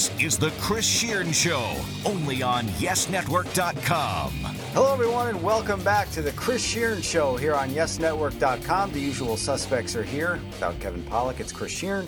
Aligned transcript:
This 0.00 0.18
is 0.18 0.38
the 0.38 0.50
Chris 0.52 0.86
Shearn 0.86 1.30
Show, 1.30 1.76
only 2.06 2.42
on 2.42 2.64
YesNetwork.com. 2.80 4.30
Hello, 4.72 4.94
everyone, 4.94 5.28
and 5.28 5.42
welcome 5.42 5.84
back 5.84 6.10
to 6.12 6.22
the 6.22 6.32
Chris 6.32 6.64
Shearn 6.64 7.02
Show 7.02 7.36
here 7.36 7.54
on 7.54 7.68
YesNetwork.com. 7.68 8.92
The 8.92 8.98
usual 8.98 9.36
suspects 9.36 9.94
are 9.96 10.02
here. 10.02 10.40
Without 10.52 10.80
Kevin 10.80 11.02
Pollock, 11.02 11.38
it's 11.38 11.52
Chris 11.52 11.72
Shearn 11.72 12.06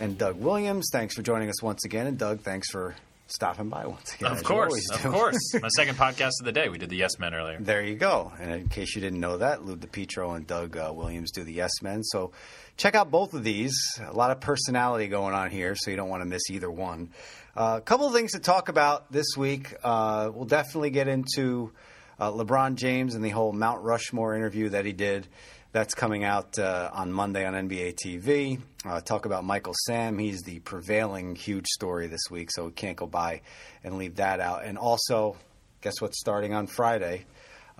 and 0.00 0.18
Doug 0.18 0.36
Williams. 0.36 0.90
Thanks 0.92 1.14
for 1.14 1.22
joining 1.22 1.48
us 1.48 1.62
once 1.62 1.86
again. 1.86 2.06
And 2.06 2.18
Doug, 2.18 2.40
thanks 2.40 2.70
for 2.70 2.94
stopping 3.26 3.70
by 3.70 3.86
once 3.86 4.14
again. 4.14 4.32
Of 4.32 4.44
course, 4.44 4.90
of 4.90 5.02
do. 5.02 5.10
course. 5.10 5.54
My 5.62 5.68
second 5.68 5.96
podcast 5.96 6.32
of 6.40 6.44
the 6.44 6.52
day. 6.52 6.68
We 6.68 6.76
did 6.76 6.90
the 6.90 6.96
Yes 6.96 7.18
Men 7.18 7.32
earlier. 7.32 7.58
There 7.58 7.82
you 7.82 7.94
go. 7.94 8.32
And 8.38 8.52
in 8.52 8.68
case 8.68 8.94
you 8.94 9.00
didn't 9.00 9.20
know 9.20 9.38
that, 9.38 9.64
Lou 9.64 9.76
DiPietro 9.76 10.36
and 10.36 10.46
Doug 10.46 10.76
uh, 10.76 10.92
Williams 10.94 11.30
do 11.30 11.44
the 11.44 11.52
Yes 11.54 11.70
Men. 11.80 12.02
So 12.04 12.32
check 12.80 12.94
out 12.94 13.10
both 13.10 13.34
of 13.34 13.44
these. 13.44 13.74
A 14.02 14.12
lot 14.14 14.30
of 14.30 14.40
personality 14.40 15.06
going 15.06 15.34
on 15.34 15.50
here, 15.50 15.74
so 15.76 15.90
you 15.90 15.98
don't 15.98 16.08
want 16.08 16.22
to 16.22 16.28
miss 16.28 16.48
either 16.50 16.70
one. 16.70 17.10
Uh, 17.54 17.74
a 17.76 17.80
couple 17.82 18.06
of 18.06 18.14
things 18.14 18.32
to 18.32 18.38
talk 18.38 18.70
about 18.70 19.12
this 19.12 19.36
week. 19.36 19.74
Uh, 19.84 20.30
we'll 20.34 20.46
definitely 20.46 20.88
get 20.88 21.06
into 21.06 21.72
uh, 22.18 22.30
LeBron 22.30 22.76
James 22.76 23.14
and 23.14 23.22
the 23.22 23.28
whole 23.28 23.52
Mount 23.52 23.82
Rushmore 23.82 24.34
interview 24.34 24.70
that 24.70 24.86
he 24.86 24.92
did. 24.92 25.26
That's 25.72 25.92
coming 25.94 26.24
out 26.24 26.58
uh, 26.58 26.90
on 26.94 27.12
Monday 27.12 27.44
on 27.44 27.52
NBA 27.52 27.96
TV. 28.02 28.58
Uh, 28.82 29.02
talk 29.02 29.26
about 29.26 29.44
Michael 29.44 29.74
Sam. 29.84 30.18
He's 30.18 30.40
the 30.40 30.60
prevailing 30.60 31.36
huge 31.36 31.66
story 31.66 32.06
this 32.06 32.30
week, 32.30 32.50
so 32.50 32.64
we 32.64 32.72
can't 32.72 32.96
go 32.96 33.06
by 33.06 33.42
and 33.84 33.98
leave 33.98 34.16
that 34.16 34.40
out. 34.40 34.64
And 34.64 34.78
also, 34.78 35.36
guess 35.82 36.00
what's 36.00 36.18
starting 36.18 36.54
on 36.54 36.66
Friday? 36.66 37.26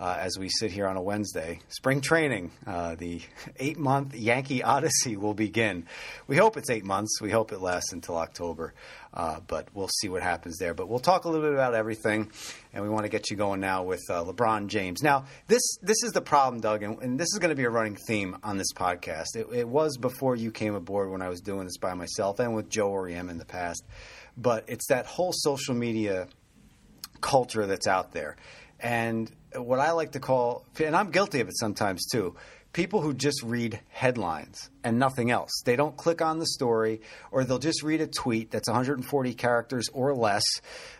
Uh, 0.01 0.17
as 0.19 0.35
we 0.39 0.49
sit 0.49 0.71
here 0.71 0.87
on 0.87 0.97
a 0.97 1.01
Wednesday, 1.01 1.59
spring 1.67 2.01
training, 2.01 2.49
uh, 2.65 2.95
the 2.95 3.21
eight 3.57 3.77
month 3.77 4.15
Yankee 4.15 4.63
Odyssey 4.63 5.15
will 5.15 5.35
begin. 5.35 5.85
We 6.25 6.37
hope 6.37 6.57
it's 6.57 6.71
eight 6.71 6.83
months. 6.83 7.21
We 7.21 7.29
hope 7.29 7.51
it 7.51 7.61
lasts 7.61 7.93
until 7.93 8.17
October, 8.17 8.73
uh, 9.13 9.41
but 9.45 9.67
we'll 9.75 9.91
see 9.99 10.09
what 10.09 10.23
happens 10.23 10.57
there. 10.57 10.73
But 10.73 10.89
we'll 10.89 10.97
talk 10.97 11.25
a 11.25 11.29
little 11.29 11.45
bit 11.45 11.53
about 11.53 11.75
everything, 11.75 12.31
and 12.73 12.83
we 12.83 12.89
want 12.89 13.03
to 13.03 13.09
get 13.09 13.29
you 13.29 13.37
going 13.37 13.59
now 13.59 13.83
with 13.83 14.01
uh, 14.09 14.23
LeBron 14.23 14.69
James. 14.69 15.03
Now, 15.03 15.25
this 15.45 15.61
this 15.83 16.01
is 16.01 16.13
the 16.13 16.21
problem, 16.21 16.61
Doug, 16.61 16.81
and, 16.81 16.99
and 17.03 17.19
this 17.19 17.27
is 17.31 17.37
going 17.37 17.51
to 17.51 17.55
be 17.55 17.65
a 17.65 17.69
running 17.69 17.95
theme 18.07 18.37
on 18.41 18.57
this 18.57 18.73
podcast. 18.73 19.35
It, 19.35 19.49
it 19.53 19.67
was 19.67 19.97
before 19.97 20.35
you 20.35 20.51
came 20.51 20.73
aboard 20.73 21.11
when 21.11 21.21
I 21.21 21.29
was 21.29 21.41
doing 21.41 21.65
this 21.65 21.77
by 21.77 21.93
myself 21.93 22.39
and 22.39 22.55
with 22.55 22.71
Joe 22.71 22.89
Oriem 22.89 23.29
in 23.29 23.37
the 23.37 23.45
past, 23.45 23.85
but 24.35 24.63
it's 24.67 24.87
that 24.87 25.05
whole 25.05 25.31
social 25.31 25.75
media 25.75 26.27
culture 27.21 27.67
that's 27.67 27.85
out 27.85 28.13
there. 28.13 28.35
And 28.79 29.31
what 29.55 29.79
I 29.79 29.91
like 29.91 30.11
to 30.13 30.19
call, 30.19 30.65
and 30.83 30.95
I'm 30.95 31.11
guilty 31.11 31.39
of 31.41 31.47
it 31.47 31.57
sometimes 31.57 32.05
too, 32.07 32.35
people 32.73 33.01
who 33.01 33.13
just 33.13 33.43
read 33.43 33.79
headlines 33.89 34.69
and 34.83 34.97
nothing 34.97 35.29
else. 35.29 35.51
They 35.65 35.75
don't 35.75 35.95
click 35.95 36.21
on 36.21 36.39
the 36.39 36.45
story, 36.45 37.01
or 37.31 37.43
they'll 37.43 37.59
just 37.59 37.83
read 37.83 38.01
a 38.01 38.07
tweet 38.07 38.51
that's 38.51 38.69
140 38.69 39.33
characters 39.33 39.89
or 39.93 40.15
less, 40.15 40.43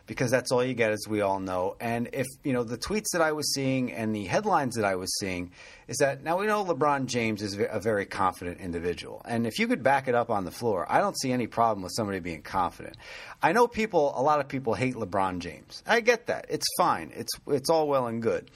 because 0.05 0.29
that's 0.29 0.51
all 0.51 0.63
you 0.63 0.73
get, 0.73 0.91
as 0.91 1.05
we 1.07 1.21
all 1.21 1.39
know. 1.39 1.77
And 1.79 2.09
if, 2.13 2.27
you 2.43 2.53
know, 2.53 2.63
the 2.63 2.77
tweets 2.77 3.07
that 3.13 3.21
I 3.21 3.31
was 3.31 3.53
seeing 3.53 3.91
and 3.91 4.13
the 4.13 4.25
headlines 4.25 4.75
that 4.75 4.85
I 4.85 4.95
was 4.95 5.17
seeing 5.19 5.51
is 5.87 5.97
that 5.97 6.23
now 6.23 6.39
we 6.39 6.45
know 6.45 6.63
LeBron 6.65 7.05
James 7.05 7.41
is 7.41 7.57
a 7.57 7.79
very 7.79 8.05
confident 8.05 8.59
individual. 8.59 9.21
And 9.25 9.47
if 9.47 9.57
you 9.57 9.67
could 9.67 9.81
back 9.81 10.07
it 10.07 10.15
up 10.15 10.29
on 10.29 10.45
the 10.45 10.51
floor, 10.51 10.85
I 10.89 10.99
don't 10.99 11.19
see 11.19 11.31
any 11.31 11.47
problem 11.47 11.83
with 11.83 11.93
somebody 11.95 12.19
being 12.19 12.41
confident. 12.41 12.97
I 13.41 13.53
know 13.53 13.67
people, 13.67 14.13
a 14.15 14.21
lot 14.21 14.39
of 14.39 14.47
people 14.47 14.73
hate 14.73 14.95
LeBron 14.95 15.39
James. 15.39 15.83
I 15.87 16.01
get 16.01 16.27
that. 16.27 16.45
It's 16.49 16.67
fine. 16.77 17.11
It's, 17.15 17.31
it's 17.47 17.69
all 17.69 17.87
well 17.87 18.07
and 18.07 18.21
good 18.21 18.51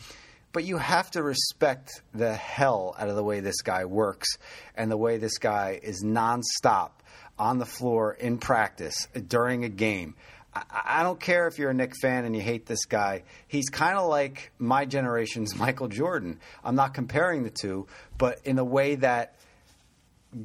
but 0.55 0.63
you 0.63 0.77
have 0.77 1.11
to 1.11 1.21
respect 1.21 2.01
the 2.13 2.33
hell 2.33 2.95
out 2.97 3.09
of 3.09 3.17
the 3.17 3.23
way 3.23 3.41
this 3.41 3.61
guy 3.61 3.83
works 3.83 4.37
and 4.73 4.89
the 4.89 4.95
way 4.95 5.17
this 5.17 5.37
guy 5.37 5.77
is 5.83 6.01
nonstop 6.01 6.91
on 7.37 7.57
the 7.57 7.65
floor 7.65 8.13
in 8.13 8.37
practice 8.37 9.09
during 9.27 9.65
a 9.65 9.69
game. 9.69 10.15
I, 10.53 10.63
I 10.71 11.03
don't 11.03 11.19
care 11.19 11.47
if 11.47 11.59
you're 11.59 11.71
a 11.71 11.73
Knick 11.73 11.91
fan 12.01 12.23
and 12.23 12.33
you 12.33 12.41
hate 12.41 12.65
this 12.67 12.85
guy. 12.85 13.23
He's 13.49 13.67
kind 13.67 13.97
of 13.97 14.07
like 14.07 14.53
my 14.57 14.85
generation's 14.85 15.53
Michael 15.59 15.89
Jordan. 15.89 16.39
I'm 16.63 16.75
not 16.75 16.93
comparing 16.93 17.43
the 17.43 17.49
two, 17.49 17.87
but 18.17 18.39
in 18.45 18.57
a 18.57 18.63
way 18.63 18.95
that 18.95 19.35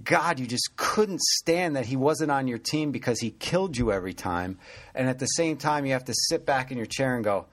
God, 0.03 0.41
you 0.41 0.47
just 0.49 0.77
couldn't 0.77 1.21
stand 1.21 1.77
that 1.77 1.87
he 1.87 1.95
wasn't 1.95 2.33
on 2.33 2.49
your 2.49 2.59
team 2.59 2.91
because 2.91 3.21
he 3.21 3.31
killed 3.31 3.77
you 3.77 3.93
every 3.93 4.15
time. 4.15 4.59
And 4.93 5.09
at 5.09 5.21
the 5.21 5.27
same 5.27 5.57
time, 5.57 5.87
you 5.87 5.93
have 5.93 6.07
to 6.07 6.15
sit 6.17 6.45
back 6.45 6.73
in 6.73 6.79
your 6.79 6.87
chair 6.87 7.15
and 7.15 7.23
go, 7.23 7.47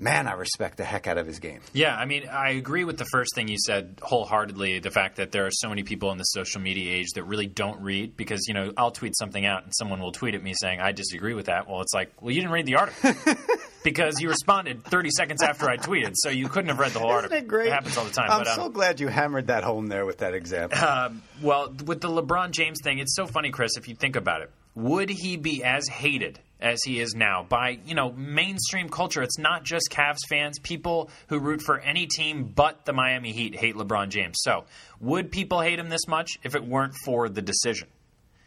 man, 0.00 0.26
I 0.26 0.32
respect 0.32 0.78
the 0.78 0.84
heck 0.84 1.06
out 1.06 1.18
of 1.18 1.26
his 1.26 1.38
game. 1.38 1.60
Yeah, 1.72 1.94
I 1.94 2.06
mean, 2.06 2.26
I 2.26 2.50
agree 2.52 2.84
with 2.84 2.96
the 2.96 3.04
first 3.04 3.34
thing 3.34 3.48
you 3.48 3.58
said 3.58 4.00
wholeheartedly. 4.02 4.80
The 4.80 4.90
fact 4.90 5.16
that 5.16 5.30
there 5.30 5.46
are 5.46 5.50
so 5.52 5.68
many 5.68 5.82
people 5.82 6.10
in 6.10 6.18
the 6.18 6.24
social 6.24 6.60
media 6.60 6.92
age 6.92 7.08
that 7.14 7.24
really 7.24 7.46
don't 7.46 7.80
read 7.82 8.16
because 8.16 8.46
you 8.48 8.54
know 8.54 8.72
I'll 8.76 8.90
tweet 8.90 9.16
something 9.16 9.44
out 9.44 9.64
and 9.64 9.72
someone 9.74 10.00
will 10.00 10.12
tweet 10.12 10.34
at 10.34 10.42
me 10.42 10.54
saying 10.58 10.80
I 10.80 10.92
disagree 10.92 11.34
with 11.34 11.46
that. 11.46 11.68
Well, 11.68 11.82
it's 11.82 11.94
like, 11.94 12.10
well, 12.20 12.32
you 12.32 12.40
didn't 12.40 12.52
read 12.52 12.66
the 12.66 12.76
article 12.76 13.14
because 13.84 14.20
you 14.20 14.28
responded 14.28 14.84
30 14.84 15.10
seconds 15.10 15.42
after 15.42 15.68
I 15.68 15.76
tweeted, 15.76 16.12
so 16.14 16.30
you 16.30 16.48
couldn't 16.48 16.70
have 16.70 16.78
read 16.78 16.92
the 16.92 17.00
whole 17.00 17.10
article. 17.10 17.36
Isn't 17.36 17.44
it 17.44 17.48
great? 17.48 17.68
It 17.68 17.72
happens 17.72 17.96
all 17.96 18.04
the 18.04 18.10
time. 18.10 18.30
I'm 18.30 18.40
but, 18.40 18.48
um, 18.48 18.56
so 18.56 18.68
glad 18.70 19.00
you 19.00 19.08
hammered 19.08 19.48
that 19.48 19.64
home 19.64 19.86
there 19.86 20.06
with 20.06 20.18
that 20.18 20.34
example. 20.34 20.78
Um, 20.78 21.22
well, 21.42 21.72
with 21.84 22.00
the 22.00 22.08
LeBron 22.08 22.50
James 22.50 22.78
thing, 22.82 22.98
it's 22.98 23.14
so 23.14 23.26
funny, 23.26 23.50
Chris, 23.50 23.76
if 23.76 23.88
you 23.88 23.94
think 23.94 24.16
about 24.16 24.42
it. 24.42 24.50
Would 24.74 25.10
he 25.10 25.36
be 25.36 25.62
as 25.64 25.88
hated 25.88 26.38
as 26.60 26.82
he 26.84 27.00
is 27.00 27.14
now 27.14 27.44
by, 27.48 27.78
you 27.86 27.94
know, 27.94 28.12
mainstream 28.12 28.88
culture? 28.88 29.22
It's 29.22 29.38
not 29.38 29.64
just 29.64 29.88
Cavs 29.90 30.18
fans. 30.28 30.58
People 30.58 31.10
who 31.28 31.38
root 31.38 31.62
for 31.62 31.78
any 31.78 32.06
team 32.06 32.44
but 32.54 32.84
the 32.84 32.92
Miami 32.92 33.32
Heat 33.32 33.54
hate 33.54 33.74
LeBron 33.74 34.08
James. 34.08 34.38
So, 34.40 34.64
would 35.00 35.30
people 35.30 35.60
hate 35.60 35.78
him 35.78 35.88
this 35.88 36.06
much 36.06 36.38
if 36.42 36.54
it 36.54 36.64
weren't 36.64 36.94
for 37.04 37.28
the 37.28 37.42
decision? 37.42 37.88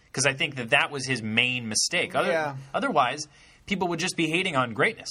Because 0.05 0.25
I 0.25 0.33
think 0.33 0.55
that 0.57 0.69
that 0.69 0.91
was 0.91 1.05
his 1.07 1.23
main 1.23 1.67
mistake. 1.67 2.15
Other, 2.15 2.29
Yeah. 2.29 2.55
Otherwise, 2.73 3.27
people 3.65 3.87
would 3.89 3.99
just 3.99 4.15
be 4.15 4.27
hating 4.27 4.55
on 4.55 4.73
greatness. 4.73 5.09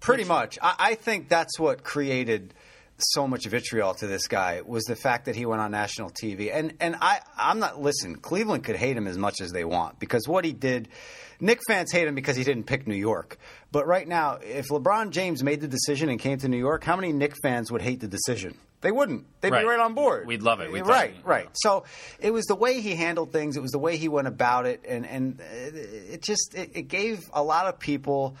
Pretty 0.00 0.24
much. 0.24 0.58
I, 0.60 0.74
I 0.78 0.94
think 0.94 1.28
that's 1.28 1.58
what 1.58 1.82
created 1.82 2.52
so 2.98 3.26
much 3.28 3.44
vitriol 3.46 3.94
to 3.94 4.06
this 4.06 4.26
guy 4.28 4.62
was 4.64 4.84
the 4.84 4.96
fact 4.96 5.26
that 5.26 5.36
he 5.36 5.44
went 5.46 5.60
on 5.60 5.70
national 5.70 6.10
TV. 6.10 6.50
And 6.54 6.74
and 6.80 6.96
I 7.00 7.20
I'm 7.38 7.58
not 7.58 7.80
listen, 7.80 8.16
Cleveland 8.16 8.64
could 8.64 8.76
hate 8.76 8.96
him 8.96 9.06
as 9.06 9.18
much 9.18 9.40
as 9.40 9.52
they 9.52 9.64
want 9.64 9.98
because 9.98 10.26
what 10.26 10.44
he 10.44 10.52
did 10.52 10.88
Knick 11.38 11.60
fans 11.68 11.92
hate 11.92 12.08
him 12.08 12.14
because 12.14 12.34
he 12.36 12.44
didn't 12.44 12.64
pick 12.64 12.86
New 12.86 12.94
York. 12.94 13.36
But 13.70 13.86
right 13.86 14.08
now, 14.08 14.38
if 14.42 14.68
LeBron 14.68 15.10
James 15.10 15.42
made 15.42 15.60
the 15.60 15.68
decision 15.68 16.08
and 16.08 16.18
came 16.18 16.38
to 16.38 16.48
New 16.48 16.56
York, 16.56 16.82
how 16.82 16.96
many 16.96 17.12
Knick 17.12 17.34
fans 17.42 17.70
would 17.70 17.82
hate 17.82 18.00
the 18.00 18.08
decision? 18.08 18.56
They 18.80 18.90
wouldn't. 18.90 19.26
They'd 19.42 19.52
Right. 19.52 19.60
be 19.62 19.66
right 19.68 19.80
on 19.80 19.92
board. 19.92 20.26
We'd 20.26 20.40
love 20.42 20.60
it. 20.60 20.72
We'd 20.72 20.86
right, 20.86 21.10
love 21.14 21.20
it. 21.20 21.26
right. 21.28 21.48
So 21.52 21.84
it 22.20 22.30
was 22.30 22.46
the 22.46 22.54
way 22.54 22.80
he 22.80 22.94
handled 22.94 23.32
things. 23.32 23.56
It 23.58 23.60
was 23.60 23.72
the 23.72 23.78
way 23.78 23.98
he 23.98 24.08
went 24.08 24.28
about 24.28 24.64
it, 24.64 24.82
and 24.88 25.04
and 25.06 25.40
it, 25.40 25.74
it 25.74 26.22
just 26.22 26.54
it, 26.54 26.70
it 26.74 26.82
gave 26.88 27.28
a 27.34 27.42
lot 27.42 27.66
of 27.66 27.78
people 27.78 28.36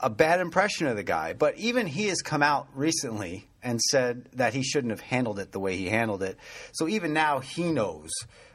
a 0.00 0.10
bad 0.10 0.40
impression 0.40 0.86
of 0.86 0.96
the 0.96 1.02
guy. 1.02 1.32
But 1.32 1.56
even 1.58 1.86
he 1.86 2.08
has 2.08 2.22
come 2.22 2.42
out 2.42 2.68
recently 2.74 3.48
and 3.62 3.80
said 3.80 4.28
that 4.34 4.54
he 4.54 4.62
shouldn't 4.62 4.90
have 4.90 5.00
handled 5.00 5.38
it 5.38 5.52
the 5.52 5.60
way 5.60 5.76
he 5.76 5.88
handled 5.88 6.22
it. 6.22 6.38
So 6.72 6.88
even 6.88 7.12
now 7.12 7.40
he 7.40 7.70
knows 7.72 8.10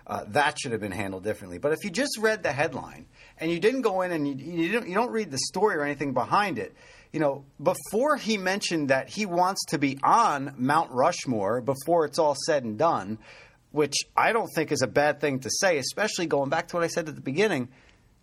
uh, 0.07 0.23
that 0.27 0.59
should 0.59 0.71
have 0.71 0.81
been 0.81 0.91
handled 0.91 1.23
differently. 1.23 1.57
But 1.57 1.71
if 1.73 1.83
you 1.83 1.89
just 1.89 2.17
read 2.19 2.43
the 2.43 2.51
headline 2.51 3.07
and 3.39 3.51
you 3.51 3.59
didn't 3.59 3.81
go 3.81 4.01
in 4.01 4.11
and 4.11 4.27
you, 4.27 4.63
you, 4.63 4.71
don't, 4.71 4.87
you 4.87 4.93
don't 4.93 5.11
read 5.11 5.31
the 5.31 5.39
story 5.39 5.77
or 5.77 5.83
anything 5.83 6.13
behind 6.13 6.59
it, 6.59 6.75
you 7.11 7.19
know, 7.19 7.45
before 7.61 8.17
he 8.17 8.37
mentioned 8.37 8.89
that 8.89 9.09
he 9.09 9.25
wants 9.25 9.65
to 9.69 9.79
be 9.79 9.97
on 10.03 10.53
Mount 10.57 10.91
Rushmore 10.91 11.61
before 11.61 12.05
it's 12.05 12.19
all 12.19 12.35
said 12.45 12.63
and 12.63 12.77
done, 12.77 13.17
which 13.71 13.95
I 14.15 14.31
don't 14.31 14.49
think 14.53 14.71
is 14.71 14.81
a 14.81 14.87
bad 14.87 15.21
thing 15.21 15.39
to 15.39 15.49
say, 15.49 15.77
especially 15.77 16.27
going 16.27 16.49
back 16.49 16.67
to 16.69 16.75
what 16.75 16.83
I 16.83 16.87
said 16.87 17.09
at 17.09 17.15
the 17.15 17.21
beginning. 17.21 17.69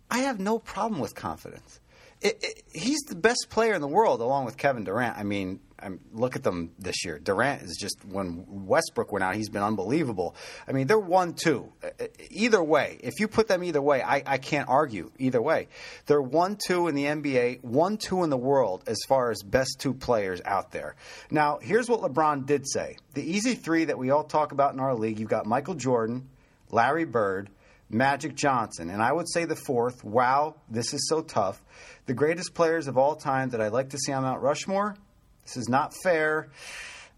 I 0.09 0.19
have 0.19 0.39
no 0.39 0.59
problem 0.59 1.01
with 1.01 1.15
confidence. 1.15 1.79
It, 2.23 2.39
it, 2.41 2.63
he's 2.73 3.01
the 3.01 3.15
best 3.15 3.47
player 3.49 3.73
in 3.73 3.81
the 3.81 3.87
world, 3.87 4.21
along 4.21 4.45
with 4.45 4.57
Kevin 4.57 4.85
Durant. 4.85 5.17
I 5.17 5.23
mean, 5.23 5.59
I'm, 5.77 5.99
look 6.13 6.37
at 6.37 6.43
them 6.43 6.71
this 6.79 7.03
year. 7.03 7.19
Durant 7.19 7.61
is 7.63 7.77
just 7.79 8.03
when 8.05 8.45
Westbrook 8.47 9.11
went 9.11 9.23
out, 9.23 9.35
he's 9.35 9.49
been 9.49 9.61
unbelievable. 9.61 10.35
I 10.67 10.71
mean, 10.71 10.87
they're 10.87 10.97
one 10.97 11.33
two. 11.33 11.71
Uh, 11.83 11.89
Either 12.29 12.63
way, 12.63 12.97
if 13.03 13.19
you 13.19 13.27
put 13.27 13.47
them 13.47 13.63
either 13.63 13.81
way, 13.81 14.01
I, 14.01 14.23
I 14.25 14.37
can't 14.37 14.69
argue 14.69 15.11
either 15.19 15.41
way. 15.41 15.67
They're 16.05 16.21
one 16.21 16.57
two 16.65 16.87
in 16.87 16.95
the 16.95 17.03
NBA, 17.03 17.63
one 17.63 17.97
two 17.97 18.23
in 18.23 18.29
the 18.29 18.37
world 18.37 18.83
as 18.87 18.97
far 19.07 19.29
as 19.29 19.43
best 19.43 19.77
two 19.79 19.93
players 19.93 20.41
out 20.45 20.71
there. 20.71 20.95
Now, 21.29 21.59
here's 21.61 21.89
what 21.89 21.99
LeBron 21.99 22.45
did 22.45 22.67
say: 22.69 22.97
the 23.13 23.23
easy 23.23 23.55
three 23.55 23.85
that 23.85 23.97
we 23.97 24.09
all 24.11 24.23
talk 24.23 24.53
about 24.53 24.73
in 24.73 24.79
our 24.79 24.95
league. 24.95 25.19
You've 25.19 25.29
got 25.29 25.45
Michael 25.45 25.75
Jordan, 25.75 26.29
Larry 26.71 27.05
Bird. 27.05 27.49
Magic 27.93 28.35
Johnson. 28.35 28.89
And 28.89 29.01
I 29.01 29.11
would 29.11 29.29
say 29.29 29.45
the 29.45 29.55
fourth, 29.55 30.03
wow, 30.03 30.55
this 30.69 30.93
is 30.93 31.07
so 31.07 31.21
tough. 31.21 31.61
The 32.05 32.13
greatest 32.13 32.53
players 32.53 32.87
of 32.87 32.97
all 32.97 33.15
time 33.15 33.49
that 33.49 33.61
I'd 33.61 33.71
like 33.71 33.89
to 33.89 33.97
see 33.97 34.11
on 34.11 34.23
Mount 34.23 34.41
Rushmore, 34.41 34.95
this 35.43 35.57
is 35.57 35.69
not 35.69 35.93
fair. 36.03 36.49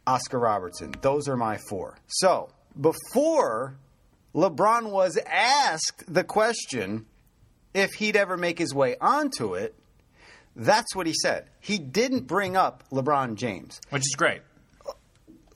Oscar 0.08 0.40
Robertson. 0.40 0.94
Those 1.02 1.28
are 1.28 1.38
my 1.38 1.58
four. 1.58 1.98
So 2.08 2.50
before 2.80 3.78
LeBron 4.36 4.92
was 4.92 5.18
asked 5.26 6.04
the 6.08 6.24
question 6.24 7.06
if 7.74 7.94
he'd 7.94 8.16
ever 8.16 8.38
make 8.38 8.60
his 8.60 8.74
way 8.74 8.96
onto 9.02 9.56
it, 9.56 9.76
that's 10.56 10.96
what 10.96 11.08
he 11.08 11.14
said. 11.14 11.50
He 11.60 11.78
didn't 11.78 12.28
bring 12.28 12.56
up 12.56 12.84
LeBron 12.92 13.36
James. 13.36 13.82
Which 13.90 14.04
is 14.04 14.16
great. 14.16 14.42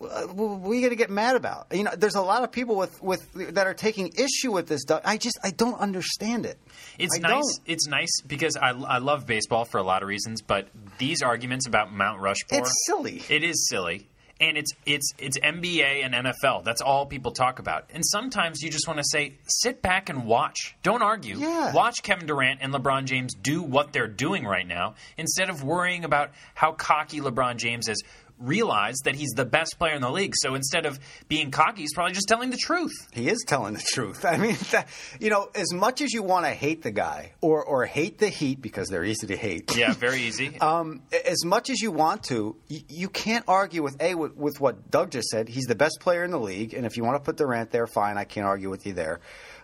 Uh, 0.01 0.23
what 0.27 0.71
are 0.71 0.73
you 0.73 0.81
going 0.81 0.89
to 0.91 0.95
get 0.95 1.09
mad 1.09 1.35
about? 1.35 1.67
You 1.71 1.83
know, 1.83 1.91
there's 1.97 2.15
a 2.15 2.21
lot 2.21 2.43
of 2.43 2.51
people 2.51 2.75
with, 2.77 3.01
with 3.01 3.53
that 3.53 3.67
are 3.67 3.73
taking 3.73 4.13
issue 4.17 4.51
with 4.51 4.67
this. 4.67 4.81
I 5.03 5.17
just 5.17 5.37
I 5.43 5.51
don't 5.51 5.79
understand 5.79 6.45
it. 6.45 6.57
It's 6.97 7.17
I 7.17 7.19
nice. 7.19 7.31
don't. 7.31 7.59
It's 7.65 7.87
nice 7.87 8.21
because 8.25 8.55
I, 8.55 8.69
I 8.69 8.99
love 8.99 9.25
baseball 9.25 9.65
for 9.65 9.77
a 9.77 9.83
lot 9.83 10.01
of 10.01 10.07
reasons, 10.07 10.41
but 10.41 10.69
these 10.97 11.21
arguments 11.21 11.67
about 11.67 11.91
Mount 11.93 12.21
Rushmore, 12.21 12.61
It's 12.61 12.73
silly. 12.85 13.23
It 13.29 13.43
is 13.43 13.67
silly, 13.67 14.07
and 14.39 14.57
it's 14.57 14.71
it's 14.85 15.11
it's 15.17 15.37
NBA 15.37 16.05
and 16.05 16.13
NFL. 16.13 16.63
That's 16.63 16.81
all 16.81 17.05
people 17.05 17.31
talk 17.31 17.59
about. 17.59 17.89
And 17.93 18.05
sometimes 18.05 18.61
you 18.61 18.69
just 18.69 18.87
want 18.87 18.99
to 18.99 19.05
say, 19.05 19.33
sit 19.47 19.81
back 19.81 20.07
and 20.09 20.25
watch. 20.25 20.77
Don't 20.81 21.01
argue. 21.01 21.37
Yeah. 21.37 21.73
Watch 21.73 22.03
Kevin 22.03 22.25
Durant 22.25 22.59
and 22.61 22.73
LeBron 22.73 23.03
James 23.05 23.33
do 23.33 23.61
what 23.61 23.91
they're 23.91 24.07
doing 24.07 24.45
right 24.45 24.67
now 24.67 24.95
instead 25.17 25.49
of 25.49 25.61
worrying 25.61 26.05
about 26.05 26.31
how 26.55 26.71
cocky 26.71 27.19
LeBron 27.19 27.57
James 27.57 27.89
is. 27.89 28.01
Realize 28.39 28.95
that 29.03 29.15
he's 29.15 29.31
the 29.31 29.45
best 29.45 29.77
player 29.77 29.93
in 29.93 30.01
the 30.01 30.09
league. 30.09 30.33
So 30.37 30.55
instead 30.55 30.85
of 30.85 30.99
being 31.27 31.51
cocky, 31.51 31.81
he's 31.81 31.93
probably 31.93 32.13
just 32.13 32.27
telling 32.27 32.49
the 32.49 32.57
truth. 32.57 32.93
He 33.11 33.29
is 33.29 33.43
telling 33.45 33.73
the 33.73 33.81
truth. 33.81 34.25
I 34.29 34.37
mean, 34.37 34.55
that, 34.71 34.87
you 35.19 35.29
know, 35.29 35.49
as 35.55 35.73
much 35.73 36.01
as 36.01 36.13
you 36.13 36.23
want 36.23 36.45
to 36.45 36.51
hate 36.51 36.81
the 36.81 36.91
guy 36.91 37.33
or 37.41 37.63
or 37.63 37.85
hate 37.85 38.17
the 38.17 38.29
Heat 38.29 38.61
because 38.61 38.87
they're 38.87 39.03
easy 39.03 39.27
to 39.27 39.37
hate. 39.37 39.75
Yeah, 39.75 39.93
very 39.99 40.21
easy. 40.21 40.59
Um, 40.59 41.01
as 41.25 41.43
much 41.43 41.69
as 41.69 41.81
you 41.81 41.91
want 41.91 42.23
to, 42.25 42.55
you, 42.67 42.81
you 42.87 43.09
can't 43.09 43.45
argue 43.47 43.83
with 43.83 44.01
a 44.01 44.15
with, 44.15 44.35
with 44.35 44.61
what 44.61 44.89
Doug 44.89 45.11
just 45.11 45.27
said. 45.29 45.49
He's 45.49 45.65
the 45.65 45.75
best 45.75 45.99
player 45.99 46.23
in 46.23 46.31
the 46.31 46.39
league, 46.39 46.73
and 46.73 46.85
if 46.85 46.97
you 46.97 47.03
want 47.03 47.15
to 47.17 47.19
put 47.19 47.37
Durant 47.37 47.71
there, 47.71 47.87
fine. 47.87 48.17
I 48.17 48.23
can't 48.23 48.45
argue 48.45 48.69
with 48.69 48.85
you 48.85 48.93
there. 48.93 49.19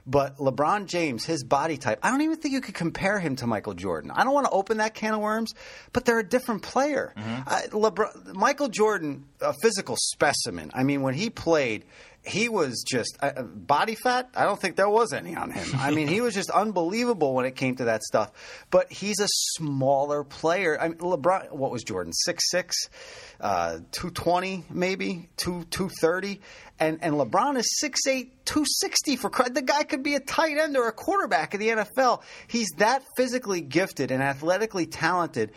But 0.08 0.38
LeBron 0.38 0.86
James, 0.86 1.26
his 1.26 1.44
body 1.44 1.78
type, 1.78 2.00
I 2.04 2.12
don't 2.12 2.22
even 2.22 2.38
think 2.38 2.54
you 2.54 2.62
could 2.62 2.76
compare 2.76 3.20
him 3.20 3.36
to 3.38 3.48
Michael 3.48 3.74
Jordan. 3.74 4.12
I 4.12 4.24
don't 4.24 4.34
want 4.34 4.46
to 4.46 4.52
open 4.52 4.78
that 4.78 4.94
can 4.94 5.14
of 5.16 5.22
worms, 5.22 5.56
but 5.94 6.06
they're 6.06 6.20
a 6.20 6.28
different 6.28 6.62
player. 6.62 7.14
Uh, 7.18 7.62
LeBron, 7.70 8.36
Michael 8.36 8.68
Jordan, 8.70 9.26
a 9.42 9.54
physical 9.62 9.96
specimen. 10.00 10.70
I 10.74 10.84
mean, 10.84 11.02
when 11.02 11.16
he 11.16 11.30
played, 11.32 11.86
he 12.24 12.50
was 12.50 12.84
just 12.88 13.18
uh, 13.22 13.44
body 13.44 13.96
fat. 13.96 14.30
I 14.36 14.46
don't 14.46 14.60
think 14.60 14.76
there 14.76 14.90
was 14.90 15.14
any 15.14 15.36
on 15.36 15.52
him. 15.52 15.68
I 15.76 15.92
mean, 15.92 16.08
he 16.08 16.22
was 16.22 16.34
just 16.34 16.50
unbelievable 16.52 17.34
when 17.34 17.46
it 17.46 17.56
came 17.56 17.76
to 17.76 17.86
that 17.86 18.04
stuff. 18.04 18.32
But 18.72 18.92
he's 18.92 19.20
a 19.20 19.28
smaller 19.28 20.24
player. 20.24 20.80
I 20.80 20.90
mean, 20.90 20.98
LeBron. 20.98 21.52
What 21.52 21.72
was 21.72 21.84
Jordan? 21.84 22.14
Six 22.14 22.50
six, 22.50 22.76
uh, 23.40 23.80
two 23.92 24.10
twenty 24.10 24.64
maybe 24.70 25.30
two 25.38 25.66
two 25.70 25.90
thirty, 26.02 26.42
and 26.80 27.00
and 27.02 27.16
LeBron 27.16 27.58
is 27.58 27.80
6'8", 27.84 28.30
260 28.46 29.16
for 29.16 29.32
the 29.50 29.62
guy 29.62 29.84
could 29.84 30.04
be 30.04 30.16
a 30.16 30.20
tight 30.20 30.58
end 30.58 30.78
or 30.78 30.88
a 30.88 30.92
quarterback 30.92 31.54
in 31.54 31.60
the 31.60 31.70
NFL. 31.70 32.22
He's 32.48 32.70
that 32.78 33.04
physically 33.18 33.62
gifted 33.62 34.12
and 34.12 34.22
athletically 34.22 34.86
talented 34.86 35.52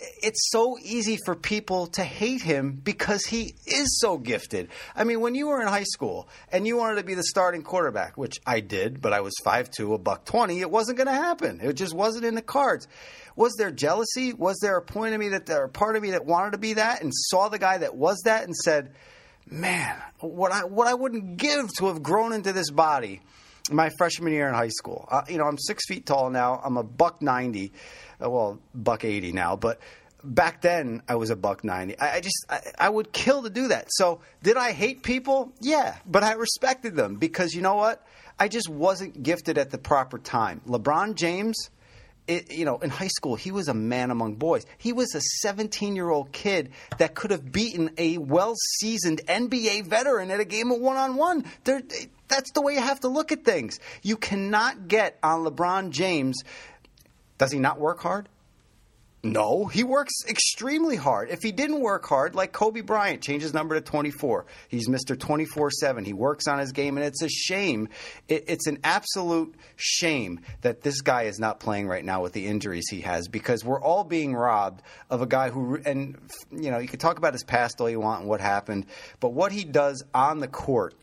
it's 0.00 0.50
so 0.50 0.78
easy 0.80 1.18
for 1.24 1.34
people 1.34 1.88
to 1.88 2.04
hate 2.04 2.42
him 2.42 2.72
because 2.72 3.24
he 3.24 3.54
is 3.66 3.98
so 4.00 4.16
gifted. 4.16 4.68
I 4.94 5.04
mean, 5.04 5.20
when 5.20 5.34
you 5.34 5.48
were 5.48 5.60
in 5.60 5.66
high 5.66 5.84
school 5.84 6.28
and 6.52 6.66
you 6.66 6.76
wanted 6.76 6.96
to 6.96 7.02
be 7.02 7.14
the 7.14 7.24
starting 7.24 7.62
quarterback, 7.62 8.16
which 8.16 8.38
I 8.46 8.60
did, 8.60 9.00
but 9.00 9.12
I 9.12 9.20
was 9.20 9.34
5'2", 9.44 9.94
a 9.94 9.98
buck 9.98 10.24
20, 10.24 10.60
it 10.60 10.70
wasn't 10.70 10.98
going 10.98 11.08
to 11.08 11.12
happen. 11.12 11.60
It 11.60 11.72
just 11.72 11.94
wasn't 11.94 12.24
in 12.24 12.36
the 12.36 12.42
cards. 12.42 12.86
Was 13.34 13.54
there 13.58 13.70
jealousy? 13.70 14.32
Was 14.32 14.58
there 14.62 14.76
a 14.76 14.82
point 14.82 15.14
of 15.14 15.20
me 15.20 15.30
that 15.30 15.46
there 15.46 15.64
a 15.64 15.68
part 15.68 15.96
of 15.96 16.02
me 16.02 16.12
that 16.12 16.24
wanted 16.24 16.52
to 16.52 16.58
be 16.58 16.74
that 16.74 17.02
and 17.02 17.12
saw 17.12 17.48
the 17.48 17.58
guy 17.58 17.78
that 17.78 17.96
was 17.96 18.20
that 18.24 18.44
and 18.44 18.54
said, 18.54 18.94
"Man, 19.50 19.96
what 20.20 20.52
I 20.52 20.64
what 20.64 20.86
I 20.86 20.94
wouldn't 20.94 21.36
give 21.36 21.68
to 21.78 21.86
have 21.86 22.02
grown 22.02 22.32
into 22.32 22.52
this 22.52 22.70
body." 22.70 23.20
my 23.70 23.90
freshman 23.98 24.32
year 24.32 24.48
in 24.48 24.54
high 24.54 24.68
school. 24.68 25.06
Uh, 25.10 25.22
you 25.28 25.38
know, 25.38 25.44
I'm 25.44 25.58
six 25.58 25.86
feet 25.86 26.06
tall 26.06 26.30
now. 26.30 26.60
I'm 26.62 26.76
a 26.76 26.82
buck 26.82 27.22
ninety, 27.22 27.72
uh, 28.22 28.30
well, 28.30 28.58
buck 28.74 29.04
eighty 29.04 29.32
now. 29.32 29.56
But 29.56 29.80
back 30.24 30.62
then, 30.62 31.02
I 31.08 31.16
was 31.16 31.30
a 31.30 31.36
buck 31.36 31.64
ninety. 31.64 31.98
I, 31.98 32.16
I 32.16 32.20
just, 32.20 32.46
I, 32.48 32.60
I 32.78 32.88
would 32.88 33.12
kill 33.12 33.42
to 33.42 33.50
do 33.50 33.68
that. 33.68 33.86
So, 33.90 34.20
did 34.42 34.56
I 34.56 34.72
hate 34.72 35.02
people? 35.02 35.52
Yeah, 35.60 35.96
but 36.06 36.22
I 36.22 36.32
respected 36.34 36.96
them 36.96 37.16
because 37.16 37.54
you 37.54 37.62
know 37.62 37.74
what? 37.74 38.04
I 38.38 38.48
just 38.48 38.68
wasn't 38.68 39.22
gifted 39.22 39.58
at 39.58 39.70
the 39.70 39.78
proper 39.78 40.18
time. 40.18 40.60
LeBron 40.66 41.16
James. 41.16 41.70
It, 42.28 42.52
you 42.52 42.64
know, 42.66 42.76
in 42.78 42.90
high 42.90 43.08
school, 43.08 43.36
he 43.36 43.50
was 43.50 43.68
a 43.68 43.74
man 43.74 44.10
among 44.10 44.34
boys. 44.34 44.66
He 44.76 44.92
was 44.92 45.14
a 45.14 45.20
17 45.20 45.96
year 45.96 46.10
old 46.10 46.30
kid 46.30 46.70
that 46.98 47.14
could 47.14 47.30
have 47.30 47.50
beaten 47.50 47.90
a 47.96 48.18
well 48.18 48.54
seasoned 48.76 49.22
NBA 49.26 49.86
veteran 49.86 50.30
at 50.30 50.38
a 50.38 50.44
game 50.44 50.70
of 50.70 50.78
one 50.78 50.96
on 50.96 51.16
one. 51.16 51.46
That's 51.64 52.52
the 52.52 52.60
way 52.60 52.74
you 52.74 52.80
have 52.80 53.00
to 53.00 53.08
look 53.08 53.32
at 53.32 53.44
things. 53.44 53.80
You 54.02 54.16
cannot 54.16 54.88
get 54.88 55.18
on 55.22 55.44
LeBron 55.44 55.90
James. 55.90 56.42
Does 57.38 57.50
he 57.50 57.58
not 57.58 57.80
work 57.80 58.00
hard? 58.00 58.28
No, 59.24 59.66
he 59.66 59.82
works 59.82 60.14
extremely 60.28 60.94
hard. 60.94 61.30
If 61.30 61.42
he 61.42 61.50
didn't 61.50 61.80
work 61.80 62.06
hard, 62.06 62.36
like 62.36 62.52
Kobe 62.52 62.82
Bryant, 62.82 63.20
change 63.20 63.42
his 63.42 63.52
number 63.52 63.74
to 63.74 63.80
24. 63.80 64.46
He's 64.68 64.88
Mr. 64.88 65.18
24 65.18 65.72
7. 65.72 66.04
He 66.04 66.12
works 66.12 66.46
on 66.46 66.60
his 66.60 66.70
game, 66.70 66.96
and 66.96 67.04
it's 67.04 67.20
a 67.22 67.28
shame. 67.28 67.88
It, 68.28 68.44
it's 68.46 68.68
an 68.68 68.78
absolute 68.84 69.56
shame 69.74 70.40
that 70.60 70.82
this 70.82 71.00
guy 71.00 71.22
is 71.22 71.40
not 71.40 71.58
playing 71.58 71.88
right 71.88 72.04
now 72.04 72.22
with 72.22 72.32
the 72.32 72.46
injuries 72.46 72.88
he 72.88 73.00
has 73.00 73.26
because 73.26 73.64
we're 73.64 73.82
all 73.82 74.04
being 74.04 74.36
robbed 74.36 74.82
of 75.10 75.20
a 75.20 75.26
guy 75.26 75.50
who, 75.50 75.80
and, 75.84 76.16
you 76.52 76.70
know, 76.70 76.78
you 76.78 76.86
could 76.86 77.00
talk 77.00 77.18
about 77.18 77.32
his 77.32 77.42
past 77.42 77.80
all 77.80 77.90
you 77.90 77.98
want 77.98 78.20
and 78.20 78.28
what 78.28 78.40
happened, 78.40 78.86
but 79.18 79.32
what 79.32 79.50
he 79.50 79.64
does 79.64 80.04
on 80.14 80.38
the 80.38 80.48
court 80.48 80.94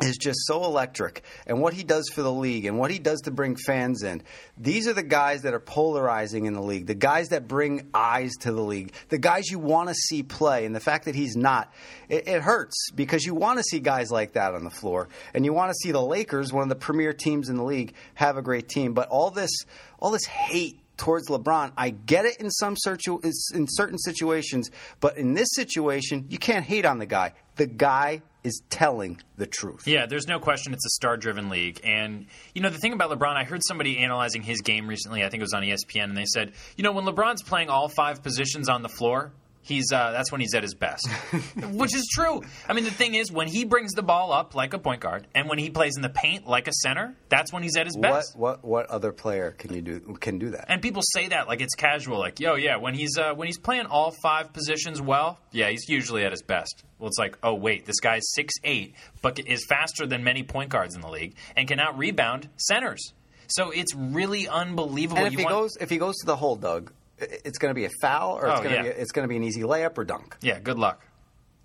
is 0.00 0.16
just 0.16 0.46
so 0.46 0.64
electric 0.64 1.22
and 1.46 1.60
what 1.60 1.74
he 1.74 1.82
does 1.82 2.08
for 2.08 2.22
the 2.22 2.32
league 2.32 2.64
and 2.64 2.78
what 2.78 2.90
he 2.90 2.98
does 2.98 3.20
to 3.22 3.30
bring 3.30 3.56
fans 3.56 4.02
in. 4.02 4.22
These 4.56 4.86
are 4.86 4.92
the 4.92 5.02
guys 5.02 5.42
that 5.42 5.54
are 5.54 5.60
polarizing 5.60 6.46
in 6.46 6.54
the 6.54 6.62
league, 6.62 6.86
the 6.86 6.94
guys 6.94 7.28
that 7.28 7.48
bring 7.48 7.88
eyes 7.92 8.32
to 8.40 8.52
the 8.52 8.62
league, 8.62 8.92
the 9.08 9.18
guys 9.18 9.50
you 9.50 9.58
want 9.58 9.88
to 9.88 9.94
see 9.94 10.22
play. 10.22 10.64
And 10.64 10.74
the 10.74 10.80
fact 10.80 11.06
that 11.06 11.14
he's 11.14 11.36
not, 11.36 11.72
it, 12.08 12.28
it 12.28 12.42
hurts 12.42 12.90
because 12.94 13.24
you 13.24 13.34
want 13.34 13.58
to 13.58 13.64
see 13.64 13.80
guys 13.80 14.10
like 14.10 14.34
that 14.34 14.54
on 14.54 14.64
the 14.64 14.70
floor 14.70 15.08
and 15.34 15.44
you 15.44 15.52
want 15.52 15.70
to 15.70 15.74
see 15.82 15.90
the 15.90 16.02
Lakers, 16.02 16.52
one 16.52 16.62
of 16.62 16.68
the 16.68 16.76
premier 16.76 17.12
teams 17.12 17.48
in 17.48 17.56
the 17.56 17.64
league, 17.64 17.94
have 18.14 18.36
a 18.36 18.42
great 18.42 18.68
team. 18.68 18.94
But 18.94 19.08
all 19.08 19.30
this, 19.30 19.50
all 19.98 20.10
this 20.10 20.24
hate 20.26 20.80
towards 20.96 21.28
LeBron. 21.28 21.72
I 21.76 21.90
get 21.90 22.24
it 22.24 22.38
in 22.38 22.50
some 22.50 22.76
situ- 22.76 23.20
in 23.22 23.66
certain 23.68 23.98
situations, 23.98 24.70
but 25.00 25.16
in 25.16 25.34
this 25.34 25.48
situation, 25.52 26.26
you 26.28 26.38
can't 26.38 26.64
hate 26.64 26.84
on 26.84 26.98
the 26.98 27.06
guy. 27.06 27.32
The 27.56 27.66
guy 27.66 28.22
is 28.48 28.62
telling 28.70 29.20
the 29.36 29.46
truth. 29.46 29.86
Yeah, 29.86 30.06
there's 30.06 30.26
no 30.26 30.40
question 30.40 30.72
it's 30.72 30.84
a 30.84 30.90
star 30.90 31.16
driven 31.16 31.48
league. 31.48 31.80
And, 31.84 32.26
you 32.54 32.62
know, 32.62 32.70
the 32.70 32.78
thing 32.78 32.92
about 32.92 33.10
LeBron, 33.10 33.36
I 33.36 33.44
heard 33.44 33.60
somebody 33.64 33.98
analyzing 33.98 34.42
his 34.42 34.62
game 34.62 34.88
recently, 34.88 35.22
I 35.22 35.28
think 35.28 35.40
it 35.40 35.44
was 35.44 35.54
on 35.54 35.62
ESPN, 35.62 36.04
and 36.04 36.16
they 36.16 36.24
said, 36.24 36.52
you 36.76 36.82
know, 36.82 36.92
when 36.92 37.04
LeBron's 37.04 37.42
playing 37.42 37.68
all 37.68 37.88
five 37.88 38.22
positions 38.22 38.68
on 38.68 38.82
the 38.82 38.88
floor, 38.88 39.32
he's 39.62 39.92
uh, 39.92 40.12
that's 40.12 40.30
when 40.32 40.40
he's 40.40 40.54
at 40.54 40.62
his 40.62 40.74
best, 40.74 41.08
which 41.72 41.94
is 41.94 42.08
true. 42.12 42.42
I 42.68 42.72
mean, 42.72 42.84
the 42.84 42.90
thing 42.90 43.14
is, 43.14 43.30
when 43.32 43.48
he 43.48 43.64
brings 43.64 43.92
the 43.92 44.02
ball 44.02 44.32
up 44.32 44.54
like 44.54 44.74
a 44.74 44.78
point 44.78 45.00
guard, 45.00 45.26
and 45.34 45.48
when 45.48 45.58
he 45.58 45.70
plays 45.70 45.96
in 45.96 46.02
the 46.02 46.08
paint 46.08 46.46
like 46.46 46.68
a 46.68 46.72
center, 46.72 47.14
that's 47.28 47.52
when 47.52 47.62
he's 47.62 47.76
at 47.76 47.86
his 47.86 47.96
best. 47.96 48.36
what 48.36 48.62
what 48.62 48.64
what 48.64 48.86
other 48.90 49.12
player 49.12 49.50
can 49.52 49.74
you 49.74 49.82
do 49.82 50.00
can 50.20 50.38
do 50.38 50.50
that? 50.50 50.66
And 50.68 50.80
people 50.82 51.02
say 51.12 51.28
that 51.28 51.48
like 51.48 51.60
it's 51.60 51.74
casual, 51.74 52.18
like, 52.18 52.40
yo, 52.40 52.54
yeah, 52.54 52.76
when 52.76 52.94
he's 52.94 53.16
uh, 53.18 53.34
when 53.34 53.46
he's 53.46 53.58
playing 53.58 53.86
all 53.86 54.12
five 54.22 54.52
positions 54.52 55.00
well, 55.00 55.38
yeah, 55.52 55.68
he's 55.70 55.88
usually 55.88 56.24
at 56.24 56.30
his 56.32 56.42
best. 56.42 56.84
Well, 56.98 57.08
it's 57.08 57.18
like, 57.18 57.38
oh 57.42 57.54
wait, 57.54 57.84
this 57.86 58.00
guy's 58.00 58.22
six 58.34 58.54
eight, 58.64 58.94
but 59.22 59.38
is 59.38 59.64
faster 59.66 60.06
than 60.06 60.24
many 60.24 60.42
point 60.42 60.70
guards 60.70 60.94
in 60.94 61.00
the 61.00 61.10
league, 61.10 61.34
and 61.56 61.68
can 61.68 61.78
out 61.78 61.96
rebound 61.98 62.48
centers. 62.56 63.12
So 63.50 63.70
it's 63.70 63.94
really 63.94 64.46
unbelievable. 64.46 65.18
and 65.24 65.26
if 65.28 65.32
You 65.32 65.38
he 65.38 65.44
want- 65.44 65.56
goes 65.56 65.76
if 65.80 65.88
he 65.90 65.96
goes 65.98 66.16
to 66.18 66.26
the 66.26 66.36
hole, 66.36 66.56
Doug, 66.56 66.92
it's 67.20 67.58
going 67.58 67.70
to 67.70 67.74
be 67.74 67.84
a 67.84 67.90
foul 68.00 68.36
or 68.36 68.48
it's 68.48 68.60
Oh, 68.60 68.62
going 68.62 68.70
to 68.82 68.88
yeah. 68.88 68.94
be 68.94 69.00
it's 69.00 69.12
going 69.12 69.24
to 69.24 69.28
be 69.28 69.36
an 69.36 69.44
easy 69.44 69.62
layup 69.62 69.96
or 69.98 70.04
dunk. 70.04 70.36
yeah, 70.40 70.58
good 70.60 70.78
luck. 70.78 71.04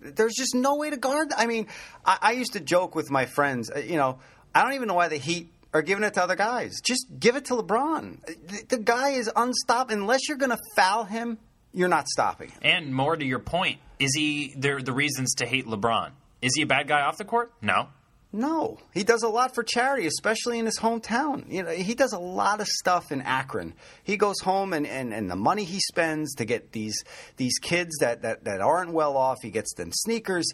There's 0.00 0.34
just 0.36 0.54
no 0.54 0.76
way 0.76 0.90
to 0.90 0.96
guard. 0.96 1.32
I 1.36 1.46
mean, 1.46 1.66
I, 2.04 2.18
I 2.20 2.32
used 2.32 2.52
to 2.54 2.60
joke 2.60 2.94
with 2.94 3.10
my 3.10 3.24
friends. 3.26 3.70
uh, 3.70 3.78
You 3.78 3.96
know, 3.96 4.18
I 4.54 4.62
don't 4.62 4.74
even 4.74 4.88
know 4.88 4.94
why 4.94 5.08
the 5.08 5.16
Heat 5.16 5.50
are 5.72 5.80
giving 5.82 6.04
it 6.04 6.14
to 6.14 6.22
other 6.22 6.36
guys. 6.36 6.80
Just 6.82 7.06
give 7.18 7.36
it 7.36 7.46
to 7.46 7.54
LeBron. 7.54 8.24
The, 8.26 8.76
the 8.76 8.78
guy 8.78 9.10
is 9.10 9.30
unstoppable. 9.34 9.94
Unless 10.02 10.28
you're 10.28 10.36
going 10.36 10.50
to 10.50 10.58
foul 10.76 11.04
him, 11.04 11.38
you're 11.72 11.88
not 11.88 12.06
stopping 12.08 12.50
him. 12.50 12.58
And 12.62 12.94
more 12.94 13.16
to 13.16 13.24
your 13.24 13.38
point, 13.38 13.78
is 13.98 14.14
he 14.14 14.54
there? 14.58 14.80
The 14.82 14.92
reasons 14.92 15.34
to 15.36 15.46
hate 15.46 15.66
LeBron? 15.66 16.10
Is 16.42 16.52
he 16.54 16.62
a 16.62 16.66
bad 16.66 16.86
guy 16.86 17.00
off 17.00 17.16
the 17.16 17.24
court? 17.24 17.52
No. 17.62 17.88
No, 18.34 18.78
he 18.92 19.04
does 19.04 19.22
a 19.22 19.28
lot 19.28 19.54
for 19.54 19.62
charity, 19.62 20.08
especially 20.08 20.58
in 20.58 20.66
his 20.66 20.80
hometown. 20.80 21.44
You 21.48 21.62
know, 21.62 21.70
he 21.70 21.94
does 21.94 22.12
a 22.12 22.18
lot 22.18 22.60
of 22.60 22.66
stuff 22.66 23.12
in 23.12 23.20
Akron. 23.22 23.74
He 24.02 24.16
goes 24.16 24.40
home 24.40 24.72
and, 24.72 24.88
and, 24.88 25.14
and 25.14 25.30
the 25.30 25.36
money 25.36 25.62
he 25.62 25.78
spends 25.78 26.34
to 26.34 26.44
get 26.44 26.72
these 26.72 27.04
these 27.36 27.60
kids 27.60 27.96
that, 28.00 28.22
that, 28.22 28.42
that 28.42 28.60
aren't 28.60 28.92
well 28.92 29.16
off, 29.16 29.38
he 29.40 29.50
gets 29.50 29.72
them 29.74 29.92
sneakers. 29.92 30.50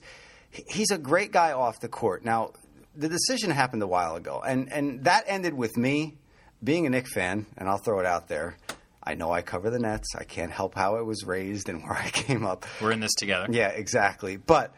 He's 0.51 0.91
a 0.91 0.99
great 0.99 1.33
guy 1.33 1.53
off 1.53 1.81
the 1.81 1.89
court. 1.89 2.23
Now, 2.23 2.53
the 2.95 3.09
decision 3.09 3.51
happened 3.51 3.83
a 3.83 3.87
while 3.87 4.15
ago, 4.15 4.43
and, 4.47 4.71
and 4.71 5.05
that 5.05 5.25
ended 5.27 5.55
with 5.55 5.79
me 5.79 6.19
being 6.63 6.85
a 6.87 6.91
Knick 6.91 7.09
fan, 7.09 7.47
and 7.57 7.67
I'll 7.67 7.79
throw 7.79 7.99
it 8.01 8.07
out 8.07 8.29
there. 8.29 8.59
I 9.03 9.15
know 9.15 9.33
I 9.33 9.41
cover 9.41 9.71
the 9.71 9.79
Nets. 9.79 10.15
I 10.15 10.25
can't 10.25 10.53
help 10.53 10.75
how 10.75 10.97
I 10.97 11.01
was 11.01 11.25
raised 11.25 11.71
and 11.71 11.83
where 11.85 11.95
I 11.95 12.11
came 12.11 12.45
up. 12.45 12.67
We're 12.83 12.93
in 12.93 13.01
this 13.01 13.15
together. 13.15 13.47
Yeah, 13.49 13.69
exactly. 13.69 14.37
But 14.37 14.75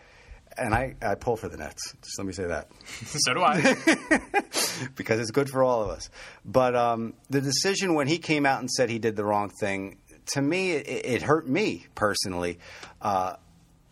and 0.56 0.75
I, 0.75 0.94
I 1.02 1.14
pull 1.14 1.37
for 1.37 1.49
the 1.49 1.56
Nets. 1.56 1.94
Just 2.02 2.18
let 2.18 2.26
me 2.26 2.32
say 2.32 2.47
that 2.47 2.68
so 3.04 3.35
do 3.35 3.42
I. 3.42 3.76
because 4.97 5.21
it's 5.21 5.30
good 5.30 5.49
for 5.49 5.62
all 5.62 5.82
of 5.82 5.90
us. 5.90 6.11
But 6.44 6.75
um, 6.76 7.14
the 7.30 7.40
decision 7.40 7.94
when 7.94 8.06
he 8.06 8.18
came 8.18 8.47
out 8.47 8.61
and 8.61 8.71
said 8.71 8.90
he 8.90 8.99
did 8.99 9.16
the 9.16 9.25
wrong 9.25 9.50
thing, 9.50 9.99
to 10.35 10.42
me, 10.42 10.73
it, 10.73 11.06
it 11.06 11.23
hurt 11.23 11.49
me 11.49 11.87
personally. 11.94 12.59
Uh, 13.00 13.35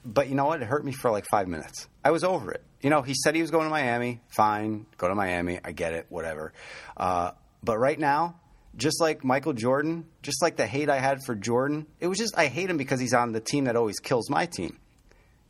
but 0.05 0.29
you 0.29 0.35
know 0.35 0.47
what? 0.47 0.63
It 0.63 0.67
hurt 0.67 0.85
me 0.85 0.93
for 0.93 1.11
like 1.11 1.27
five 1.31 1.49
minutes. 1.49 1.89
I 2.05 2.11
was 2.11 2.25
over 2.25 2.53
it. 2.53 2.63
You 2.81 2.91
know, 2.91 3.03
he 3.03 3.15
said 3.15 3.35
he 3.35 3.43
was 3.43 3.51
going 3.51 3.65
to 3.65 3.71
Miami. 3.71 4.21
Fine, 4.29 4.87
go 4.97 5.09
to 5.09 5.15
Miami. 5.15 5.61
I 5.63 5.73
get 5.73 5.93
it. 5.93 6.07
Whatever. 6.09 6.53
Uh, 6.97 7.33
but 7.63 7.79
right 7.79 7.99
now, 7.99 8.37
just 8.77 9.01
like 9.01 9.25
Michael 9.25 9.53
Jordan, 9.53 10.07
just 10.23 10.41
like 10.41 10.57
the 10.57 10.67
hate 10.67 10.89
I 10.89 10.99
had 10.99 11.19
for 11.27 11.35
Jordan, 11.35 11.87
it 11.99 12.07
was 12.07 12.19
just 12.19 12.39
I 12.39 12.47
hate 12.47 12.71
him 12.71 12.79
because 12.79 13.01
he's 13.01 13.13
on 13.13 13.33
the 13.33 13.41
team 13.41 13.65
that 13.65 13.77
always 13.77 13.99
kills 13.99 14.31
my 14.31 14.47
team. 14.47 14.79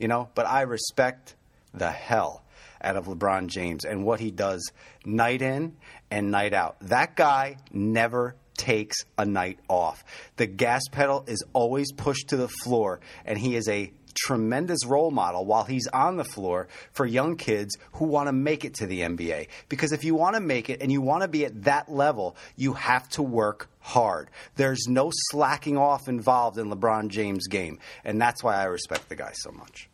You 0.01 0.09
know, 0.09 0.31
but 0.35 0.47
I 0.47 0.63
respect 0.63 1.37
the 1.73 1.91
hell 1.91 2.43
out 2.83 2.97
of 2.97 3.07
LeBron 3.07 3.49
James 3.49 3.85
and 3.85 4.05
what 4.05 4.19
he 4.19 4.31
does 4.31 4.73
night 5.05 5.43
in 5.43 5.77
and 6.11 6.31
night 6.31 6.55
out. 6.55 6.77
That 6.81 7.15
guy 7.15 7.59
never 7.71 8.35
takes 8.57 8.97
a 9.17 9.25
night 9.25 9.59
off. 9.69 10.05
The 10.37 10.47
gas 10.47 10.83
pedal 10.91 11.25
is 11.27 11.45
always 11.53 11.93
pushed 11.93 12.29
to 12.29 12.37
the 12.37 12.49
floor, 12.49 13.01
and 13.25 13.39
he 13.39 13.57
is 13.57 13.69
a 13.69 13.93
tremendous 14.15 14.85
role 14.87 15.11
model 15.11 15.45
while 15.47 15.65
he's 15.65 15.87
on 15.89 16.17
the 16.17 16.25
floor 16.25 16.69
for 16.93 17.07
young 17.07 17.37
kids 17.37 17.77
who 17.93 18.07
want 18.07 18.29
to 18.29 18.33
make 18.33 18.65
it 18.65 18.75
to 18.75 18.87
the 18.87 19.01
NBA. 19.01 19.49
Because 19.69 19.93
if 19.93 20.05
you 20.05 20.15
want 20.15 20.35
to 20.35 20.41
make 20.41 20.69
it 20.69 20.83
and 20.83 20.93
you 20.93 21.01
want 21.01 21.23
to 21.23 21.29
be 21.29 21.45
at 21.47 21.65
that 21.65 21.91
level, 21.91 22.37
you 22.57 22.75
have 22.75 23.09
to 23.11 23.23
work 23.23 23.70
hard. 23.81 24.29
There's 24.57 24.87
no 24.89 25.11
slacking 25.31 25.77
off 25.77 26.09
involved 26.09 26.59
in 26.59 26.71
LeBron 26.71 27.09
James' 27.09 27.47
game. 27.49 27.79
And 28.05 28.21
that's 28.21 28.43
why 28.43 28.57
I 28.57 28.65
respect 28.65 29.09
the 29.09 29.17
guy 29.17 29.33
so 29.35 29.51
much. 29.51 29.89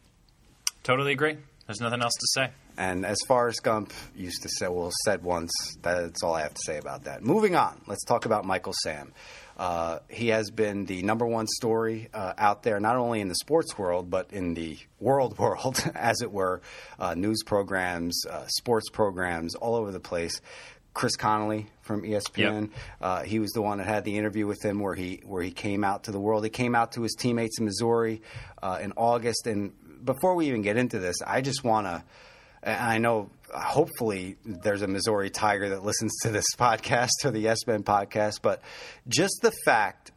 Totally 0.82 1.12
agree. 1.12 1.36
There's 1.66 1.80
nothing 1.80 2.02
else 2.02 2.14
to 2.14 2.26
say. 2.34 2.50
And 2.78 3.06
as 3.06 3.16
Forrest 3.26 3.62
Gump 3.62 3.92
used 4.14 4.42
to 4.42 4.48
say, 4.48 4.68
well, 4.68 4.92
said 5.04 5.22
once, 5.22 5.50
that's 5.82 6.22
all 6.22 6.34
I 6.34 6.42
have 6.42 6.54
to 6.54 6.62
say 6.64 6.78
about 6.78 7.04
that. 7.04 7.22
Moving 7.22 7.56
on, 7.56 7.80
let's 7.86 8.04
talk 8.04 8.26
about 8.26 8.44
Michael 8.44 8.74
Sam. 8.82 9.12
Uh, 9.56 10.00
he 10.10 10.28
has 10.28 10.50
been 10.50 10.84
the 10.84 11.02
number 11.02 11.26
one 11.26 11.46
story 11.46 12.08
uh, 12.12 12.34
out 12.36 12.62
there, 12.62 12.78
not 12.78 12.96
only 12.96 13.22
in 13.22 13.28
the 13.28 13.34
sports 13.36 13.78
world, 13.78 14.10
but 14.10 14.30
in 14.30 14.52
the 14.52 14.78
world 15.00 15.38
world, 15.38 15.82
as 15.94 16.20
it 16.20 16.30
were. 16.30 16.60
Uh, 16.98 17.14
news 17.14 17.42
programs, 17.42 18.24
uh, 18.26 18.46
sports 18.46 18.90
programs, 18.90 19.54
all 19.54 19.74
over 19.74 19.90
the 19.90 20.00
place. 20.00 20.40
Chris 20.96 21.14
Connelly 21.14 21.66
from 21.82 22.04
ESPN. 22.04 22.62
Yep. 22.62 22.70
Uh, 23.02 23.22
he 23.22 23.38
was 23.38 23.50
the 23.52 23.60
one 23.60 23.76
that 23.78 23.86
had 23.86 24.04
the 24.04 24.16
interview 24.16 24.46
with 24.46 24.64
him 24.64 24.80
where 24.80 24.94
he 24.94 25.20
where 25.26 25.42
he 25.42 25.50
came 25.50 25.84
out 25.84 26.04
to 26.04 26.10
the 26.10 26.18
world. 26.18 26.42
He 26.42 26.48
came 26.48 26.74
out 26.74 26.92
to 26.92 27.02
his 27.02 27.14
teammates 27.14 27.58
in 27.58 27.66
Missouri 27.66 28.22
uh, 28.62 28.78
in 28.80 28.94
August. 28.96 29.46
And 29.46 29.74
before 30.02 30.34
we 30.34 30.46
even 30.48 30.62
get 30.62 30.78
into 30.78 30.98
this, 30.98 31.16
I 31.24 31.42
just 31.42 31.62
want 31.62 31.86
to 31.86 32.02
I 32.64 32.96
know 32.96 33.30
hopefully 33.54 34.36
there's 34.46 34.80
a 34.80 34.86
Missouri 34.86 35.28
Tiger 35.28 35.68
that 35.68 35.84
listens 35.84 36.16
to 36.22 36.30
this 36.30 36.46
podcast 36.58 37.26
or 37.26 37.30
the 37.30 37.40
Yes 37.40 37.66
Men 37.66 37.82
podcast, 37.82 38.40
but 38.40 38.62
just 39.06 39.40
the 39.42 39.52
fact 39.66 40.12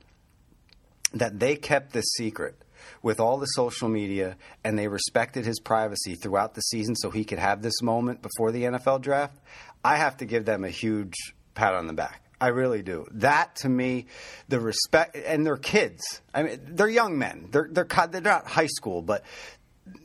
that 1.13 1.39
they 1.39 1.57
kept 1.57 1.91
this 1.91 2.05
secret 2.13 2.55
with 3.01 3.19
all 3.19 3.37
the 3.37 3.45
social 3.47 3.87
media 3.87 4.37
and 4.63 4.77
they 4.77 4.87
respected 4.87 5.45
his 5.45 5.59
privacy 5.59 6.15
throughout 6.15 6.53
the 6.53 6.61
season 6.61 6.95
so 6.95 7.09
he 7.09 7.23
could 7.23 7.39
have 7.39 7.61
this 7.61 7.81
moment 7.81 8.21
before 8.21 8.51
the 8.51 8.63
NFL 8.63 9.01
draft, 9.01 9.37
I 9.83 9.97
have 9.97 10.17
to 10.17 10.25
give 10.25 10.45
them 10.45 10.63
a 10.63 10.69
huge 10.69 11.15
pat 11.53 11.73
on 11.73 11.87
the 11.87 11.93
back. 11.93 12.23
I 12.41 12.47
really 12.47 12.81
do. 12.81 13.05
That 13.11 13.57
to 13.57 13.69
me, 13.69 14.05
the 14.47 14.59
respect, 14.59 15.15
and 15.15 15.45
they're 15.45 15.57
kids. 15.57 16.21
I 16.33 16.43
mean, 16.43 16.59
they're 16.63 16.87
young 16.87 17.17
men. 17.17 17.49
They're 17.51 17.67
they're 17.69 17.87
they're 18.09 18.21
not 18.21 18.47
high 18.47 18.67
school, 18.67 19.01
but 19.01 19.23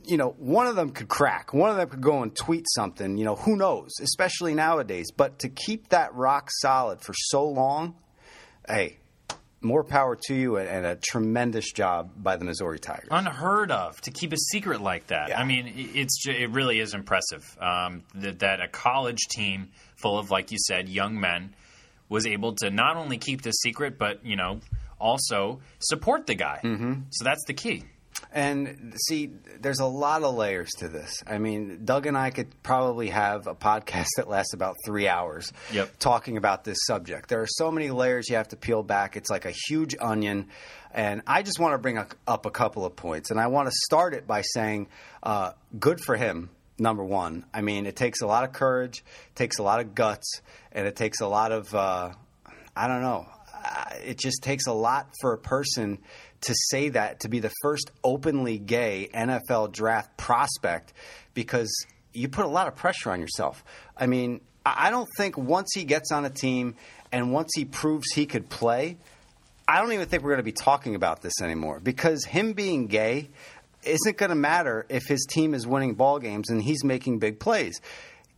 you 0.03 0.17
know, 0.17 0.35
one 0.37 0.67
of 0.67 0.75
them 0.75 0.89
could 0.89 1.07
crack. 1.07 1.53
One 1.53 1.69
of 1.69 1.77
them 1.77 1.89
could 1.89 2.01
go 2.01 2.23
and 2.23 2.35
tweet 2.35 2.65
something. 2.75 3.17
You 3.17 3.25
know, 3.25 3.35
who 3.35 3.55
knows? 3.55 3.91
Especially 4.01 4.53
nowadays. 4.53 5.11
But 5.15 5.39
to 5.39 5.49
keep 5.49 5.89
that 5.89 6.13
rock 6.13 6.49
solid 6.51 7.01
for 7.01 7.13
so 7.13 7.47
long, 7.47 7.95
hey, 8.67 8.97
more 9.61 9.83
power 9.83 10.17
to 10.27 10.35
you 10.35 10.57
and 10.57 10.85
a 10.85 10.95
tremendous 10.95 11.71
job 11.71 12.11
by 12.17 12.35
the 12.35 12.45
Missouri 12.45 12.79
Tigers. 12.79 13.07
Unheard 13.11 13.71
of 13.71 13.99
to 14.01 14.11
keep 14.11 14.31
a 14.33 14.37
secret 14.37 14.81
like 14.81 15.07
that. 15.07 15.29
Yeah. 15.29 15.39
I 15.39 15.43
mean, 15.43 15.73
it's 15.93 16.23
it 16.27 16.51
really 16.51 16.79
is 16.79 16.93
impressive 16.93 17.57
um, 17.59 18.03
that, 18.15 18.39
that 18.39 18.61
a 18.61 18.67
college 18.67 19.21
team 19.29 19.69
full 19.95 20.19
of, 20.19 20.29
like 20.31 20.51
you 20.51 20.57
said, 20.59 20.87
young 20.87 21.19
men 21.19 21.55
was 22.09 22.27
able 22.27 22.53
to 22.55 22.69
not 22.69 22.97
only 22.97 23.17
keep 23.17 23.41
the 23.41 23.51
secret, 23.51 23.97
but 23.97 24.25
you 24.25 24.35
know, 24.35 24.59
also 24.99 25.61
support 25.79 26.27
the 26.27 26.35
guy. 26.35 26.59
Mm-hmm. 26.63 26.93
So 27.09 27.23
that's 27.23 27.43
the 27.45 27.53
key. 27.53 27.83
And 28.31 28.93
see, 29.07 29.31
there's 29.61 29.79
a 29.79 29.85
lot 29.85 30.23
of 30.23 30.35
layers 30.35 30.69
to 30.79 30.87
this. 30.87 31.23
I 31.25 31.37
mean, 31.37 31.81
Doug 31.85 32.05
and 32.05 32.17
I 32.17 32.29
could 32.29 32.61
probably 32.63 33.09
have 33.09 33.47
a 33.47 33.55
podcast 33.55 34.07
that 34.17 34.29
lasts 34.29 34.53
about 34.53 34.75
three 34.85 35.07
hours 35.07 35.51
yep. 35.71 35.97
talking 35.99 36.37
about 36.37 36.63
this 36.63 36.77
subject. 36.85 37.29
There 37.29 37.41
are 37.41 37.47
so 37.47 37.71
many 37.71 37.91
layers 37.91 38.29
you 38.29 38.35
have 38.35 38.49
to 38.49 38.57
peel 38.57 38.83
back. 38.83 39.15
It's 39.15 39.29
like 39.29 39.45
a 39.45 39.53
huge 39.67 39.95
onion. 39.99 40.47
And 40.93 41.21
I 41.27 41.43
just 41.43 41.59
want 41.59 41.73
to 41.73 41.77
bring 41.77 41.97
up 41.97 42.45
a 42.45 42.51
couple 42.51 42.85
of 42.85 42.95
points. 42.95 43.31
And 43.31 43.39
I 43.39 43.47
want 43.47 43.67
to 43.67 43.75
start 43.85 44.13
it 44.13 44.27
by 44.27 44.41
saying, 44.41 44.87
uh, 45.23 45.51
good 45.77 45.99
for 46.01 46.15
him 46.15 46.49
number 46.77 47.03
one. 47.03 47.45
I 47.53 47.61
mean, 47.61 47.85
it 47.85 47.95
takes 47.95 48.21
a 48.21 48.27
lot 48.27 48.43
of 48.43 48.53
courage, 48.53 49.03
takes 49.33 49.59
a 49.59 49.63
lot 49.63 49.79
of 49.79 49.95
guts, 49.95 50.41
and 50.71 50.87
it 50.87 50.95
takes 50.95 51.21
a 51.21 51.27
lot 51.27 51.51
of, 51.51 51.73
uh, 51.73 52.11
I 52.75 52.87
don't 52.87 53.01
know, 53.01 53.27
uh, 53.53 53.95
it 54.03 54.19
just 54.19 54.43
takes 54.43 54.67
a 54.67 54.73
lot 54.73 55.09
for 55.21 55.33
a 55.33 55.37
person 55.37 55.99
to 56.45 56.55
say 56.69 56.89
that 56.89 57.21
to 57.21 57.29
be 57.29 57.39
the 57.39 57.51
first 57.61 57.91
openly 58.03 58.57
gay 58.57 59.09
NFL 59.13 59.71
draft 59.71 60.15
prospect 60.17 60.93
because 61.33 61.71
you 62.13 62.29
put 62.29 62.45
a 62.45 62.49
lot 62.49 62.67
of 62.67 62.75
pressure 62.75 63.11
on 63.11 63.19
yourself. 63.19 63.63
I 63.97 64.07
mean, 64.07 64.41
I 64.65 64.89
don't 64.89 65.09
think 65.17 65.37
once 65.37 65.71
he 65.75 65.83
gets 65.83 66.11
on 66.11 66.25
a 66.25 66.29
team 66.29 66.75
and 67.11 67.31
once 67.31 67.51
he 67.55 67.65
proves 67.65 68.11
he 68.13 68.25
could 68.25 68.49
play, 68.49 68.97
I 69.67 69.81
don't 69.81 69.91
even 69.93 70.07
think 70.07 70.23
we're 70.23 70.31
going 70.31 70.37
to 70.37 70.43
be 70.43 70.51
talking 70.51 70.95
about 70.95 71.21
this 71.21 71.41
anymore 71.41 71.79
because 71.79 72.23
him 72.25 72.53
being 72.53 72.87
gay 72.87 73.29
isn't 73.83 74.17
going 74.17 74.29
to 74.29 74.35
matter 74.35 74.85
if 74.89 75.03
his 75.07 75.25
team 75.29 75.53
is 75.53 75.67
winning 75.67 75.95
ball 75.95 76.19
games 76.19 76.49
and 76.49 76.61
he's 76.61 76.83
making 76.83 77.19
big 77.19 77.39
plays 77.39 77.81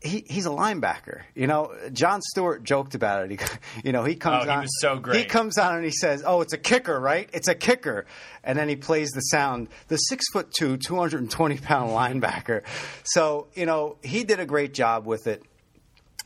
he, 0.01 0.23
he's 0.27 0.45
a 0.45 0.51
linebacker. 0.51 1.21
You 1.33 1.47
know, 1.47 1.73
Jon 1.91 2.21
Stewart 2.21 2.63
joked 2.63 2.95
about 2.95 3.25
it. 3.25 3.31
He, 3.31 3.39
you 3.83 3.91
know, 3.91 4.03
he 4.03 4.15
comes 4.15 4.45
oh, 4.47 4.51
on. 4.51 4.57
He 4.59 4.61
was 4.61 4.81
so 4.81 4.97
great. 4.97 5.17
He 5.17 5.25
comes 5.25 5.57
on 5.57 5.75
and 5.75 5.85
he 5.85 5.91
says, 5.91 6.23
"Oh, 6.25 6.41
it's 6.41 6.53
a 6.53 6.57
kicker, 6.57 6.99
right? 6.99 7.29
It's 7.33 7.47
a 7.47 7.55
kicker." 7.55 8.05
And 8.43 8.57
then 8.57 8.69
he 8.69 8.75
plays 8.75 9.11
the 9.11 9.21
sound. 9.21 9.69
The 9.87 9.97
six 9.97 10.25
foot 10.31 10.51
two, 10.51 10.77
two 10.77 10.95
hundred 10.95 11.21
and 11.21 11.31
twenty 11.31 11.57
pound 11.57 11.91
linebacker. 11.91 12.63
So 13.03 13.47
you 13.55 13.65
know, 13.65 13.97
he 14.03 14.23
did 14.23 14.39
a 14.39 14.45
great 14.45 14.73
job 14.73 15.05
with 15.05 15.27
it. 15.27 15.43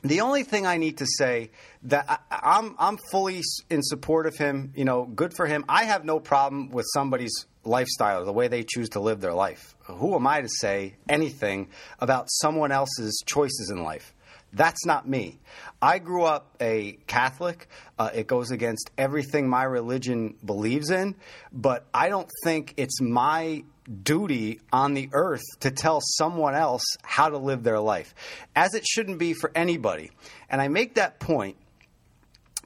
The 0.03 0.21
only 0.21 0.43
thing 0.43 0.65
I 0.65 0.77
need 0.77 0.97
to 0.97 1.05
say 1.05 1.51
that 1.83 2.05
I, 2.09 2.17
I'm 2.57 2.75
I'm 2.77 2.97
fully 3.11 3.41
in 3.69 3.83
support 3.83 4.25
of 4.25 4.35
him. 4.35 4.73
You 4.75 4.85
know, 4.85 5.05
good 5.05 5.33
for 5.33 5.45
him. 5.45 5.63
I 5.69 5.85
have 5.85 6.03
no 6.03 6.19
problem 6.19 6.71
with 6.71 6.85
somebody's 6.93 7.45
lifestyle, 7.63 8.25
the 8.25 8.33
way 8.33 8.47
they 8.47 8.63
choose 8.63 8.89
to 8.89 8.99
live 8.99 9.21
their 9.21 9.33
life. 9.33 9.75
Who 9.85 10.15
am 10.15 10.27
I 10.27 10.41
to 10.41 10.49
say 10.49 10.95
anything 11.07 11.69
about 11.99 12.27
someone 12.29 12.71
else's 12.71 13.23
choices 13.25 13.69
in 13.69 13.83
life? 13.83 14.13
That's 14.53 14.85
not 14.85 15.07
me. 15.07 15.39
I 15.81 15.99
grew 15.99 16.23
up 16.23 16.55
a 16.59 16.97
Catholic. 17.07 17.67
Uh, 17.97 18.09
it 18.13 18.27
goes 18.27 18.51
against 18.51 18.91
everything 18.97 19.47
my 19.47 19.63
religion 19.63 20.35
believes 20.43 20.89
in, 20.89 21.15
but 21.53 21.85
I 21.93 22.09
don't 22.09 22.29
think 22.43 22.73
it's 22.75 22.99
my 22.99 23.63
duty 24.03 24.59
on 24.71 24.93
the 24.93 25.09
earth 25.13 25.43
to 25.61 25.71
tell 25.71 25.99
someone 26.01 26.53
else 26.53 26.83
how 27.01 27.29
to 27.29 27.37
live 27.37 27.63
their 27.63 27.79
life, 27.79 28.13
as 28.55 28.73
it 28.73 28.85
shouldn't 28.85 29.19
be 29.19 29.33
for 29.33 29.51
anybody. 29.55 30.11
And 30.49 30.61
I 30.61 30.67
make 30.67 30.95
that 30.95 31.19
point 31.19 31.55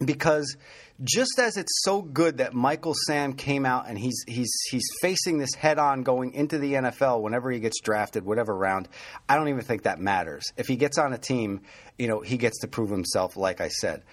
because 0.03 0.57
just 1.03 1.39
as 1.39 1.57
it's 1.57 1.83
so 1.83 2.01
good 2.01 2.37
that 2.37 2.53
Michael 2.53 2.93
Sam 3.07 3.33
came 3.33 3.65
out 3.65 3.87
and 3.87 3.97
he's 3.97 4.23
he's 4.27 4.51
he's 4.69 4.87
facing 5.01 5.37
this 5.37 5.53
head 5.53 5.77
on 5.77 6.03
going 6.03 6.33
into 6.33 6.57
the 6.57 6.73
NFL 6.73 7.21
whenever 7.21 7.51
he 7.51 7.59
gets 7.59 7.81
drafted, 7.81 8.25
whatever 8.25 8.55
round, 8.55 8.87
I 9.27 9.35
don't 9.35 9.49
even 9.49 9.61
think 9.61 9.83
that 9.83 9.99
matters. 9.99 10.43
If 10.57 10.67
he 10.67 10.77
gets 10.77 10.97
on 10.97 11.11
a 11.11 11.17
team, 11.17 11.61
you 11.97 12.07
know, 12.07 12.21
he 12.21 12.37
gets 12.37 12.59
to 12.61 12.67
prove 12.67 12.89
himself, 12.89 13.35
like 13.35 13.59
I 13.59 13.67
said. 13.67 14.03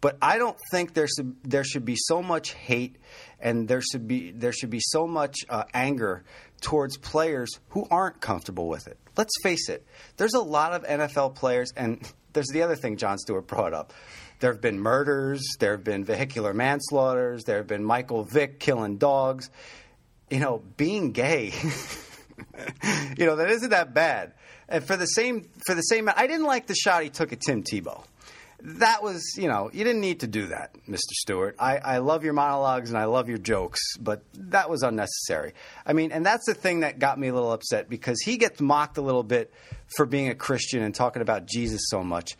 But 0.00 0.18
I 0.20 0.38
don't 0.38 0.56
think 0.72 0.94
there 0.94 1.06
should 1.06 1.36
there 1.44 1.62
should 1.62 1.84
be 1.84 1.96
so 1.96 2.22
much 2.22 2.54
hate 2.54 2.96
and 3.38 3.68
there 3.68 3.80
should 3.80 4.08
be 4.08 4.32
there 4.32 4.52
should 4.52 4.70
be 4.70 4.80
so 4.80 5.06
much 5.06 5.36
uh, 5.48 5.64
anger 5.72 6.24
towards 6.60 6.96
players 6.96 7.60
who 7.70 7.86
aren't 7.88 8.20
comfortable 8.20 8.68
with 8.68 8.88
it. 8.88 8.98
Let's 9.16 9.32
face 9.42 9.68
it. 9.68 9.86
There's 10.16 10.34
a 10.34 10.40
lot 10.40 10.72
of 10.72 10.84
NFL 10.84 11.36
players, 11.36 11.70
and 11.76 12.00
there's 12.32 12.48
the 12.48 12.62
other 12.62 12.76
thing 12.76 12.96
Jon 12.96 13.18
Stewart 13.18 13.46
brought 13.46 13.74
up. 13.74 13.92
There 14.42 14.50
have 14.50 14.60
been 14.60 14.80
murders, 14.80 15.54
there 15.60 15.70
have 15.70 15.84
been 15.84 16.04
vehicular 16.04 16.52
manslaughters, 16.52 17.44
there 17.44 17.58
have 17.58 17.68
been 17.68 17.84
Michael 17.84 18.24
Vick 18.24 18.58
killing 18.58 18.96
dogs. 18.96 19.48
You 20.30 20.40
know, 20.40 20.64
being 20.76 21.12
gay, 21.12 21.52
you 23.16 23.24
know, 23.24 23.36
that 23.36 23.50
isn't 23.50 23.70
that 23.70 23.94
bad. 23.94 24.32
And 24.68 24.82
for 24.82 24.96
the 24.96 25.06
same 25.06 25.48
for 25.64 25.76
the 25.76 25.82
same, 25.82 26.08
I 26.08 26.26
didn't 26.26 26.46
like 26.46 26.66
the 26.66 26.74
shot 26.74 27.04
he 27.04 27.08
took 27.08 27.32
at 27.32 27.40
Tim 27.40 27.62
Tebow. 27.62 28.02
That 28.62 29.00
was, 29.00 29.22
you 29.36 29.46
know, 29.46 29.70
you 29.72 29.84
didn't 29.84 30.00
need 30.00 30.20
to 30.20 30.26
do 30.26 30.48
that, 30.48 30.74
Mr. 30.88 31.12
Stewart. 31.12 31.54
I, 31.60 31.76
I 31.76 31.98
love 31.98 32.24
your 32.24 32.32
monologues 32.32 32.90
and 32.90 32.98
I 32.98 33.04
love 33.04 33.28
your 33.28 33.38
jokes, 33.38 33.80
but 34.00 34.24
that 34.34 34.68
was 34.68 34.82
unnecessary. 34.82 35.54
I 35.86 35.92
mean, 35.92 36.10
and 36.10 36.26
that's 36.26 36.46
the 36.46 36.54
thing 36.54 36.80
that 36.80 36.98
got 36.98 37.16
me 37.16 37.28
a 37.28 37.32
little 37.32 37.52
upset 37.52 37.88
because 37.88 38.20
he 38.20 38.38
gets 38.38 38.60
mocked 38.60 38.98
a 38.98 39.02
little 39.02 39.22
bit 39.22 39.52
for 39.96 40.04
being 40.04 40.30
a 40.30 40.34
Christian 40.34 40.82
and 40.82 40.92
talking 40.92 41.22
about 41.22 41.46
Jesus 41.46 41.82
so 41.86 42.02
much 42.02 42.36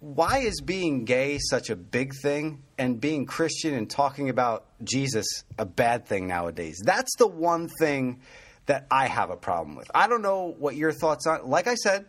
why 0.00 0.38
is 0.38 0.60
being 0.60 1.04
gay 1.04 1.38
such 1.38 1.70
a 1.70 1.76
big 1.76 2.14
thing 2.22 2.62
and 2.78 3.00
being 3.00 3.26
Christian 3.26 3.74
and 3.74 3.90
talking 3.90 4.28
about 4.28 4.66
Jesus 4.84 5.26
a 5.58 5.64
bad 5.64 6.06
thing 6.06 6.28
nowadays? 6.28 6.80
That's 6.84 7.14
the 7.18 7.26
one 7.26 7.68
thing 7.80 8.20
that 8.66 8.86
I 8.90 9.08
have 9.08 9.30
a 9.30 9.36
problem 9.36 9.76
with. 9.76 9.90
I 9.94 10.06
don't 10.06 10.22
know 10.22 10.54
what 10.58 10.76
your 10.76 10.92
thoughts 10.92 11.26
on. 11.26 11.48
Like 11.48 11.66
I 11.66 11.74
said, 11.74 12.06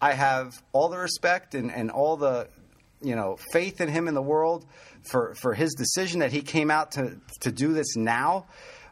I 0.00 0.14
have 0.14 0.60
all 0.72 0.88
the 0.88 0.98
respect 0.98 1.54
and, 1.54 1.70
and 1.70 1.90
all 1.90 2.16
the 2.16 2.48
you 3.00 3.14
know 3.14 3.36
faith 3.52 3.80
in 3.80 3.88
him 3.88 4.08
in 4.08 4.14
the 4.14 4.22
world 4.22 4.66
for 5.02 5.34
for 5.36 5.54
his 5.54 5.74
decision 5.74 6.20
that 6.20 6.32
he 6.32 6.40
came 6.40 6.70
out 6.70 6.92
to 6.92 7.20
to 7.42 7.52
do 7.52 7.72
this 7.72 7.94
now. 7.94 8.46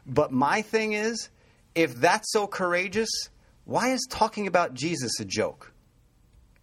But 0.05 0.31
my 0.31 0.61
thing 0.61 0.93
is, 0.93 1.29
if 1.75 1.95
that's 1.95 2.31
so 2.31 2.47
courageous, 2.47 3.09
why 3.65 3.89
is 3.89 4.07
talking 4.09 4.47
about 4.47 4.73
Jesus 4.73 5.19
a 5.19 5.25
joke? 5.25 5.73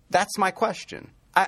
That's 0.09 0.38
my 0.38 0.50
question. 0.50 1.11
I, 1.37 1.47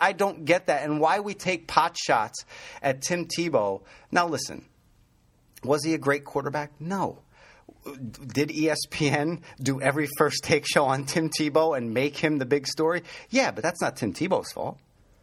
I, 0.00 0.08
I 0.08 0.12
don't 0.12 0.44
get 0.44 0.66
that. 0.66 0.82
And 0.82 1.00
why 1.00 1.20
we 1.20 1.34
take 1.34 1.66
pot 1.66 1.96
shots 1.98 2.44
at 2.82 3.02
Tim 3.02 3.26
Tebow. 3.26 3.82
Now, 4.10 4.26
listen, 4.26 4.64
was 5.62 5.84
he 5.84 5.94
a 5.94 5.98
great 5.98 6.24
quarterback? 6.24 6.72
No. 6.80 7.22
Did 7.84 8.48
ESPN 8.48 9.42
do 9.60 9.80
every 9.80 10.08
first 10.18 10.42
take 10.42 10.66
show 10.66 10.84
on 10.84 11.04
Tim 11.04 11.30
Tebow 11.30 11.76
and 11.76 11.94
make 11.94 12.16
him 12.16 12.38
the 12.38 12.46
big 12.46 12.66
story? 12.66 13.02
Yeah, 13.30 13.50
but 13.50 13.62
that's 13.62 13.80
not 13.80 13.96
Tim 13.96 14.12
Tebow's 14.12 14.52
fault. 14.52 14.78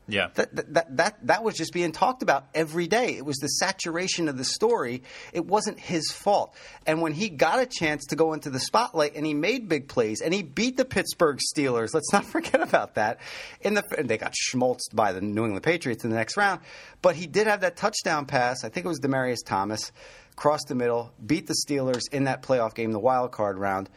Yeah. 0.07 0.29
That, 0.33 0.73
that, 0.73 0.97
that, 0.97 1.27
that 1.27 1.43
was 1.43 1.55
just 1.55 1.71
being 1.71 1.93
talked 1.93 2.23
about 2.23 2.45
every 2.53 2.87
day. 2.87 3.15
It 3.15 3.25
was 3.25 3.37
the 3.37 3.47
saturation 3.47 4.27
of 4.27 4.37
the 4.37 4.43
story. 4.43 5.03
It 5.31 5.45
wasn't 5.45 5.79
his 5.79 6.11
fault. 6.11 6.55
And 6.85 7.01
when 7.01 7.13
he 7.13 7.29
got 7.29 7.59
a 7.59 7.65
chance 7.65 8.05
to 8.07 8.15
go 8.15 8.33
into 8.33 8.49
the 8.49 8.59
spotlight 8.59 9.15
and 9.15 9.25
he 9.25 9.33
made 9.33 9.69
big 9.69 9.87
plays 9.87 10.21
and 10.21 10.33
he 10.33 10.43
beat 10.43 10.75
the 10.75 10.83
Pittsburgh 10.83 11.39
Steelers, 11.39 11.93
let's 11.93 12.11
not 12.11 12.25
forget 12.33 12.61
about 12.61 12.95
that. 12.95 13.19
In 13.61 13.75
the, 13.75 13.83
and 13.97 14.09
they 14.09 14.17
got 14.17 14.33
schmoltzed 14.33 14.93
by 14.93 15.13
the 15.13 15.21
New 15.21 15.45
England 15.45 15.63
Patriots 15.63 16.03
in 16.03 16.09
the 16.09 16.17
next 16.17 16.35
round. 16.35 16.59
But 17.01 17.15
he 17.15 17.25
did 17.25 17.47
have 17.47 17.61
that 17.61 17.77
touchdown 17.77 18.25
pass. 18.25 18.63
I 18.63 18.69
think 18.69 18.85
it 18.85 18.89
was 18.89 18.99
Demaryius 18.99 19.45
Thomas, 19.45 19.91
crossed 20.35 20.67
the 20.67 20.75
middle, 20.75 21.13
beat 21.25 21.47
the 21.47 21.55
Steelers 21.65 22.01
in 22.11 22.25
that 22.25 22.43
playoff 22.43 22.73
game, 22.73 22.91
the 22.91 22.99
wild 22.99 23.31
card 23.31 23.57
round. 23.57 23.89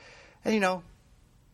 And, 0.45 0.55
you 0.55 0.61
know, 0.61 0.85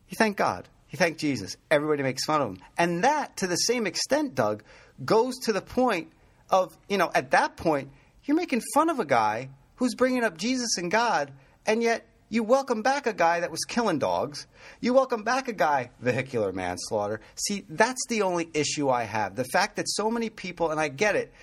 you 0.09 0.15
thank 0.15 0.37
God. 0.37 0.67
He 0.93 0.97
thanked 0.97 1.19
Jesus. 1.19 1.57
Everybody 1.71 2.03
makes 2.03 2.23
fun 2.23 2.39
of 2.39 2.49
him. 2.49 2.57
And 2.77 3.03
that, 3.03 3.37
to 3.37 3.47
the 3.47 3.55
same 3.55 3.87
extent, 3.87 4.35
Doug, 4.35 4.61
goes 5.03 5.39
to 5.45 5.51
the 5.51 5.59
point 5.59 6.11
of, 6.51 6.77
you 6.87 6.99
know, 6.99 7.09
at 7.15 7.31
that 7.31 7.57
point, 7.57 7.89
you're 8.25 8.37
making 8.37 8.61
fun 8.75 8.91
of 8.91 8.99
a 8.99 9.05
guy 9.05 9.49
who's 9.77 9.95
bringing 9.95 10.23
up 10.23 10.37
Jesus 10.37 10.77
and 10.77 10.91
God, 10.91 11.31
and 11.65 11.81
yet 11.81 12.05
you 12.29 12.43
welcome 12.43 12.83
back 12.83 13.07
a 13.07 13.13
guy 13.13 13.39
that 13.39 13.49
was 13.49 13.65
killing 13.65 13.97
dogs. 13.97 14.45
You 14.81 14.93
welcome 14.93 15.23
back 15.23 15.47
a 15.47 15.53
guy, 15.53 15.89
vehicular 15.99 16.51
manslaughter. 16.51 17.21
See, 17.47 17.65
that's 17.69 18.05
the 18.07 18.21
only 18.21 18.51
issue 18.53 18.91
I 18.91 19.05
have. 19.05 19.35
The 19.35 19.45
fact 19.45 19.77
that 19.77 19.89
so 19.89 20.11
many 20.11 20.29
people, 20.29 20.69
and 20.69 20.79
I 20.79 20.89
get 20.89 21.15
it, 21.15 21.33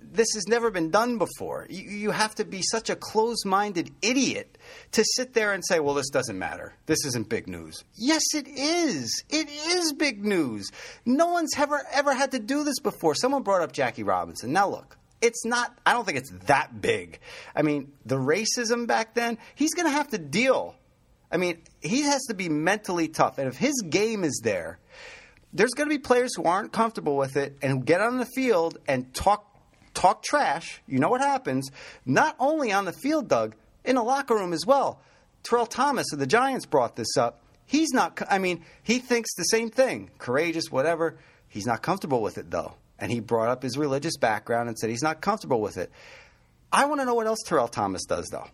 this 0.00 0.28
has 0.32 0.48
never 0.48 0.70
been 0.70 0.90
done 0.90 1.18
before. 1.18 1.66
You, 1.68 1.82
you 1.82 2.10
have 2.10 2.36
to 2.36 2.46
be 2.46 2.62
such 2.62 2.88
a 2.88 2.96
closed 2.96 3.44
minded 3.44 3.90
idiot 4.00 4.53
to 4.92 5.04
sit 5.04 5.34
there 5.34 5.52
and 5.52 5.62
say, 5.64 5.80
well, 5.80 5.94
this 5.94 6.10
doesn't 6.10 6.38
matter. 6.38 6.74
This 6.86 7.04
isn't 7.06 7.28
big 7.28 7.46
news. 7.46 7.84
Yes, 7.94 8.22
it 8.34 8.46
is. 8.48 9.24
It 9.28 9.48
is 9.48 9.92
big 9.92 10.24
news. 10.24 10.70
No 11.04 11.28
one's 11.28 11.52
ever, 11.56 11.82
ever 11.92 12.14
had 12.14 12.32
to 12.32 12.38
do 12.38 12.64
this 12.64 12.78
before. 12.80 13.14
Someone 13.14 13.42
brought 13.42 13.62
up 13.62 13.72
Jackie 13.72 14.02
Robinson. 14.02 14.52
Now, 14.52 14.68
look. 14.68 14.96
It's 15.22 15.46
not, 15.46 15.74
I 15.86 15.94
don't 15.94 16.04
think 16.04 16.18
it's 16.18 16.32
that 16.46 16.82
big. 16.82 17.18
I 17.56 17.62
mean, 17.62 17.92
the 18.04 18.16
racism 18.16 18.86
back 18.86 19.14
then, 19.14 19.38
he's 19.54 19.72
going 19.72 19.86
to 19.86 19.92
have 19.92 20.08
to 20.08 20.18
deal. 20.18 20.74
I 21.32 21.38
mean, 21.38 21.62
he 21.80 22.02
has 22.02 22.24
to 22.24 22.34
be 22.34 22.50
mentally 22.50 23.08
tough. 23.08 23.38
And 23.38 23.48
if 23.48 23.56
his 23.56 23.82
game 23.88 24.22
is 24.22 24.42
there, 24.44 24.78
there's 25.54 25.70
going 25.70 25.88
to 25.88 25.94
be 25.94 25.98
players 25.98 26.34
who 26.34 26.44
aren't 26.44 26.72
comfortable 26.72 27.16
with 27.16 27.36
it 27.36 27.56
and 27.62 27.86
get 27.86 28.02
on 28.02 28.18
the 28.18 28.26
field 28.26 28.76
and 28.86 29.14
talk 29.14 29.50
talk 29.94 30.22
trash, 30.22 30.82
you 30.86 30.98
know 30.98 31.08
what 31.08 31.20
happens, 31.20 31.70
not 32.04 32.36
only 32.38 32.72
on 32.72 32.84
the 32.84 32.92
field, 32.92 33.28
Doug, 33.28 33.54
in 33.84 33.96
the 33.96 34.02
locker 34.02 34.34
room 34.34 34.52
as 34.52 34.66
well. 34.66 35.00
Terrell 35.42 35.66
Thomas 35.66 36.12
of 36.12 36.18
the 36.18 36.26
Giants 36.26 36.66
brought 36.66 36.96
this 36.96 37.16
up. 37.16 37.42
He's 37.66 37.92
not, 37.92 38.20
I 38.30 38.38
mean, 38.38 38.64
he 38.82 38.98
thinks 38.98 39.34
the 39.34 39.44
same 39.44 39.70
thing, 39.70 40.10
courageous, 40.18 40.70
whatever. 40.70 41.16
He's 41.48 41.66
not 41.66 41.82
comfortable 41.82 42.22
with 42.22 42.38
it, 42.38 42.50
though. 42.50 42.74
And 42.98 43.10
he 43.10 43.20
brought 43.20 43.48
up 43.48 43.62
his 43.62 43.76
religious 43.76 44.16
background 44.16 44.68
and 44.68 44.78
said 44.78 44.90
he's 44.90 45.02
not 45.02 45.20
comfortable 45.20 45.60
with 45.60 45.76
it. 45.76 45.90
I 46.72 46.86
want 46.86 47.00
to 47.00 47.04
know 47.04 47.14
what 47.14 47.26
else 47.26 47.40
Terrell 47.44 47.68
Thomas 47.68 48.04
does, 48.04 48.26
though. 48.30 48.48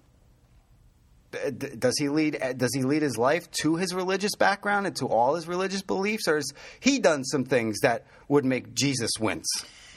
Does 1.78 1.96
he 1.98 2.08
lead? 2.08 2.36
Eh, 2.40 2.54
does 2.54 2.74
he 2.74 2.82
lead 2.82 3.02
his 3.02 3.16
life 3.16 3.48
to 3.62 3.76
his 3.76 3.94
religious 3.94 4.34
background 4.34 4.88
and 4.88 4.96
to 4.96 5.06
all 5.06 5.36
his 5.36 5.46
religious 5.46 5.80
beliefs, 5.82 6.26
or 6.26 6.36
has 6.36 6.52
he 6.80 6.98
done 6.98 7.22
some 7.24 7.44
things 7.44 7.78
that 7.80 8.04
would 8.28 8.44
make 8.44 8.74
Jesus 8.74 9.12
wince? 9.20 9.48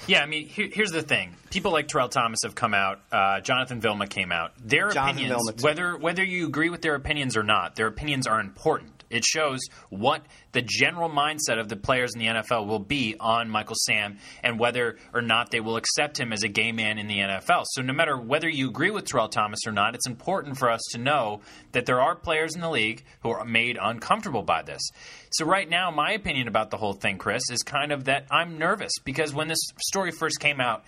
Yeah, 0.08 0.22
I 0.22 0.26
mean, 0.26 0.48
here, 0.48 0.70
here's 0.72 0.92
the 0.92 1.02
thing: 1.02 1.36
people 1.50 1.72
like 1.72 1.88
Terrell 1.88 2.10
Thomas 2.10 2.40
have 2.44 2.56
come 2.56 2.74
out. 2.74 3.00
Uh, 3.12 3.40
Jonathan 3.42 3.80
Vilma 3.80 4.08
came 4.08 4.32
out. 4.32 4.52
Their 4.60 4.90
Jonathan 4.90 5.32
opinions, 5.32 5.64
whether 5.64 5.98
whether 5.98 6.24
you 6.24 6.48
agree 6.48 6.70
with 6.70 6.82
their 6.82 6.96
opinions 6.96 7.38
or 7.38 7.44
not, 7.44 7.76
their 7.76 7.88
opinions 7.88 8.28
are 8.28 8.40
important. 8.40 9.03
It 9.14 9.24
shows 9.24 9.60
what 9.90 10.26
the 10.54 10.62
general 10.62 11.10
mindset 11.10 11.60
of 11.60 11.70
the 11.70 11.76
players 11.76 12.14
in 12.16 12.20
the 12.20 12.26
NFL 12.26 12.66
will 12.66 12.80
be 12.80 13.16
on 13.20 13.50
Michael 13.50 13.76
Sam 13.78 14.18
and 14.42 14.60
whether 14.60 14.98
or 15.14 15.22
not 15.22 15.52
they 15.52 15.60
will 15.60 15.78
accept 15.78 16.20
him 16.20 16.34
as 16.34 16.44
a 16.44 16.48
gay 16.48 16.72
man 16.72 16.98
in 16.98 17.08
the 17.08 17.20
NFL. 17.20 17.66
So, 17.72 17.84
no 17.84 17.94
matter 17.94 18.18
whether 18.18 18.50
you 18.50 18.70
agree 18.70 18.90
with 18.90 19.06
Terrell 19.06 19.30
Thomas 19.30 19.60
or 19.68 19.72
not, 19.72 19.94
it's 19.94 20.08
important 20.08 20.58
for 20.58 20.70
us 20.70 20.82
to 20.92 20.98
know 20.98 21.42
that 21.74 21.86
there 21.86 22.02
are 22.02 22.16
players 22.16 22.56
in 22.56 22.62
the 22.62 22.70
league 22.70 23.04
who 23.22 23.30
are 23.30 23.46
made 23.46 23.78
uncomfortable 23.80 24.44
by 24.44 24.64
this. 24.64 24.82
So, 25.32 25.46
right 25.46 25.70
now, 25.70 25.92
my 25.92 26.14
opinion 26.14 26.48
about 26.48 26.72
the 26.72 26.78
whole 26.78 26.94
thing, 26.94 27.20
Chris, 27.20 27.44
is 27.52 27.62
kind 27.62 27.92
of 27.92 28.06
that 28.06 28.26
I'm 28.32 28.58
nervous 28.58 28.94
because 29.04 29.34
when 29.34 29.48
this 29.48 29.62
story 29.80 30.12
first 30.12 30.40
came 30.40 30.60
out, 30.60 30.86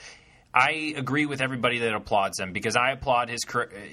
I 0.57 0.93
agree 0.95 1.25
with 1.25 1.41
everybody 1.41 1.79
that 1.79 1.93
applauds 1.93 2.39
him 2.39 2.53
because 2.53 2.77
I 2.77 2.91
applaud 2.91 3.29
his, 3.29 3.41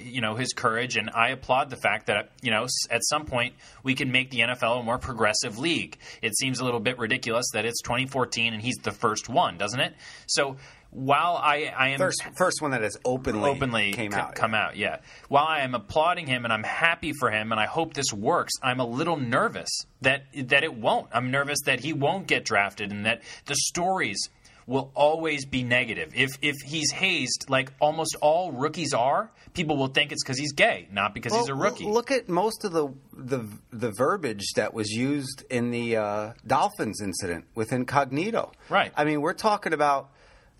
you 0.00 0.20
know, 0.20 0.36
his 0.36 0.52
courage, 0.52 0.96
and 0.96 1.10
I 1.10 1.30
applaud 1.30 1.70
the 1.70 1.76
fact 1.76 2.06
that 2.06 2.30
you 2.40 2.52
know 2.52 2.68
at 2.88 3.04
some 3.04 3.24
point 3.26 3.54
we 3.82 3.94
can 3.96 4.12
make 4.12 4.30
the 4.30 4.38
NFL 4.38 4.80
a 4.80 4.82
more 4.84 4.98
progressive 4.98 5.58
league. 5.58 5.98
It 6.22 6.36
seems 6.36 6.60
a 6.60 6.64
little 6.64 6.78
bit 6.78 6.98
ridiculous 6.98 7.46
that 7.54 7.64
it's 7.64 7.82
2014 7.82 8.54
and 8.54 8.62
he's 8.62 8.76
the 8.76 8.92
first 8.92 9.28
one, 9.28 9.58
doesn't 9.58 9.80
it? 9.80 9.94
So 10.26 10.56
while 10.92 11.36
I, 11.42 11.72
I 11.76 11.88
am 11.88 11.98
First, 11.98 12.22
first 12.36 12.60
one 12.60 12.72
that 12.72 12.82
has 12.82 12.98
openly, 13.04 13.48
openly 13.50 13.92
came 13.92 14.12
c- 14.12 14.18
out. 14.18 14.34
come 14.34 14.54
out. 14.54 14.76
Yeah. 14.76 14.98
While 15.28 15.46
I 15.46 15.60
am 15.60 15.74
applauding 15.74 16.26
him 16.26 16.44
and 16.44 16.52
I'm 16.52 16.62
happy 16.62 17.12
for 17.18 17.30
him 17.30 17.50
and 17.50 17.58
I 17.58 17.64
hope 17.64 17.94
this 17.94 18.12
works, 18.12 18.52
I'm 18.62 18.78
a 18.78 18.86
little 18.86 19.16
nervous 19.16 19.70
that 20.02 20.24
that 20.34 20.62
it 20.64 20.74
won't. 20.74 21.08
I'm 21.12 21.30
nervous 21.30 21.60
that 21.64 21.80
he 21.80 21.92
won't 21.92 22.26
get 22.26 22.44
drafted 22.44 22.92
and 22.92 23.06
that 23.06 23.22
the 23.46 23.56
stories 23.56 24.28
will 24.66 24.90
always 24.94 25.44
be 25.46 25.62
negative. 25.62 26.12
If 26.14 26.30
if 26.42 26.56
he's 26.64 26.90
hazed 26.92 27.46
like 27.48 27.72
almost 27.80 28.16
all 28.20 28.52
rookies 28.52 28.94
are, 28.94 29.30
people 29.54 29.76
will 29.76 29.88
think 29.88 30.12
it's 30.12 30.22
because 30.22 30.38
he's 30.38 30.52
gay, 30.52 30.88
not 30.92 31.14
because 31.14 31.34
he's 31.34 31.48
a 31.48 31.54
rookie. 31.54 31.84
Look 31.84 32.10
at 32.10 32.28
most 32.28 32.64
of 32.64 32.72
the 32.72 32.88
the 33.12 33.46
the 33.72 33.90
verbiage 33.92 34.44
that 34.56 34.72
was 34.74 34.90
used 34.90 35.44
in 35.50 35.70
the 35.70 35.96
uh, 35.96 36.32
Dolphins 36.46 37.00
incident 37.02 37.46
with 37.54 37.72
Incognito. 37.72 38.52
Right. 38.68 38.92
I 38.96 39.04
mean, 39.04 39.20
we're 39.20 39.34
talking 39.34 39.72
about 39.72 40.10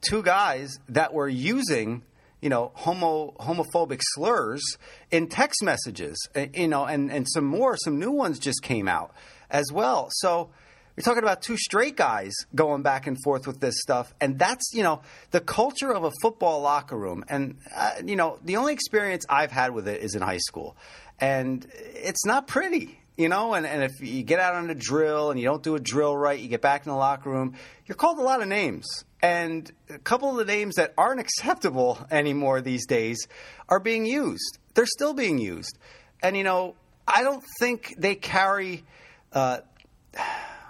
two 0.01 0.23
guys 0.23 0.79
that 0.89 1.13
were 1.15 1.29
using 1.29 2.03
you 2.41 2.49
know 2.49 2.73
homo 2.75 3.33
homophobic 3.39 4.01
slurs 4.15 4.63
in 5.13 5.29
text 5.29 5.63
messages. 5.63 6.17
uh, 6.35 6.47
You 6.53 6.69
know, 6.69 6.85
and 6.87 7.11
and 7.13 7.27
some 7.29 7.45
more, 7.45 7.77
some 7.77 7.99
new 8.01 8.11
ones 8.11 8.39
just 8.41 8.63
came 8.63 8.89
out 8.89 9.15
as 9.49 9.71
well. 9.73 10.09
So. 10.11 10.51
You're 10.97 11.05
talking 11.05 11.23
about 11.23 11.41
two 11.41 11.57
straight 11.57 11.97
guys 11.97 12.33
going 12.55 12.83
back 12.83 13.07
and 13.07 13.17
forth 13.25 13.47
with 13.47 13.61
this 13.61 13.77
stuff, 13.81 14.13
and 14.21 14.39
that's 14.39 14.73
you 14.75 14.83
know 14.83 15.01
the 15.31 15.41
culture 15.41 15.93
of 15.93 16.05
a 16.05 16.11
football 16.21 16.61
locker 16.61 16.97
room. 16.97 17.25
And 17.29 17.59
uh, 17.75 17.95
you 18.05 18.17
know 18.17 18.39
the 18.45 18.57
only 18.57 18.75
experience 18.75 19.25
I've 19.29 19.53
had 19.53 19.73
with 19.73 19.89
it 19.89 20.03
is 20.03 20.15
in 20.15 20.21
high 20.21 20.39
school, 20.39 20.77
and 21.19 21.67
it's 21.75 22.27
not 22.27 22.47
pretty. 22.47 22.99
You 23.17 23.29
know, 23.29 23.53
and, 23.53 23.67
and 23.67 23.83
if 23.83 24.01
you 24.01 24.23
get 24.23 24.41
out 24.41 24.55
on 24.55 24.71
a 24.71 24.75
drill 24.75 25.31
and 25.31 25.39
you 25.39 25.45
don't 25.45 25.63
do 25.63 25.75
a 25.75 25.79
drill 25.79 26.17
right, 26.17 26.39
you 26.39 26.49
get 26.49 26.63
back 26.63 26.87
in 26.87 26.91
the 26.91 26.97
locker 26.97 27.29
room, 27.29 27.55
you're 27.85 27.95
called 27.95 28.19
a 28.19 28.23
lot 28.23 28.41
of 28.41 28.49
names. 28.49 28.87
And 29.21 29.71
a 29.91 29.99
couple 29.99 30.31
of 30.31 30.37
the 30.39 30.47
names 30.47 30.77
that 30.77 30.95
aren't 30.97 31.21
acceptable 31.27 31.99
anymore 32.11 32.63
these 32.63 32.87
days 32.87 33.29
are 33.69 33.81
being 33.81 34.07
used. 34.07 34.59
They're 34.75 34.87
still 34.87 35.13
being 35.13 35.39
used. 35.39 35.79
And, 36.23 36.39
you 36.39 36.43
know, 36.43 36.75
I 37.07 37.23
don't 37.23 37.45
think 37.61 37.95
they 37.99 38.15
carry 38.15 38.83
uh, 39.35 39.59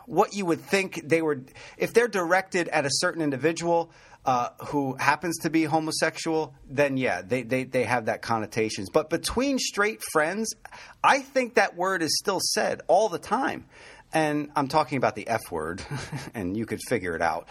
what 0.07 0.35
you 0.35 0.47
would 0.47 0.61
think 0.61 1.01
they 1.05 1.23
were 1.23 1.41
if 1.77 1.93
they're 1.93 2.09
directed 2.09 2.69
at 2.69 2.85
a 2.85 2.91
certain 2.91 3.23
individual 3.23 3.91
uh, 4.25 4.51
who 4.67 4.95
happens 4.95 5.39
to 5.39 5.51
be 5.51 5.65
homosexual 5.65 6.55
then 6.69 6.97
yeah 6.97 7.23
they, 7.23 7.43
they, 7.43 7.65
they 7.65 7.85
have 7.85 8.07
that 8.07 8.23
connotations 8.23 8.89
but 8.91 9.11
between 9.11 9.59
straight 9.59 10.01
friends 10.13 10.55
i 11.03 11.19
think 11.19 11.55
that 11.55 11.77
word 11.77 12.03
is 12.03 12.17
still 12.19 12.39
said 12.41 12.83
all 12.87 13.09
the 13.09 13.19
time 13.19 13.65
and 14.13 14.51
i'm 14.55 14.69
talking 14.69 14.97
about 14.97 15.17
the 15.17 15.27
f 15.27 15.41
word 15.51 15.83
and 16.35 16.57
you 16.57 16.67
could 16.67 16.81
figure 16.89 17.17
it 17.17 17.23
out 17.23 17.49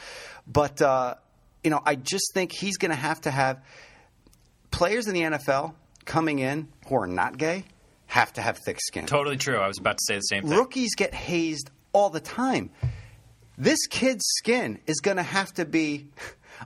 but 0.48 0.82
uh, 0.82 1.16
you 1.64 1.70
know 1.70 1.82
i 1.86 1.96
just 1.96 2.34
think 2.34 2.52
he's 2.54 2.78
going 2.78 2.92
to 2.92 2.96
have 2.96 3.20
to 3.20 3.32
have 3.32 3.62
players 4.72 5.08
in 5.08 5.14
the 5.14 5.22
nfl 5.22 5.74
coming 6.06 6.40
in 6.40 6.70
who 6.88 6.96
are 6.96 7.08
not 7.08 7.38
gay 7.38 7.66
have 8.08 8.32
to 8.34 8.42
have 8.42 8.58
thick 8.66 8.80
skin 8.82 9.06
totally 9.06 9.38
true. 9.38 9.58
I 9.58 9.68
was 9.68 9.78
about 9.78 9.98
to 9.98 10.04
say 10.06 10.16
the 10.16 10.22
same 10.22 10.44
thing. 10.44 10.58
rookies 10.58 10.96
get 10.96 11.14
hazed 11.14 11.70
all 11.94 12.10
the 12.10 12.20
time. 12.20 12.70
This 13.58 13.86
kid's 13.88 14.26
skin 14.38 14.80
is 14.88 15.00
going 15.02 15.18
to 15.18 15.24
have 15.24 15.54
to 15.54 15.66
be 15.66 16.08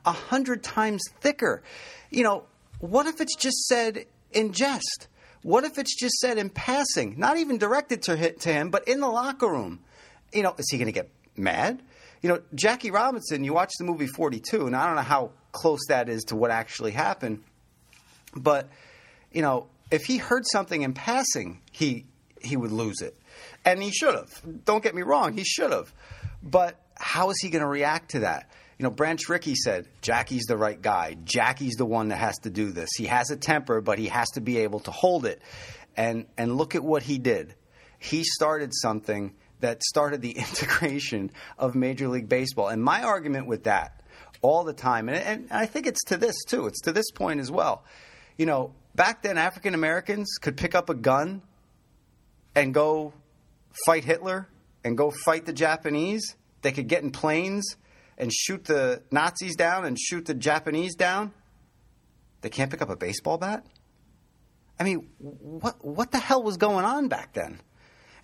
a 0.06 0.12
hundred 0.12 0.64
times 0.64 1.04
thicker. 1.20 1.64
You 2.10 2.24
know, 2.24 2.44
what 2.80 3.08
if 3.08 3.22
it's 3.22 3.36
just 3.36 3.66
said 3.68 4.06
in 4.32 4.54
jest? 4.54 5.08
What 5.42 5.64
if 5.64 5.78
it's 5.78 5.96
just 5.96 6.16
said 6.16 6.38
in 6.38 6.50
passing, 6.50 7.20
not 7.20 7.38
even 7.38 7.58
directed 7.58 8.02
to, 8.04 8.16
him, 8.16 8.70
but 8.70 8.88
in 8.88 9.00
the 9.00 9.08
locker 9.08 9.48
room? 9.48 9.80
You 10.34 10.44
know, 10.44 10.56
is 10.58 10.70
he 10.72 10.78
going 10.78 10.88
to 10.88 10.92
get 10.92 11.10
mad? 11.38 11.82
You 12.22 12.30
know, 12.30 12.42
Jackie 12.56 12.90
Robinson, 12.90 13.44
you 13.44 13.54
watch 13.54 13.72
the 13.78 13.86
movie 13.86 14.08
42, 14.08 14.66
and 14.66 14.76
I 14.76 14.88
don't 14.88 14.96
know 14.96 15.02
how 15.02 15.32
close 15.52 15.82
that 15.90 16.10
is 16.10 16.24
to 16.26 16.36
what 16.36 16.50
actually 16.50 16.92
happened, 16.92 17.44
but, 18.36 18.70
you 19.32 19.42
know, 19.44 19.68
if 19.92 20.06
he 20.06 20.18
heard 20.18 20.44
something 20.52 20.82
in 20.82 20.94
passing, 20.94 21.62
he 21.72 22.06
he 22.42 22.58
would 22.58 22.72
lose 22.72 23.02
it. 23.02 23.16
And 23.64 23.82
he 23.82 23.92
should 23.92 24.16
have. 24.16 24.66
Don't 24.66 24.84
get 24.84 24.96
me 24.96 25.02
wrong, 25.02 25.34
he 25.34 25.44
should 25.44 25.72
have. 25.72 25.94
But 26.44 26.80
how 26.96 27.30
is 27.30 27.40
he 27.42 27.50
going 27.50 27.62
to 27.62 27.68
react 27.68 28.12
to 28.12 28.20
that? 28.20 28.50
You 28.78 28.84
know, 28.84 28.90
Branch 28.90 29.30
Rickey 29.30 29.56
said, 29.56 29.88
Jackie's 30.02 30.46
the 30.46 30.58
right 30.58 30.82
guy. 30.82 31.16
Jackie's 31.24 31.76
the 31.76 31.86
one 31.86 32.10
that 32.10 32.18
has 32.18 32.38
to 32.40 32.50
do 32.50 32.72
this. 32.72 32.90
He 32.98 33.06
has 33.06 33.30
a 33.32 33.38
temper, 33.38 33.80
but 33.80 33.98
he 34.00 34.08
has 34.08 34.30
to 34.32 34.42
be 34.42 34.58
able 34.60 34.82
to 34.82 34.92
hold 34.92 35.26
it. 35.26 35.42
And 35.96 36.26
and 36.38 36.58
look 36.58 36.76
at 36.76 36.84
what 36.84 37.04
he 37.04 37.18
did. 37.18 37.56
He 38.00 38.26
started 38.26 38.72
something 38.74 39.34
that 39.62 39.82
started 39.84 40.22
the 40.22 40.32
integration 40.38 41.32
of 41.58 41.74
Major 41.74 42.10
League 42.10 42.28
Baseball. 42.28 42.68
And 42.68 42.84
my 42.84 43.04
argument 43.04 43.48
with 43.48 43.64
that 43.64 44.02
all 44.42 44.64
the 44.64 44.74
time, 44.74 45.08
and, 45.08 45.18
and 45.18 45.48
I 45.52 45.66
think 45.66 45.88
it's 45.88 46.04
to 46.06 46.18
this 46.18 46.44
too, 46.44 46.68
it's 46.68 46.82
to 46.82 46.92
this 46.92 47.10
point 47.12 47.40
as 47.40 47.50
well. 47.50 47.84
You 48.38 48.46
know, 48.46 48.74
back 48.94 49.24
then 49.24 49.38
African 49.38 49.74
Americans 49.74 50.38
could 50.42 50.58
pick 50.58 50.76
up 50.76 50.90
a 50.90 50.94
gun 50.94 51.42
and 52.54 52.74
go 52.74 53.14
fight 53.86 54.04
Hitler 54.04 54.48
and 54.84 54.98
go 54.98 55.12
fight 55.26 55.46
the 55.46 55.54
Japanese. 55.54 56.36
They 56.62 56.72
could 56.72 56.88
get 56.88 57.04
in 57.04 57.12
planes 57.12 57.76
and 58.18 58.32
shoot 58.34 58.66
the 58.66 59.04
Nazis 59.12 59.56
down 59.56 59.86
and 59.86 60.00
shoot 60.00 60.26
the 60.26 60.34
Japanese 60.34 60.96
down. 60.96 61.34
They 62.42 62.50
can't 62.50 62.72
pick 62.72 62.82
up 62.82 62.90
a 62.90 62.96
baseball 62.96 63.38
bat? 63.38 63.66
I 64.80 64.84
mean, 64.84 65.10
what 65.20 65.84
what 65.84 66.12
the 66.12 66.20
hell 66.20 66.44
was 66.44 66.58
going 66.58 66.86
on 66.86 67.08
back 67.08 67.34
then? 67.34 67.60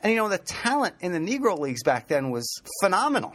And 0.02 0.12
you 0.12 0.18
know, 0.18 0.30
the 0.30 0.38
talent 0.38 0.96
in 1.00 1.12
the 1.12 1.20
Negro 1.20 1.58
Leagues 1.58 1.84
back 1.84 2.08
then 2.08 2.32
was 2.32 2.62
phenomenal. 2.82 3.34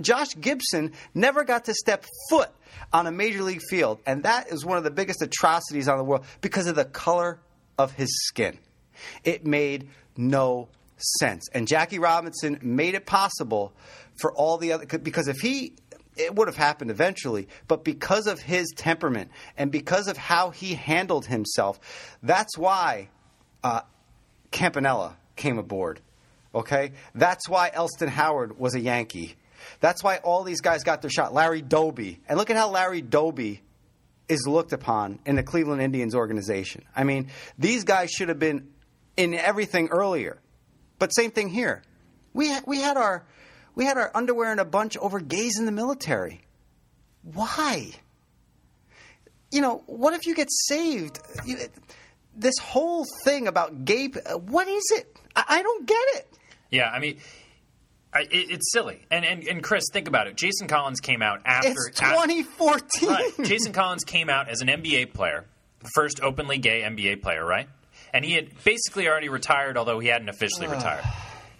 Josh 0.00 0.28
Gibson 0.38 0.92
never 1.14 1.44
got 1.44 1.64
to 1.64 1.74
step 1.74 2.04
foot 2.28 2.50
on 2.92 3.06
a 3.06 3.10
major 3.10 3.42
league 3.42 3.62
field, 3.68 4.00
and 4.06 4.22
that 4.24 4.48
is 4.48 4.64
one 4.64 4.78
of 4.78 4.84
the 4.84 4.90
biggest 4.90 5.22
atrocities 5.22 5.88
on 5.88 5.98
the 5.98 6.04
world 6.04 6.24
because 6.40 6.66
of 6.66 6.76
the 6.76 6.84
color 6.84 7.40
of 7.78 7.92
his 7.92 8.08
skin. 8.26 8.58
It 9.24 9.46
made 9.46 9.88
no 10.16 10.68
sense. 11.18 11.48
And 11.52 11.66
Jackie 11.66 11.98
Robinson 11.98 12.58
made 12.62 12.94
it 12.94 13.06
possible 13.06 13.72
for 14.20 14.32
all 14.32 14.58
the 14.58 14.72
other 14.72 14.86
because 14.98 15.28
if 15.28 15.38
he 15.38 15.74
it 16.16 16.34
would 16.34 16.48
have 16.48 16.56
happened 16.56 16.90
eventually, 16.90 17.48
but 17.68 17.84
because 17.84 18.26
of 18.26 18.38
his 18.38 18.70
temperament 18.76 19.30
and 19.56 19.70
because 19.72 20.08
of 20.08 20.16
how 20.16 20.50
he 20.50 20.74
handled 20.74 21.26
himself, 21.26 21.80
that's 22.22 22.58
why 22.58 23.08
uh, 23.64 23.80
Campanella 24.50 25.16
came 25.36 25.58
aboard. 25.58 26.00
Okay, 26.54 26.92
that's 27.14 27.48
why 27.48 27.70
Elston 27.72 28.08
Howard 28.08 28.58
was 28.58 28.74
a 28.74 28.80
Yankee. 28.80 29.36
That's 29.80 30.04
why 30.04 30.18
all 30.18 30.44
these 30.44 30.60
guys 30.60 30.84
got 30.84 31.00
their 31.00 31.10
shot. 31.10 31.32
Larry 31.32 31.62
Doby, 31.62 32.20
and 32.28 32.36
look 32.36 32.50
at 32.50 32.56
how 32.56 32.70
Larry 32.70 33.00
Doby 33.00 33.62
is 34.28 34.46
looked 34.46 34.72
upon 34.72 35.18
in 35.24 35.36
the 35.36 35.42
Cleveland 35.42 35.80
Indians 35.80 36.14
organization. 36.14 36.84
I 36.94 37.04
mean, 37.04 37.28
these 37.58 37.84
guys 37.84 38.10
should 38.10 38.28
have 38.28 38.38
been 38.38 38.68
in 39.16 39.34
everything 39.34 39.88
earlier. 39.88 40.38
But 41.02 41.12
same 41.12 41.32
thing 41.32 41.48
here. 41.48 41.82
We 42.32 42.48
ha- 42.52 42.62
we 42.64 42.80
had 42.80 42.96
our 42.96 43.24
we 43.74 43.84
had 43.84 43.98
our 43.98 44.12
underwear 44.14 44.52
in 44.52 44.60
a 44.60 44.64
bunch 44.64 44.96
over 44.96 45.18
gays 45.18 45.58
in 45.58 45.66
the 45.66 45.72
military. 45.72 46.42
Why? 47.24 47.90
You 49.50 49.62
know, 49.62 49.82
what 49.86 50.14
if 50.14 50.26
you 50.26 50.36
get 50.36 50.46
saved? 50.48 51.18
You, 51.44 51.56
this 52.36 52.54
whole 52.60 53.04
thing 53.24 53.48
about 53.48 53.84
gay. 53.84 54.10
What 54.46 54.68
is 54.68 54.84
it? 54.92 55.18
I, 55.34 55.44
I 55.48 55.62
don't 55.64 55.88
get 55.88 56.04
it. 56.14 56.38
Yeah, 56.70 56.88
I 56.88 57.00
mean. 57.00 57.18
I, 58.14 58.20
it, 58.20 58.28
it's 58.30 58.70
silly, 58.72 59.04
and, 59.10 59.24
and 59.24 59.42
and 59.42 59.60
Chris, 59.60 59.82
think 59.92 60.06
about 60.06 60.28
it. 60.28 60.36
Jason 60.36 60.68
Collins 60.68 61.00
came 61.00 61.20
out 61.20 61.40
after 61.46 61.70
it's 61.88 61.98
2014. 61.98 63.08
right. 63.08 63.32
Jason 63.42 63.72
Collins 63.72 64.04
came 64.04 64.30
out 64.30 64.48
as 64.48 64.60
an 64.60 64.68
NBA 64.68 65.14
player, 65.14 65.46
the 65.80 65.90
first 65.96 66.20
openly 66.20 66.58
gay 66.58 66.82
NBA 66.82 67.22
player, 67.22 67.44
right? 67.44 67.68
And 68.12 68.24
he 68.24 68.32
had 68.34 68.50
basically 68.64 69.08
already 69.08 69.28
retired, 69.28 69.76
although 69.76 69.98
he 69.98 70.08
hadn't 70.08 70.28
officially 70.28 70.66
retired. 70.66 71.04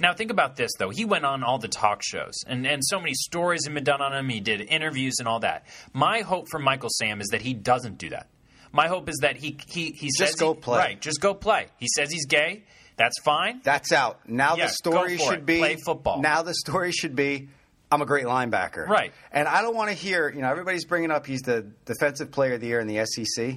Now, 0.00 0.12
think 0.14 0.30
about 0.30 0.56
this, 0.56 0.72
though. 0.78 0.90
He 0.90 1.04
went 1.04 1.24
on 1.24 1.44
all 1.44 1.58
the 1.58 1.68
talk 1.68 2.02
shows, 2.02 2.34
and, 2.46 2.66
and 2.66 2.84
so 2.84 2.98
many 2.98 3.14
stories 3.14 3.64
have 3.66 3.74
been 3.74 3.84
done 3.84 4.02
on 4.02 4.12
him. 4.12 4.28
He 4.28 4.40
did 4.40 4.60
interviews 4.60 5.14
and 5.20 5.28
all 5.28 5.40
that. 5.40 5.64
My 5.92 6.22
hope 6.22 6.46
for 6.50 6.58
Michael 6.58 6.90
Sam 6.90 7.20
is 7.20 7.28
that 7.28 7.40
he 7.40 7.54
doesn't 7.54 7.98
do 7.98 8.10
that. 8.10 8.28
My 8.72 8.88
hope 8.88 9.08
is 9.08 9.18
that 9.20 9.36
he 9.36 9.58
he, 9.68 9.92
he 9.92 10.08
just 10.16 10.38
go 10.38 10.54
he, 10.54 10.60
play. 10.60 10.78
Right, 10.78 11.00
just 11.00 11.20
go 11.20 11.34
play. 11.34 11.66
He 11.78 11.86
says 11.94 12.10
he's 12.10 12.26
gay. 12.26 12.64
That's 12.96 13.20
fine. 13.22 13.60
That's 13.62 13.92
out. 13.92 14.28
Now 14.28 14.56
Yeah, 14.56 14.66
the 14.66 14.72
story 14.72 15.16
go 15.16 15.24
for 15.24 15.30
should 15.30 15.40
it. 15.40 15.46
be 15.46 15.58
Play 15.58 15.76
football. 15.84 16.20
Now 16.20 16.42
the 16.42 16.54
story 16.54 16.92
should 16.92 17.14
be 17.14 17.48
I'm 17.90 18.00
a 18.00 18.06
great 18.06 18.24
linebacker. 18.24 18.88
Right. 18.88 19.12
And 19.30 19.46
I 19.46 19.60
don't 19.60 19.76
want 19.76 19.90
to 19.90 19.94
hear, 19.94 20.30
you 20.30 20.40
know, 20.40 20.48
everybody's 20.48 20.86
bringing 20.86 21.10
up 21.10 21.26
he's 21.26 21.42
the 21.42 21.70
defensive 21.84 22.30
player 22.30 22.54
of 22.54 22.60
the 22.62 22.66
year 22.68 22.80
in 22.80 22.86
the 22.86 23.04
SEC. 23.04 23.56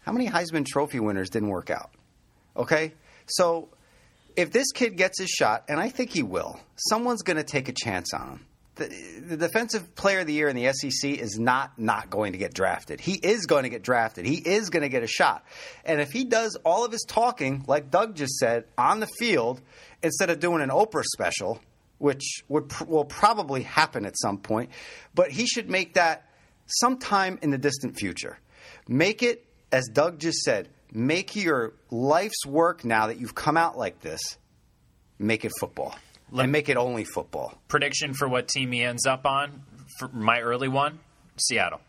How 0.00 0.12
many 0.12 0.28
Heisman 0.28 0.64
Trophy 0.64 1.00
winners 1.00 1.28
didn't 1.28 1.50
work 1.50 1.68
out? 1.70 1.90
Okay? 2.56 2.94
So 3.26 3.68
if 4.36 4.52
this 4.52 4.72
kid 4.72 4.96
gets 4.96 5.20
his 5.20 5.30
shot, 5.30 5.64
and 5.68 5.80
I 5.80 5.88
think 5.88 6.10
he 6.10 6.22
will, 6.22 6.58
someone's 6.76 7.22
going 7.22 7.36
to 7.36 7.44
take 7.44 7.68
a 7.68 7.72
chance 7.72 8.12
on 8.12 8.28
him. 8.28 8.46
The, 8.76 8.88
the 9.20 9.36
defensive 9.36 9.94
player 9.94 10.20
of 10.20 10.26
the 10.26 10.32
year 10.32 10.48
in 10.48 10.56
the 10.56 10.72
SEC 10.72 11.08
is 11.08 11.38
not 11.38 11.78
not 11.78 12.10
going 12.10 12.32
to 12.32 12.38
get 12.38 12.52
drafted. 12.52 13.00
He 13.00 13.12
is 13.14 13.46
going 13.46 13.62
to 13.62 13.68
get 13.68 13.82
drafted. 13.82 14.26
He 14.26 14.34
is 14.34 14.68
going 14.70 14.82
to 14.82 14.88
get 14.88 15.04
a 15.04 15.06
shot. 15.06 15.44
And 15.84 16.00
if 16.00 16.10
he 16.10 16.24
does 16.24 16.56
all 16.64 16.84
of 16.84 16.90
his 16.90 17.04
talking, 17.06 17.64
like 17.68 17.92
Doug 17.92 18.16
just 18.16 18.34
said, 18.34 18.64
on 18.76 18.98
the 18.98 19.06
field 19.06 19.60
instead 20.02 20.28
of 20.28 20.40
doing 20.40 20.60
an 20.60 20.70
Oprah 20.70 21.04
special, 21.04 21.60
which 21.98 22.42
would 22.48 22.72
will 22.88 23.04
probably 23.04 23.62
happen 23.62 24.04
at 24.04 24.18
some 24.18 24.38
point, 24.38 24.70
but 25.14 25.30
he 25.30 25.46
should 25.46 25.70
make 25.70 25.94
that 25.94 26.28
sometime 26.66 27.38
in 27.42 27.50
the 27.50 27.58
distant 27.58 27.96
future. 27.96 28.40
Make 28.88 29.22
it 29.22 29.46
as 29.70 29.86
Doug 29.86 30.18
just 30.18 30.38
said, 30.38 30.68
make 30.94 31.36
your 31.36 31.72
life's 31.90 32.46
work 32.46 32.84
now 32.84 33.08
that 33.08 33.18
you've 33.18 33.34
come 33.34 33.56
out 33.56 33.76
like 33.76 34.00
this, 34.00 34.38
make 35.18 35.44
it 35.44 35.52
football. 35.60 35.94
and 36.32 36.50
make 36.50 36.68
it 36.68 36.76
only 36.76 37.04
football. 37.04 37.54
Prediction 37.68 38.14
for 38.14 38.28
what 38.28 38.48
team 38.48 38.72
he 38.72 38.82
ends 38.82 39.04
up 39.06 39.26
on? 39.26 39.62
For 39.98 40.08
my 40.08 40.40
early 40.40 40.68
one, 40.68 41.00
Seattle. 41.36 41.80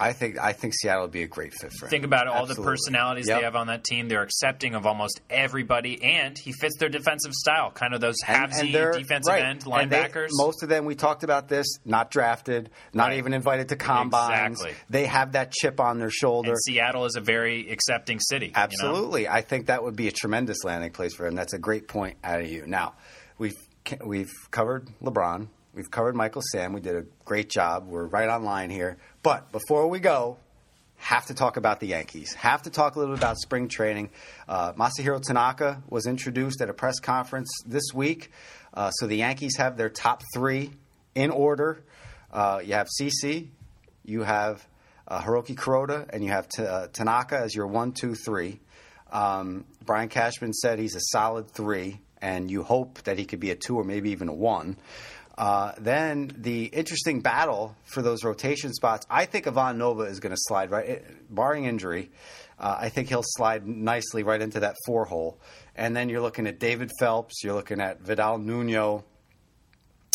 I 0.00 0.12
think 0.12 0.38
I 0.38 0.52
think 0.52 0.74
Seattle 0.74 1.02
would 1.02 1.10
be 1.12 1.22
a 1.22 1.26
great 1.28 1.52
fit 1.54 1.72
for 1.72 1.86
him. 1.86 1.90
Think 1.90 2.04
about 2.04 2.28
all 2.28 2.46
the 2.46 2.54
personalities 2.54 3.26
Yep. 3.28 3.38
they 3.38 3.44
have 3.44 3.56
on 3.56 3.66
that 3.66 3.82
team. 3.84 4.08
They're 4.08 4.22
accepting 4.22 4.74
of 4.74 4.86
almost 4.86 5.20
everybody, 5.28 6.02
and 6.02 6.36
he 6.38 6.52
fits 6.52 6.76
their 6.78 6.88
defensive 6.88 7.32
style. 7.32 7.70
Kind 7.72 7.94
of 7.94 8.00
those 8.00 8.16
halvesy 8.24 8.72
defensive 8.72 9.32
right. 9.32 9.42
end 9.44 9.64
And 9.66 9.90
they- 9.90 9.96
linebackers. 9.98 10.28
most 10.32 10.62
of 10.62 10.68
them, 10.68 10.84
we 10.84 10.94
talked 10.94 11.24
about 11.24 11.48
this, 11.48 11.66
not 11.84 12.10
drafted, 12.10 12.70
not 12.92 13.08
Right. 13.08 13.18
even 13.18 13.32
invited 13.34 13.70
to 13.70 13.76
combines. 13.76 14.60
Exactly. 14.60 14.76
They 14.90 15.06
have 15.06 15.32
that 15.32 15.50
chip 15.52 15.80
on 15.80 15.98
their 15.98 16.10
shoulder. 16.10 16.50
and 16.50 16.58
Seattle 16.64 17.04
is 17.04 17.16
a 17.16 17.20
very 17.20 17.70
accepting 17.70 18.20
city. 18.20 18.46
you 18.46 18.52
know? 18.52 18.58
Absolutely, 18.60 19.28
I 19.28 19.40
think 19.40 19.66
that 19.66 19.82
would 19.82 19.96
be 19.96 20.06
a 20.08 20.12
tremendous 20.12 20.62
landing 20.64 20.90
place 20.92 21.14
for 21.14 21.26
him. 21.26 21.34
That's 21.34 21.52
a 21.54 21.58
great 21.58 21.88
point 21.88 22.16
out 22.22 22.40
of 22.40 22.46
you. 22.48 22.66
Now, 22.66 22.94
we've 23.38 23.54
we've 24.04 24.30
covered 24.50 24.86
LeBron, 25.02 25.48
we've 25.78 25.92
covered 25.92 26.16
Michael 26.16 26.42
Sam. 26.42 26.72
We 26.72 26.80
did 26.80 26.96
a 26.96 27.04
great 27.24 27.48
job. 27.48 27.86
We're 27.86 28.06
right 28.06 28.28
on 28.28 28.42
line 28.42 28.68
here. 28.68 28.98
But 29.22 29.52
before 29.52 29.86
we 29.86 30.00
go, 30.00 30.36
have 30.96 31.26
to 31.26 31.34
talk 31.34 31.56
about 31.56 31.78
the 31.78 31.86
Yankees. 31.86 32.34
Have 32.34 32.62
to 32.62 32.70
talk 32.70 32.96
a 32.96 32.98
little 32.98 33.14
bit 33.14 33.22
about 33.22 33.36
spring 33.38 33.68
training. 33.68 34.10
Uh, 34.48 34.72
Masahiro 34.72 35.22
Tanaka 35.22 35.80
was 35.88 36.06
introduced 36.06 36.60
at 36.60 36.68
a 36.68 36.72
press 36.72 36.98
conference 36.98 37.48
this 37.64 37.94
week. 37.94 38.32
Uh, 38.74 38.90
so 38.90 39.06
the 39.06 39.18
Yankees 39.18 39.56
have 39.58 39.76
their 39.76 39.88
top 39.88 40.24
three 40.34 40.72
in 41.14 41.30
order. 41.30 41.84
Uh, 42.32 42.60
you 42.64 42.72
have 42.72 42.88
CC, 43.00 43.46
you 44.04 44.24
have 44.24 44.66
uh, 45.06 45.20
Hiroki 45.20 45.54
Kuroda, 45.54 46.06
and 46.10 46.24
you 46.24 46.30
have 46.30 46.48
T- 46.48 46.64
uh, 46.64 46.88
Tanaka 46.88 47.38
as 47.38 47.54
your 47.54 47.68
one, 47.68 47.92
two, 47.92 48.16
three. 48.16 48.58
Um, 49.12 49.64
Brian 49.86 50.08
Cashman 50.08 50.52
said 50.54 50.80
he's 50.80 50.96
a 50.96 51.00
solid 51.00 51.48
three, 51.48 52.00
and 52.20 52.50
you 52.50 52.64
hope 52.64 53.02
that 53.04 53.16
he 53.16 53.24
could 53.24 53.38
be 53.38 53.52
a 53.52 53.54
two 53.54 53.76
or 53.76 53.84
maybe 53.84 54.10
even 54.10 54.28
a 54.28 54.34
one. 54.34 54.76
Uh, 55.38 55.72
then 55.78 56.32
the 56.36 56.64
interesting 56.64 57.20
battle 57.20 57.76
for 57.84 58.02
those 58.02 58.24
rotation 58.24 58.72
spots. 58.74 59.06
I 59.08 59.24
think 59.24 59.46
Ivan 59.46 59.78
Nova 59.78 60.02
is 60.02 60.18
going 60.18 60.32
to 60.34 60.40
slide 60.40 60.72
right, 60.72 60.88
eh, 60.88 60.98
barring 61.30 61.64
injury. 61.64 62.10
Uh, 62.58 62.76
I 62.80 62.88
think 62.88 63.08
he'll 63.08 63.22
slide 63.22 63.64
nicely 63.64 64.24
right 64.24 64.42
into 64.42 64.58
that 64.60 64.74
four 64.84 65.04
hole. 65.04 65.38
And 65.76 65.94
then 65.94 66.08
you're 66.08 66.20
looking 66.22 66.48
at 66.48 66.58
David 66.58 66.90
Phelps. 66.98 67.44
You're 67.44 67.54
looking 67.54 67.80
at 67.80 68.00
Vidal 68.00 68.38
Nuno. 68.38 69.04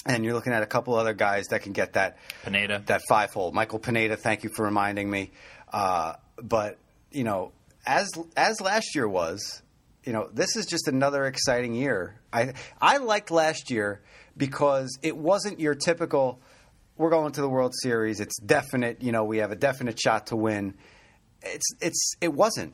And 0.06 0.26
you're 0.26 0.34
looking 0.34 0.52
at 0.52 0.62
a 0.62 0.66
couple 0.66 0.94
other 0.96 1.14
guys 1.14 1.46
that 1.52 1.62
can 1.62 1.72
get 1.72 1.94
that 1.94 2.18
Pineda. 2.44 2.84
that 2.88 3.04
five 3.08 3.32
hole. 3.32 3.54
Michael 3.54 3.80
Pineda, 3.80 4.18
thank 4.18 4.44
you 4.44 4.50
for 4.54 4.66
reminding 4.66 5.10
me. 5.10 5.32
Uh, 5.72 6.16
but 6.36 6.78
you 7.12 7.24
know, 7.24 7.54
as 7.86 8.10
as 8.36 8.60
last 8.60 8.94
year 8.94 9.08
was, 9.08 9.62
you 10.04 10.12
know, 10.12 10.28
this 10.34 10.58
is 10.58 10.66
just 10.66 10.90
another 10.90 11.26
exciting 11.28 11.74
year. 11.74 12.20
I 12.34 12.56
I 12.82 12.98
liked 12.98 13.32
last 13.32 13.72
year 13.72 14.02
because 14.38 14.98
it 15.02 15.18
wasn't 15.18 15.60
your 15.60 15.76
typical. 15.76 16.40
We're 16.98 17.10
going 17.10 17.32
to 17.34 17.42
the 17.42 17.50
World 17.50 17.74
Series. 17.82 18.20
It's 18.20 18.40
definite. 18.40 19.02
You 19.02 19.12
know, 19.12 19.24
we 19.24 19.38
have 19.38 19.52
a 19.52 19.56
definite 19.56 20.00
shot 20.00 20.28
to 20.28 20.36
win. 20.36 20.76
It's 21.44 21.66
it's 21.82 22.16
it 22.22 22.34
wasn't. 22.34 22.74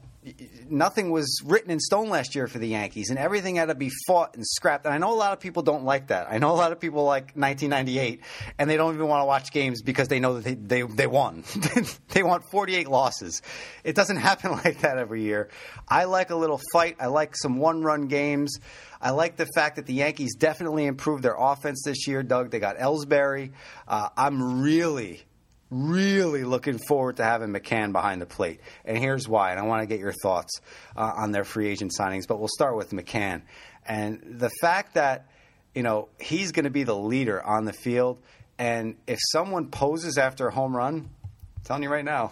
Nothing 0.69 1.11
was 1.11 1.41
written 1.45 1.71
in 1.71 1.79
stone 1.79 2.09
last 2.09 2.35
year 2.35 2.47
for 2.47 2.59
the 2.59 2.67
Yankees, 2.67 3.09
and 3.09 3.17
everything 3.17 3.55
had 3.55 3.69
to 3.69 3.75
be 3.75 3.89
fought 4.05 4.35
and 4.35 4.45
scrapped. 4.45 4.85
And 4.85 4.93
I 4.93 4.97
know 4.97 5.13
a 5.13 5.15
lot 5.15 5.31
of 5.31 5.39
people 5.39 5.63
don't 5.63 5.85
like 5.85 6.07
that. 6.07 6.27
I 6.29 6.39
know 6.39 6.51
a 6.51 6.57
lot 6.57 6.71
of 6.71 6.79
people 6.79 7.05
like 7.05 7.31
1998, 7.35 8.21
and 8.57 8.69
they 8.69 8.75
don't 8.77 8.93
even 8.93 9.07
want 9.07 9.21
to 9.21 9.25
watch 9.25 9.51
games 9.51 9.81
because 9.81 10.07
they 10.07 10.19
know 10.19 10.39
that 10.39 10.43
they 10.43 10.81
they, 10.81 10.81
they 10.81 11.07
won. 11.07 11.43
they 12.09 12.21
want 12.21 12.43
48 12.51 12.87
losses. 12.89 13.41
It 13.83 13.95
doesn't 13.95 14.17
happen 14.29 14.51
like 14.51 14.81
that 14.81 14.97
every 14.97 15.23
year. 15.23 15.49
I 15.87 16.03
like 16.03 16.29
a 16.29 16.35
little 16.35 16.61
fight. 16.73 16.97
I 16.99 17.07
like 17.07 17.35
some 17.35 17.57
one-run 17.57 18.07
games. 18.07 18.59
I 19.01 19.11
like 19.11 19.37
the 19.37 19.47
fact 19.55 19.77
that 19.77 19.85
the 19.85 19.93
Yankees 19.93 20.35
definitely 20.35 20.85
improved 20.85 21.23
their 21.23 21.35
offense 21.37 21.83
this 21.85 22.07
year. 22.07 22.21
Doug, 22.21 22.51
they 22.51 22.59
got 22.59 22.77
Ellsbury. 22.77 23.51
Uh, 23.87 24.09
I'm 24.17 24.61
really 24.61 25.23
really 25.71 26.43
looking 26.43 26.79
forward 26.87 27.17
to 27.17 27.23
having 27.23 27.49
McCann 27.49 27.91
behind 27.91 28.21
the 28.21 28.25
plate. 28.25 28.59
And 28.85 28.97
here's 28.97 29.27
why. 29.27 29.51
And 29.51 29.59
I 29.59 29.63
want 29.63 29.81
to 29.81 29.87
get 29.87 29.99
your 29.99 30.13
thoughts 30.23 30.61
uh, 30.95 31.11
on 31.17 31.31
their 31.31 31.43
free 31.43 31.67
agent 31.67 31.91
signings, 31.97 32.27
but 32.27 32.39
we'll 32.39 32.47
start 32.47 32.75
with 32.75 32.91
McCann. 32.91 33.43
And 33.85 34.21
the 34.39 34.49
fact 34.61 34.95
that, 34.95 35.29
you 35.75 35.83
know, 35.83 36.09
he's 36.19 36.51
going 36.51 36.65
to 36.65 36.71
be 36.71 36.83
the 36.83 36.97
leader 36.97 37.41
on 37.41 37.65
the 37.65 37.73
field. 37.73 38.19
And 38.57 38.95
if 39.07 39.19
someone 39.31 39.69
poses 39.69 40.17
after 40.17 40.47
a 40.47 40.53
home 40.53 40.75
run, 40.75 40.95
I'm 40.95 41.63
telling 41.63 41.83
you 41.83 41.89
right 41.89 42.05
now, 42.05 42.31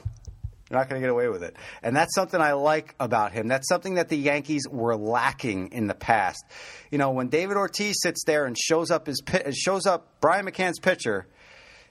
you're 0.69 0.79
not 0.79 0.89
going 0.89 1.01
to 1.01 1.05
get 1.05 1.11
away 1.11 1.29
with 1.29 1.43
it. 1.43 1.55
And 1.81 1.95
that's 1.95 2.13
something 2.13 2.41
I 2.41 2.53
like 2.53 2.93
about 2.99 3.31
him. 3.31 3.47
That's 3.47 3.69
something 3.69 3.95
that 3.95 4.09
the 4.09 4.17
Yankees 4.17 4.63
were 4.69 4.97
lacking 4.97 5.71
in 5.71 5.87
the 5.87 5.93
past. 5.93 6.43
You 6.91 6.97
know, 6.97 7.11
when 7.11 7.29
David 7.29 7.55
Ortiz 7.55 7.95
sits 8.01 8.23
there 8.25 8.45
and 8.45 8.57
shows 8.57 8.91
up 8.91 9.07
his 9.07 9.21
shows 9.53 9.85
up 9.85 10.19
Brian 10.19 10.45
McCann's 10.45 10.79
pitcher, 10.79 11.25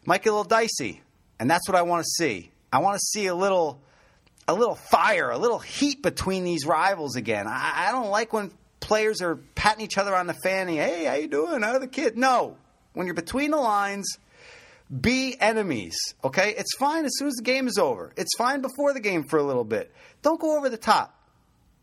might 0.04 0.22
get 0.22 0.30
a 0.30 0.32
little 0.32 0.44
dicey 0.44 1.00
and 1.38 1.51
that's 1.51 1.68
what 1.68 1.77
I 1.77 1.83
want 1.83 2.05
to 2.05 2.25
see. 2.25 2.51
I 2.72 2.79
want 2.79 2.96
to 2.96 3.05
see 3.05 3.27
a 3.27 3.35
little, 3.35 3.81
a 4.49 4.55
little 4.55 4.75
fire, 4.75 5.31
a 5.31 5.38
little 5.38 5.59
heat 5.59 6.03
between 6.03 6.44
these 6.44 6.66
rivals 6.66 7.16
again. 7.16 7.46
I, 7.46 7.88
I 7.88 7.92
don't 7.92 8.11
like 8.11 8.33
when 8.33 8.51
players 8.81 9.22
are 9.22 9.37
patting 9.55 9.85
each 9.85 9.99
other 9.99 10.14
on 10.14 10.27
the 10.27 10.35
fanny. 10.35 10.77
Hey, 10.77 11.05
how 11.05 11.14
you 11.14 11.29
doing? 11.29 11.62
How 11.62 11.79
the 11.79 11.88
kid? 11.88 12.16
No, 12.16 12.57
when 12.92 13.07
you're 13.07 13.14
between 13.14 13.51
the 13.51 13.57
lines, 13.59 14.18
be 15.01 15.37
enemies. 15.40 15.96
Okay, 16.22 16.55
it's 16.57 16.77
fine 16.77 17.05
as 17.05 17.12
soon 17.16 17.29
as 17.29 17.35
the 17.35 17.42
game 17.42 17.66
is 17.66 17.79
over. 17.79 18.12
It's 18.16 18.37
fine 18.37 18.61
before 18.61 18.92
the 18.92 19.01
game 19.01 19.25
for 19.29 19.38
a 19.38 19.42
little 19.42 19.64
bit. 19.64 19.92
Don't 20.22 20.40
go 20.40 20.57
over 20.57 20.68
the 20.68 20.77
top. 20.77 21.12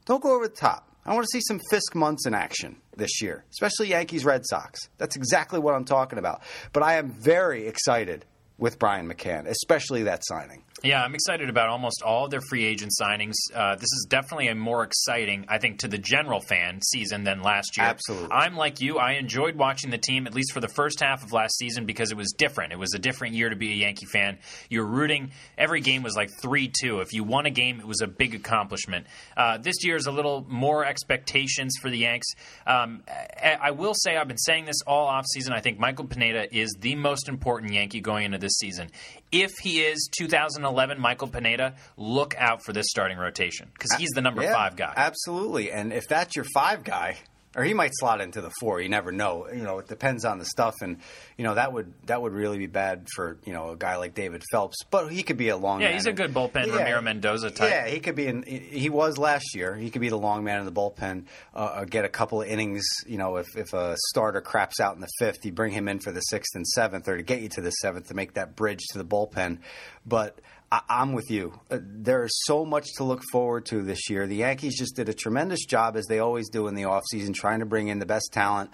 Don't 0.06 0.22
go 0.22 0.36
over 0.36 0.48
the 0.48 0.56
top. 0.56 0.88
I 1.06 1.13
want 1.13 1.26
to 1.26 1.30
see 1.32 1.42
some 1.46 1.60
Fisk 1.70 1.96
Munson 1.96 2.34
action 2.34 2.78
this 2.96 3.22
year, 3.22 3.44
especially 3.52 3.89
Yankees 3.89 4.24
Red 4.24 4.46
Sox. 4.46 4.89
That's 4.98 5.18
exactly 5.18 5.60
what 5.60 5.74
I'm 5.74 5.84
talking 5.84 6.18
about. 6.18 6.42
But 6.72 6.84
I 6.84 6.96
am 6.96 7.12
very 7.12 7.68
excited 7.68 8.26
with 8.58 8.80
Brian 8.80 9.08
McCann, 9.08 9.48
especially 9.48 10.04
that 10.04 10.24
signing. 10.26 10.63
Yeah, 10.86 11.02
I'm 11.02 11.15
excited 11.15 11.50
about 11.50 11.69
almost 11.69 12.02
all 12.02 12.26
of 12.26 12.32
their 12.32 12.41
free 12.50 12.65
agent 12.65 12.91
signings. 13.00 13.36
Uh, 13.56 13.76
this 13.76 13.84
is 13.84 14.06
definitely 14.10 14.50
a 14.50 14.56
more 14.56 14.84
exciting, 14.84 15.46
I 15.48 15.58
think, 15.58 15.80
to 15.80 15.88
the 15.88 15.98
general 15.98 16.41
fan 16.41 16.82
season 16.82 17.24
than 17.24 17.41
last 17.41 17.78
year. 17.78 17.86
Absolutely. 17.86 18.30
I'm 18.30 18.58
like 18.58 18.82
you. 18.82 18.98
I 18.98 19.13
enjoyed 19.13 19.56
watching 19.56 19.91
the 19.91 19.98
team, 19.98 20.28
at 20.28 20.34
least 20.34 20.52
for 20.52 20.60
the 20.60 20.67
first 20.67 21.00
half 21.00 21.24
of 21.24 21.32
last 21.32 21.58
season, 21.58 21.86
because 21.86 22.12
it 22.12 22.17
was 22.17 22.34
different. 22.38 22.74
It 22.74 22.80
was 22.80 22.93
a 22.93 23.00
different 23.00 23.34
year 23.34 23.48
to 23.48 23.56
be 23.56 23.72
a 23.72 23.76
Yankee 23.76 24.08
fan. 24.12 24.39
You're 24.69 24.86
rooting. 24.86 25.32
Every 25.58 25.80
game 25.80 26.04
was 26.04 26.17
like 26.17 26.32
3 26.41 26.69
2. 26.82 27.00
If 27.00 27.13
you 27.13 27.24
won 27.24 27.46
a 27.46 27.50
game, 27.50 27.80
it 27.80 27.88
was 27.88 28.02
a 28.02 28.08
big 28.08 28.36
accomplishment. 28.36 29.08
Uh, 29.38 29.60
this 29.60 29.86
year 29.86 29.96
is 29.96 30.08
a 30.08 30.12
little 30.12 30.46
more 30.50 30.84
expectations 30.84 31.78
for 31.82 31.89
the 31.89 32.00
Yanks. 32.00 32.28
Um, 32.67 33.04
I, 33.08 33.58
I 33.62 33.72
will 33.72 33.93
say, 33.93 34.17
I've 34.17 34.28
been 34.28 34.38
saying 34.38 34.65
this 34.65 34.82
all 34.86 35.08
offseason. 35.08 35.54
I 35.54 35.62
think 35.62 35.80
Michael 35.80 36.08
Pineda 36.08 36.54
is 36.54 36.76
the 36.78 36.96
most 36.96 37.30
important 37.30 37.72
Yankee 37.72 38.02
going 38.02 38.26
into 38.26 38.38
this 38.38 38.58
season. 38.58 38.89
If 39.34 39.52
he 39.62 39.82
is 39.82 40.10
2011 40.15 41.00
Michael 41.00 41.28
Pineda, 41.28 41.74
look 41.98 42.36
out 42.38 42.63
for 42.63 42.72
this 42.72 42.86
starting 42.89 43.17
rotation 43.17 43.69
because 43.74 43.91
he's 44.00 44.12
the 44.12 44.22
number 44.22 44.43
yeah, 44.43 44.54
five 44.54 44.76
guy. 44.76 44.93
Absolutely. 44.96 45.72
And 45.72 45.91
if 45.91 46.08
that's 46.08 46.36
your 46.36 46.46
five 46.54 46.84
guy, 46.84 47.17
or 47.56 47.63
he 47.63 47.74
might 47.74 47.92
slot 47.94 48.22
into 48.22 48.42
the 48.42 48.52
four. 48.60 48.82
You 48.82 48.89
never 48.89 49.12
know. 49.12 49.48
You 49.50 49.63
know, 49.63 49.80
it 49.80 49.88
depends 49.88 50.26
on 50.26 50.39
the 50.39 50.46
stuff, 50.46 50.76
and 50.82 50.98
you 51.38 51.44
know 51.44 51.56
that 51.56 51.72
would 51.72 51.94
that 52.06 52.22
would 52.22 52.34
really 52.34 52.58
be 52.58 52.68
bad 52.68 53.08
for 53.16 53.38
you 53.46 53.54
know 53.54 53.72
a 53.72 53.76
guy 53.76 53.98
like 53.98 54.16
David 54.16 54.44
Phelps. 54.52 54.78
But 54.89 55.12
he 55.12 55.24
could 55.24 55.38
be 55.38 55.50
a 55.50 55.58
long. 55.58 55.82
Yeah, 55.82 55.88
man 55.88 55.96
he's 55.96 56.06
a 56.06 56.13
good 56.13 56.34
bullpen 56.34 56.68
yeah, 56.68 56.78
Ramiro 56.78 57.02
Mendoza 57.02 57.52
type. 57.52 57.70
Yeah, 57.70 57.88
he 57.88 58.00
could 58.00 58.16
be. 58.16 58.28
In, 58.28 58.44
he 58.44 58.89
was 58.89 59.18
last 59.18 59.56
year. 59.56 59.76
He 59.76 59.89
could 59.89 60.02
be 60.02 60.10
the 60.10 60.18
long 60.18 60.44
man 60.44 60.60
in 60.60 60.66
the 60.66 60.72
bullpen. 60.72 61.26
Uh, 61.54 61.86
get 61.86 62.06
a 62.06 62.10
couple 62.10 62.42
of 62.42 62.48
innings. 62.48 62.86
You 63.06 63.18
know, 63.18 63.38
if 63.38 63.56
if 63.56 63.74
a 63.74 63.96
starter 64.10 64.42
craps 64.42 64.80
out 64.80 64.96
in 64.96 65.02
the 65.02 65.10
fifth, 65.20 65.46
you 65.46 65.52
bring 65.52 65.72
him 65.72 65.88
in 65.88 66.00
for 66.00 66.12
the 66.12 66.22
sixth 66.22 66.56
and 66.56 66.68
seventh, 66.68 67.08
or 67.08 67.18
to 67.18 67.24
get 67.24 67.42
you 67.42 67.50
to 67.50 67.62
the 67.62 67.72
seventh 67.72 68.08
to 68.08 68.13
make 68.13 68.34
that 68.34 68.56
bridge 68.56 68.82
to 68.92 68.98
the 68.98 69.06
bullpen. 69.06 69.60
But 70.06 70.39
I, 70.74 71.02
am 71.04 71.14
with 71.14 71.30
you. 71.30 71.54
Uh, 71.70 71.78
there 71.84 72.24
is 72.24 72.32
so 72.46 72.66
much 72.66 72.88
to 72.98 73.04
look 73.04 73.22
forward 73.32 73.68
to 73.68 73.84
this 73.84 74.10
year. 74.10 74.26
The 74.26 74.38
Yankees 74.38 74.76
just 74.76 74.96
did 74.96 75.08
a 75.08 75.14
tremendous 75.14 75.66
job, 75.66 75.96
as 75.96 76.08
they 76.08 76.18
always 76.18 76.50
do 76.50 76.68
in 76.68 76.74
the 76.74 76.84
offseason, 76.84 77.36
trying 77.36 77.60
to 77.60 77.68
bring 77.68 77.90
in 77.90 78.00
the 78.00 78.08
best 78.08 78.30
talent 78.32 78.72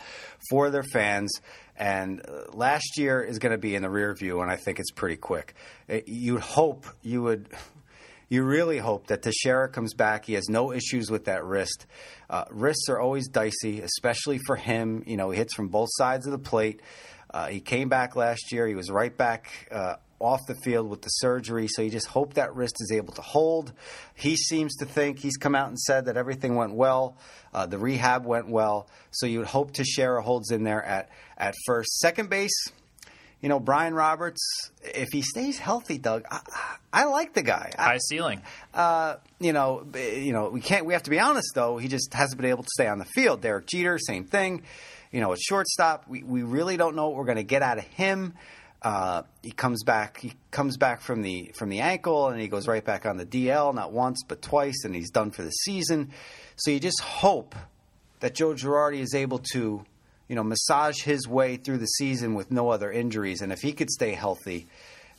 for 0.50 0.70
their 0.70 0.84
fans. 0.84 1.30
And 1.76 2.22
uh, 2.22 2.52
last 2.54 2.98
year 2.98 3.22
is 3.22 3.38
going 3.40 3.52
to 3.52 3.58
be 3.58 3.76
in 3.76 3.82
the 3.82 3.90
rear 3.90 4.14
view, 4.14 4.40
and 4.40 4.50
I 4.50 4.56
think 4.56 4.80
it's 4.80 4.92
pretty 4.92 5.18
quick. 5.18 5.56
Uh, 5.90 5.98
you'd 6.06 6.40
hope, 6.42 6.86
you 7.02 7.22
would. 7.24 7.50
You 8.32 8.44
really 8.44 8.78
hope 8.78 9.08
that 9.08 9.24
Teixeira 9.24 9.70
comes 9.70 9.96
back. 9.96 10.26
He 10.26 10.34
has 10.34 10.50
no 10.50 10.72
issues 10.72 11.10
with 11.10 11.26
that 11.26 11.44
wrist. 11.44 11.88
Uh, 12.30 12.46
wrists 12.52 12.88
are 12.88 13.00
always 13.00 13.28
dicey, 13.28 13.82
especially 13.82 14.38
for 14.46 14.56
him. 14.56 15.02
You 15.08 15.18
know, 15.18 15.32
he 15.32 15.38
hits 15.40 15.56
from 15.56 15.70
both 15.70 15.90
sides 15.94 16.28
of 16.28 16.32
the 16.32 16.38
plate. 16.38 16.80
Uh, 17.34 17.48
he 17.48 17.60
came 17.60 17.90
back 17.90 18.16
last 18.16 18.52
year. 18.52 18.68
He 18.68 18.76
was 18.76 18.92
right 18.92 19.18
back 19.18 19.50
uh, 19.72 19.96
off 20.20 20.46
the 20.48 20.56
field 20.56 20.90
with 20.90 21.02
the 21.02 21.10
surgery. 21.10 21.68
So 21.68 21.82
you 21.82 21.90
just 21.90 22.08
hope 22.08 22.36
that 22.36 22.56
wrist 22.56 22.76
is 22.80 22.92
able 22.92 23.14
to 23.14 23.22
hold. 23.22 23.74
He 24.16 24.36
seems 24.36 24.76
to 24.78 24.86
think 24.86 25.20
he's 25.20 25.38
come 25.38 25.56
out 25.56 25.70
and 25.70 25.80
said 25.80 26.06
that 26.06 26.18
everything 26.18 26.56
went 26.56 26.74
well. 26.74 27.18
Uh, 27.54 27.66
the 27.66 27.78
rehab 27.78 28.26
went 28.26 28.50
well. 28.50 28.88
So 29.12 29.26
you 29.26 29.40
would 29.40 29.48
hope 29.48 29.72
Teixeira 29.72 30.22
holds 30.22 30.52
in 30.52 30.64
there 30.64 30.84
at, 30.84 31.10
at 31.38 31.56
first. 31.66 32.00
Second 32.00 32.30
base, 32.30 32.68
you 33.42 33.48
know, 33.48 33.60
Brian 33.60 33.94
Roberts, 33.94 34.42
if 34.84 35.10
he 35.14 35.22
stays 35.22 35.58
healthy, 35.58 35.98
Doug, 35.98 36.26
I, 36.30 36.42
I 36.92 37.06
like 37.06 37.34
the 37.34 37.42
guy. 37.42 37.72
High 37.78 38.00
ceiling. 38.10 38.42
Uh, 38.74 39.16
you 39.40 39.54
know, 39.54 39.86
you 39.96 40.34
know, 40.34 40.50
we 40.50 40.60
can't. 40.60 40.86
We 40.86 40.94
have 40.94 41.04
to 41.04 41.10
be 41.10 41.20
honest, 41.20 41.52
though. 41.56 41.78
He 41.78 41.88
just 41.88 42.14
hasn't 42.14 42.40
been 42.40 42.50
able 42.50 42.64
to 42.64 42.70
stay 42.74 42.88
on 42.88 43.00
the 43.00 43.06
field. 43.06 43.42
Derek 43.42 43.66
Jeter, 43.68 43.98
same 43.98 44.26
thing. 44.26 44.64
You 45.12 45.22
know, 45.22 45.32
at 45.32 45.40
shortstop, 45.40 46.06
we, 46.08 46.22
we 46.22 46.44
really 46.44 46.76
don't 46.78 46.96
know 46.96 47.08
what 47.08 47.16
we're 47.16 47.26
going 47.26 47.38
to 47.38 47.44
get 47.44 47.64
out 47.64 47.78
of 47.78 47.86
him. 47.86 48.34
Uh, 48.82 49.24
he 49.44 49.52
comes 49.52 49.84
back. 49.84 50.20
He 50.20 50.34
comes 50.52 50.78
back 50.78 51.02
from 51.02 51.22
the 51.22 51.52
from 51.56 51.70
the 51.70 51.82
ankle, 51.82 52.30
and 52.30 52.40
he 52.40 52.48
goes 52.48 52.68
right 52.68 52.84
back 52.84 53.06
on 53.06 53.18
the 53.18 53.26
DL, 53.26 53.74
not 53.74 53.92
once 53.92 54.24
but 54.28 54.42
twice, 54.42 54.86
and 54.86 54.96
he's 54.96 55.12
done 55.12 55.32
for 55.32 55.44
the 55.44 55.50
season. 55.50 56.12
So 56.56 56.72
you 56.72 56.80
just 56.80 57.02
hope 57.02 57.56
that 58.22 58.36
Joe 58.36 58.54
Girardi 58.54 59.00
is 59.00 59.14
able 59.14 59.40
to, 59.54 59.86
you 60.28 60.36
know, 60.36 60.44
massage 60.44 61.02
his 61.02 61.28
way 61.28 61.58
through 61.58 61.80
the 61.80 61.88
season 61.88 62.36
with 62.36 62.52
no 62.52 62.70
other 62.70 62.92
injuries, 62.92 63.42
and 63.42 63.52
if 63.52 63.60
he 63.60 63.74
could 63.74 63.90
stay 63.90 64.12
healthy, 64.12 64.68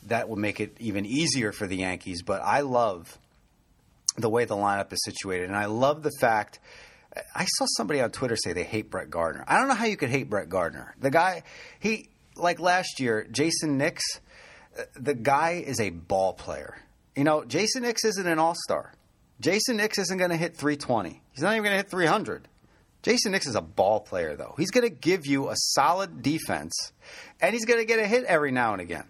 that 0.07 0.27
would 0.27 0.39
make 0.39 0.59
it 0.59 0.75
even 0.79 1.05
easier 1.05 1.51
for 1.51 1.67
the 1.67 1.77
Yankees. 1.77 2.23
But 2.23 2.41
I 2.41 2.61
love 2.61 3.17
the 4.17 4.29
way 4.29 4.45
the 4.45 4.55
lineup 4.55 4.91
is 4.91 5.03
situated, 5.05 5.49
and 5.49 5.55
I 5.55 5.65
love 5.65 6.01
the 6.01 6.11
fact. 6.19 6.59
I 7.35 7.45
saw 7.45 7.65
somebody 7.77 8.01
on 8.01 8.09
Twitter 8.09 8.37
say 8.37 8.53
they 8.53 8.63
hate 8.63 8.89
Brett 8.89 9.11
Gardner. 9.11 9.43
I 9.47 9.59
don't 9.59 9.67
know 9.67 9.75
how 9.75 9.85
you 9.85 9.97
could 9.97 10.09
hate 10.09 10.29
Brett 10.29 10.49
Gardner. 10.49 10.95
The 10.99 11.11
guy, 11.11 11.43
he 11.79 12.09
like 12.35 12.59
last 12.59 12.99
year, 12.99 13.27
Jayson 13.31 13.77
Nix, 13.77 14.03
uh, 14.77 14.83
the 14.95 15.13
guy 15.13 15.63
is 15.65 15.79
a 15.79 15.89
ball 15.89 16.33
player. 16.33 16.77
You 17.15 17.23
know, 17.23 17.41
Jayson 17.41 17.81
Nix 17.81 18.05
isn't 18.05 18.27
an 18.27 18.39
all 18.39 18.55
star. 18.55 18.93
Jayson 19.41 19.75
Nix 19.75 19.97
isn't 19.97 20.17
going 20.17 20.29
to 20.29 20.37
hit 20.37 20.55
320. 20.55 21.21
He's 21.31 21.43
not 21.43 21.53
even 21.53 21.63
going 21.63 21.73
to 21.73 21.77
hit 21.77 21.89
300. 21.89 22.47
Jayson 23.03 23.31
Nix 23.31 23.47
is 23.47 23.55
a 23.55 23.61
ball 23.61 23.99
player, 23.99 24.35
though. 24.35 24.53
He's 24.57 24.69
going 24.69 24.87
to 24.87 24.93
give 24.93 25.25
you 25.25 25.49
a 25.49 25.55
solid 25.55 26.21
defense, 26.21 26.93
and 27.41 27.53
he's 27.53 27.65
going 27.65 27.79
to 27.79 27.85
get 27.85 27.99
a 27.99 28.05
hit 28.05 28.23
every 28.25 28.51
now 28.51 28.73
and 28.73 28.81
again. 28.81 29.05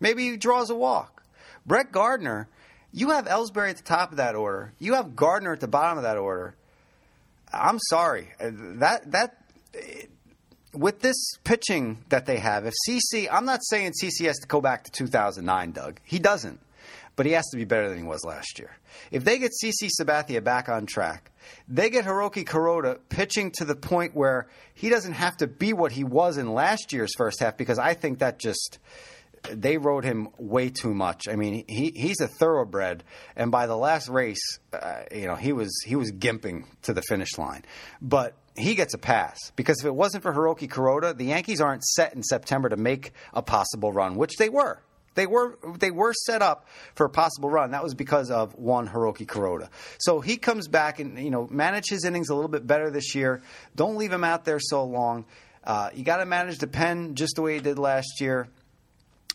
Maybe 0.00 0.28
he 0.28 0.36
draws 0.36 0.70
a 0.70 0.74
walk. 0.74 1.22
Brett 1.64 1.92
Gardner, 1.92 2.48
you 2.92 3.10
have 3.10 3.26
Ellsbury 3.26 3.70
at 3.70 3.76
the 3.76 3.82
top 3.84 4.10
of 4.10 4.16
that 4.16 4.34
order. 4.34 4.72
You 4.78 4.94
have 4.94 5.14
Gardner 5.14 5.52
at 5.52 5.60
the 5.60 5.68
bottom 5.68 5.98
of 5.98 6.04
that 6.04 6.16
order. 6.16 6.56
I'm 7.52 7.78
sorry. 7.88 8.28
Uh, 8.40 8.50
that 8.78 9.10
that 9.12 9.36
with 10.72 11.00
this 11.00 11.16
pitching 11.44 12.04
that 12.08 12.26
they 12.26 12.38
have, 12.38 12.66
if 12.66 12.74
CC, 12.88 13.28
I'm 13.30 13.44
not 13.44 13.60
saying 13.62 13.92
CC 14.02 14.26
has 14.26 14.38
to 14.38 14.46
go 14.46 14.60
back 14.60 14.84
to 14.84 14.90
2009, 14.90 15.72
Doug. 15.72 16.00
He 16.04 16.18
doesn't. 16.18 16.60
But 17.16 17.26
he 17.26 17.32
has 17.32 17.46
to 17.50 17.56
be 17.56 17.64
better 17.64 17.88
than 17.88 17.98
he 17.98 18.04
was 18.04 18.24
last 18.24 18.58
year. 18.58 18.70
If 19.10 19.24
they 19.24 19.38
get 19.38 19.50
CC 19.62 19.90
Sabathia 20.00 20.42
back 20.42 20.68
on 20.68 20.86
track, 20.86 21.30
they 21.68 21.90
get 21.90 22.04
Hiroki 22.04 22.44
Kuroda 22.44 22.98
pitching 23.08 23.50
to 23.52 23.64
the 23.64 23.76
point 23.76 24.14
where 24.14 24.46
he 24.74 24.88
doesn't 24.88 25.14
have 25.14 25.36
to 25.38 25.46
be 25.46 25.72
what 25.72 25.92
he 25.92 26.04
was 26.04 26.38
in 26.38 26.54
last 26.54 26.92
year's 26.92 27.12
first 27.16 27.40
half 27.40 27.56
because 27.56 27.78
I 27.78 27.94
think 27.94 28.20
that 28.20 28.38
just 28.38 28.78
they 29.42 29.78
rode 29.78 30.04
him 30.04 30.28
way 30.38 30.70
too 30.70 30.94
much. 30.94 31.28
I 31.28 31.36
mean, 31.36 31.64
he 31.68 31.92
he's 31.94 32.20
a 32.20 32.28
thoroughbred, 32.28 33.04
and 33.36 33.50
by 33.50 33.66
the 33.66 33.76
last 33.76 34.08
race, 34.08 34.58
uh, 34.72 35.02
you 35.12 35.26
know, 35.26 35.34
he 35.34 35.52
was 35.52 35.70
he 35.86 35.96
was 35.96 36.12
gimping 36.12 36.64
to 36.82 36.92
the 36.92 37.02
finish 37.02 37.38
line. 37.38 37.64
But 38.00 38.34
he 38.56 38.74
gets 38.74 38.94
a 38.94 38.98
pass 38.98 39.38
because 39.56 39.80
if 39.80 39.86
it 39.86 39.94
wasn't 39.94 40.22
for 40.22 40.32
Hiroki 40.32 40.68
Kuroda, 40.68 41.16
the 41.16 41.26
Yankees 41.26 41.60
aren't 41.60 41.84
set 41.84 42.14
in 42.14 42.22
September 42.22 42.68
to 42.68 42.76
make 42.76 43.12
a 43.32 43.42
possible 43.42 43.92
run, 43.92 44.16
which 44.16 44.36
they 44.36 44.48
were. 44.48 44.80
They 45.14 45.26
were 45.26 45.58
they 45.78 45.90
were 45.90 46.12
set 46.12 46.40
up 46.40 46.66
for 46.94 47.06
a 47.06 47.10
possible 47.10 47.50
run. 47.50 47.72
That 47.72 47.82
was 47.82 47.94
because 47.94 48.30
of 48.30 48.54
one 48.54 48.88
Hiroki 48.88 49.26
Kuroda. 49.26 49.68
So 49.98 50.20
he 50.20 50.36
comes 50.36 50.68
back 50.68 51.00
and 51.00 51.18
you 51.18 51.30
know 51.30 51.48
manage 51.50 51.88
his 51.88 52.04
innings 52.04 52.28
a 52.28 52.34
little 52.34 52.50
bit 52.50 52.66
better 52.66 52.90
this 52.90 53.14
year. 53.14 53.42
Don't 53.74 53.96
leave 53.96 54.12
him 54.12 54.24
out 54.24 54.44
there 54.44 54.60
so 54.60 54.84
long. 54.84 55.24
Uh, 55.64 55.90
you 55.94 56.04
got 56.04 56.18
to 56.18 56.26
manage 56.26 56.58
the 56.58 56.66
pen 56.66 57.16
just 57.16 57.34
the 57.36 57.42
way 57.42 57.54
he 57.54 57.60
did 57.60 57.78
last 57.78 58.20
year 58.20 58.48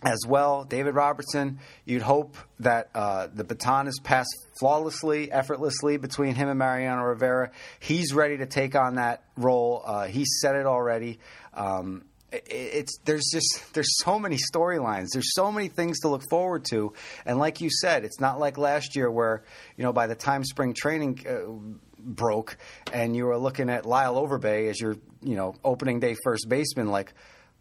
as 0.03 0.23
well. 0.27 0.63
David 0.63 0.95
Robertson, 0.95 1.59
you'd 1.85 2.01
hope 2.01 2.37
that 2.59 2.89
uh, 2.93 3.27
the 3.33 3.43
baton 3.43 3.87
is 3.87 3.99
passed 4.03 4.35
flawlessly, 4.59 5.31
effortlessly 5.31 5.97
between 5.97 6.35
him 6.35 6.49
and 6.49 6.59
Mariano 6.59 7.03
Rivera. 7.03 7.51
He's 7.79 8.13
ready 8.13 8.37
to 8.37 8.45
take 8.45 8.75
on 8.75 8.95
that 8.95 9.23
role. 9.35 9.81
Uh, 9.85 10.07
he 10.07 10.25
said 10.25 10.55
it 10.55 10.65
already. 10.65 11.19
Um, 11.53 12.05
it's 12.31 12.97
there's 13.05 13.29
just 13.31 13.73
there's 13.73 13.97
so 13.99 14.19
many 14.19 14.37
storylines. 14.37 15.09
There's 15.13 15.33
so 15.33 15.51
many 15.51 15.69
things 15.69 16.01
to 16.01 16.09
look 16.09 16.23
forward 16.29 16.65
to, 16.65 16.93
and 17.25 17.39
like 17.39 17.61
you 17.61 17.69
said, 17.69 18.03
it's 18.03 18.19
not 18.19 18.39
like 18.39 18.57
last 18.57 18.95
year 18.95 19.09
where 19.09 19.43
you 19.77 19.83
know 19.83 19.93
by 19.93 20.07
the 20.07 20.15
time 20.15 20.43
spring 20.43 20.73
training 20.73 21.25
uh, 21.27 21.51
broke 21.97 22.57
and 22.91 23.15
you 23.15 23.25
were 23.25 23.37
looking 23.37 23.69
at 23.69 23.85
Lyle 23.85 24.15
Overbay 24.15 24.69
as 24.69 24.79
your 24.79 24.97
you 25.21 25.35
know 25.35 25.55
opening 25.63 25.99
day 25.99 26.15
first 26.23 26.49
baseman, 26.49 26.87
like 26.87 27.13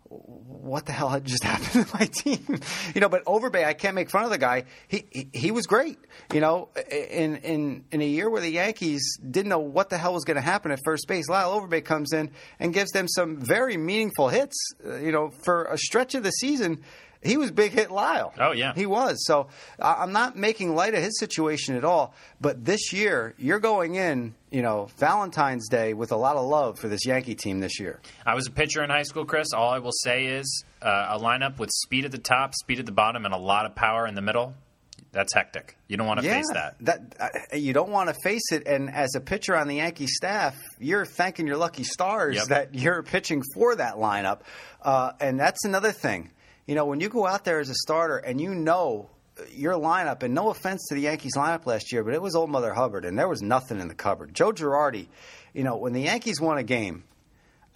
what 0.09 0.87
the 0.87 0.93
hell 0.93 1.09
had 1.09 1.25
just 1.25 1.43
happened 1.45 1.87
to 1.87 1.97
my 1.97 2.07
team? 2.07 2.61
you 2.95 3.01
know, 3.01 3.09
but 3.09 3.25
Overbay, 3.25 3.65
I 3.65 3.75
can't 3.75 3.95
make 3.95 4.11
fun 4.11 4.25
of 4.25 4.31
the 4.31 4.39
guy. 4.39 4.65
He, 4.89 5.05
he, 5.11 5.29
he 5.33 5.51
was 5.51 5.67
great. 5.67 5.99
You 6.33 6.41
know, 6.41 6.69
in 6.91 7.37
in 7.37 7.85
in 7.91 8.01
a 8.01 8.07
year 8.07 8.31
where 8.31 8.41
the 8.41 8.51
Yankees 8.51 9.19
didn't 9.19 9.49
know 9.49 9.59
what 9.59 9.91
the 9.91 9.99
hell 9.99 10.15
was 10.15 10.25
going 10.25 10.37
to 10.37 10.43
happen 10.43 10.71
at 10.71 10.81
first 10.85 11.07
base, 11.09 11.29
Lyle 11.29 11.61
Overbay 11.61 11.85
comes 11.85 12.13
in 12.13 12.31
and 12.59 12.73
gives 12.73 12.91
them 12.93 13.09
some 13.09 13.37
very 13.37 13.77
meaningful 13.77 14.29
hits. 14.29 14.57
Uh, 14.85 14.97
you 14.97 15.13
know, 15.13 15.31
for 15.45 15.65
a 15.65 15.79
stretch 15.79 16.15
of 16.15 16.23
the 16.23 16.31
season, 16.31 16.83
he 17.25 17.37
was 17.37 17.51
big 17.51 17.73
hit 17.73 17.91
Lyle. 17.91 18.33
Oh 18.39 18.53
yeah, 18.53 18.75
he 18.75 18.87
was. 18.87 19.25
So 19.27 19.49
I'm 19.81 20.13
not 20.13 20.37
making 20.37 20.75
light 20.75 20.95
of 20.95 21.03
his 21.03 21.19
situation 21.19 21.77
at 21.77 21.85
all. 21.85 22.15
But 22.41 22.65
this 22.65 22.93
year, 22.93 23.35
you're 23.39 23.61
going 23.61 23.95
in, 23.95 24.35
you 24.51 24.63
know, 24.63 24.89
Valentine's 24.99 25.69
Day 25.69 25.95
with 25.95 26.13
a 26.13 26.17
lot 26.17 26.37
of 26.37 26.47
love 26.47 26.79
for 26.79 26.89
this 26.89 27.07
Yankee 27.07 27.35
team 27.35 27.61
this 27.61 27.81
year. 27.81 28.01
I 28.27 28.35
was 28.35 28.47
a 28.47 28.51
pitcher 28.51 28.83
in 28.85 28.91
high 28.91 29.03
school, 29.05 29.25
Chris. 29.25 29.53
All 29.55 29.71
I 29.71 29.79
will 29.79 29.93
say 29.93 30.27
is 30.27 30.65
uh, 30.83 31.07
a 31.11 31.19
lineup 31.19 31.59
with 31.59 31.71
speed 31.71 32.05
at 32.05 32.13
the 32.13 32.19
top, 32.19 32.55
speed 32.55 32.79
at 32.79 32.87
the 32.87 32.93
bottom, 32.93 33.25
and 33.25 33.33
a 33.35 33.39
lot 33.39 33.67
of 33.67 33.75
power 33.75 34.07
in 34.07 34.15
the 34.15 34.23
middle. 34.23 34.55
That's 35.13 35.33
hectic. 35.33 35.79
You 35.87 35.97
don't 35.97 36.09
want 36.09 36.21
to 36.21 36.27
yeah, 36.27 36.35
face 36.35 36.51
that. 36.53 36.75
That 36.81 37.17
uh, 37.21 37.57
you 37.57 37.73
don't 37.73 37.91
want 37.91 38.09
to 38.09 38.17
face 38.25 38.51
it. 38.51 38.67
And 38.67 38.91
as 38.91 39.15
a 39.15 39.21
pitcher 39.21 39.57
on 39.57 39.69
the 39.69 39.77
Yankee 39.77 40.09
staff, 40.09 40.57
you're 40.81 41.07
thanking 41.07 41.47
your 41.47 41.57
lucky 41.57 41.85
stars 41.85 42.35
Yep. 42.35 42.47
that 42.49 42.75
you're 42.75 43.03
pitching 43.05 43.41
for 43.55 43.77
that 43.77 43.95
lineup. 43.95 44.41
Uh, 44.83 45.13
and 45.21 45.39
that's 45.39 45.65
another 45.65 45.93
thing. 45.93 46.31
You 46.67 46.75
know, 46.75 46.87
when 46.87 47.01
you 47.01 47.09
go 47.09 47.27
out 47.27 47.45
there 47.45 47.61
as 47.61 47.69
a 47.69 47.75
starter 47.75 48.17
and 48.17 48.41
you 48.41 48.55
know 48.55 49.11
your 49.53 49.75
lineup, 49.75 50.23
and 50.23 50.35
no 50.35 50.51
offense 50.51 50.87
to 50.89 50.95
the 50.95 51.03
Yankees 51.03 51.33
lineup 51.37 51.67
last 51.67 51.93
year, 51.93 52.05
but 52.05 52.15
it 52.15 52.23
was 52.23 52.35
old 52.35 52.51
Mother 52.51 52.73
Hubbard, 52.73 53.05
and 53.05 53.19
there 53.19 53.29
was 53.29 53.43
nothing 53.43 53.81
in 53.81 53.89
the 53.89 53.95
cupboard. 53.95 54.33
Joe 54.33 54.53
Girardi, 54.53 55.09
you 55.53 55.65
know, 55.65 55.77
when 55.77 55.93
the 55.93 56.03
Yankees 56.03 56.41
won 56.41 56.59
a 56.59 56.63
game, 56.63 57.05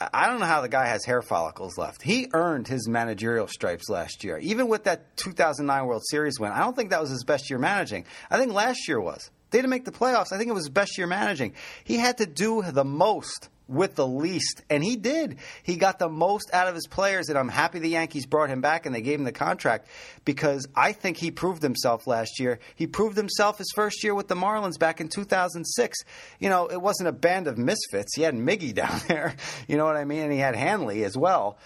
I 0.00 0.28
don't 0.28 0.38
know 0.38 0.46
how 0.46 0.60
the 0.60 0.68
guy 0.68 0.86
has 0.86 1.04
hair 1.04 1.22
follicles 1.22 1.76
left. 1.76 2.02
He 2.02 2.28
earned 2.32 2.68
his 2.68 2.88
managerial 2.88 3.48
stripes 3.48 3.88
last 3.88 4.22
year. 4.22 4.38
Even 4.38 4.68
with 4.68 4.84
that 4.84 5.16
2009 5.16 5.86
World 5.86 6.02
Series 6.08 6.38
win, 6.38 6.52
I 6.52 6.60
don't 6.60 6.76
think 6.76 6.90
that 6.90 7.00
was 7.00 7.10
his 7.10 7.24
best 7.24 7.50
year 7.50 7.58
managing. 7.58 8.04
I 8.30 8.38
think 8.38 8.52
last 8.52 8.86
year 8.86 9.00
was. 9.00 9.28
They 9.50 9.58
didn't 9.58 9.70
make 9.70 9.84
the 9.84 9.92
playoffs. 9.92 10.32
I 10.32 10.38
think 10.38 10.50
it 10.50 10.54
was 10.54 10.68
best 10.68 10.98
year 10.98 11.06
managing. 11.06 11.54
He 11.84 11.96
had 11.96 12.18
to 12.18 12.26
do 12.26 12.62
the 12.62 12.84
most 12.84 13.48
with 13.68 13.94
the 13.94 14.06
least, 14.06 14.62
and 14.70 14.82
he 14.82 14.96
did. 14.96 15.36
He 15.62 15.76
got 15.76 15.98
the 15.98 16.08
most 16.08 16.52
out 16.54 16.68
of 16.68 16.74
his 16.74 16.86
players, 16.86 17.28
and 17.28 17.38
I'm 17.38 17.50
happy 17.50 17.78
the 17.78 17.88
Yankees 17.88 18.24
brought 18.24 18.48
him 18.48 18.62
back 18.62 18.86
and 18.86 18.94
they 18.94 19.02
gave 19.02 19.18
him 19.18 19.24
the 19.24 19.32
contract 19.32 19.88
because 20.24 20.66
I 20.74 20.92
think 20.92 21.18
he 21.18 21.30
proved 21.30 21.62
himself 21.62 22.06
last 22.06 22.40
year. 22.40 22.60
He 22.74 22.86
proved 22.86 23.16
himself 23.16 23.58
his 23.58 23.70
first 23.74 24.02
year 24.02 24.14
with 24.14 24.28
the 24.28 24.34
Marlins 24.34 24.78
back 24.78 25.00
in 25.00 25.08
2006. 25.08 25.98
You 26.38 26.48
know, 26.48 26.66
it 26.66 26.80
wasn't 26.80 27.10
a 27.10 27.12
band 27.12 27.46
of 27.46 27.58
misfits. 27.58 28.16
He 28.16 28.22
had 28.22 28.34
Miggy 28.34 28.74
down 28.78 29.00
there, 29.06 29.36
you 29.68 29.76
know 29.76 29.84
what 29.84 29.96
I 29.96 30.04
mean, 30.04 30.22
and 30.22 30.32
he 30.32 30.38
had 30.38 30.56
Hanley 30.56 31.04
as 31.04 31.16
well. 31.16 31.58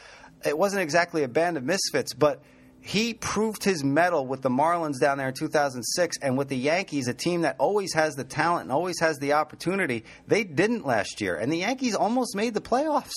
It 0.44 0.58
wasn't 0.58 0.82
exactly 0.82 1.22
a 1.22 1.28
band 1.28 1.56
of 1.56 1.62
misfits, 1.62 2.14
but 2.14 2.42
he 2.84 3.14
proved 3.14 3.62
his 3.62 3.84
mettle 3.84 4.26
with 4.26 4.42
the 4.42 4.48
Marlins 4.48 4.98
down 4.98 5.16
there 5.16 5.28
in 5.28 5.34
2006 5.34 6.16
and 6.20 6.36
with 6.36 6.48
the 6.48 6.56
Yankees, 6.56 7.06
a 7.06 7.14
team 7.14 7.42
that 7.42 7.54
always 7.58 7.94
has 7.94 8.16
the 8.16 8.24
talent 8.24 8.64
and 8.64 8.72
always 8.72 8.98
has 8.98 9.20
the 9.20 9.34
opportunity. 9.34 10.04
They 10.26 10.42
didn't 10.42 10.84
last 10.84 11.20
year, 11.20 11.36
and 11.36 11.52
the 11.52 11.58
Yankees 11.58 11.94
almost 11.94 12.34
made 12.34 12.54
the 12.54 12.60
playoffs. 12.60 13.12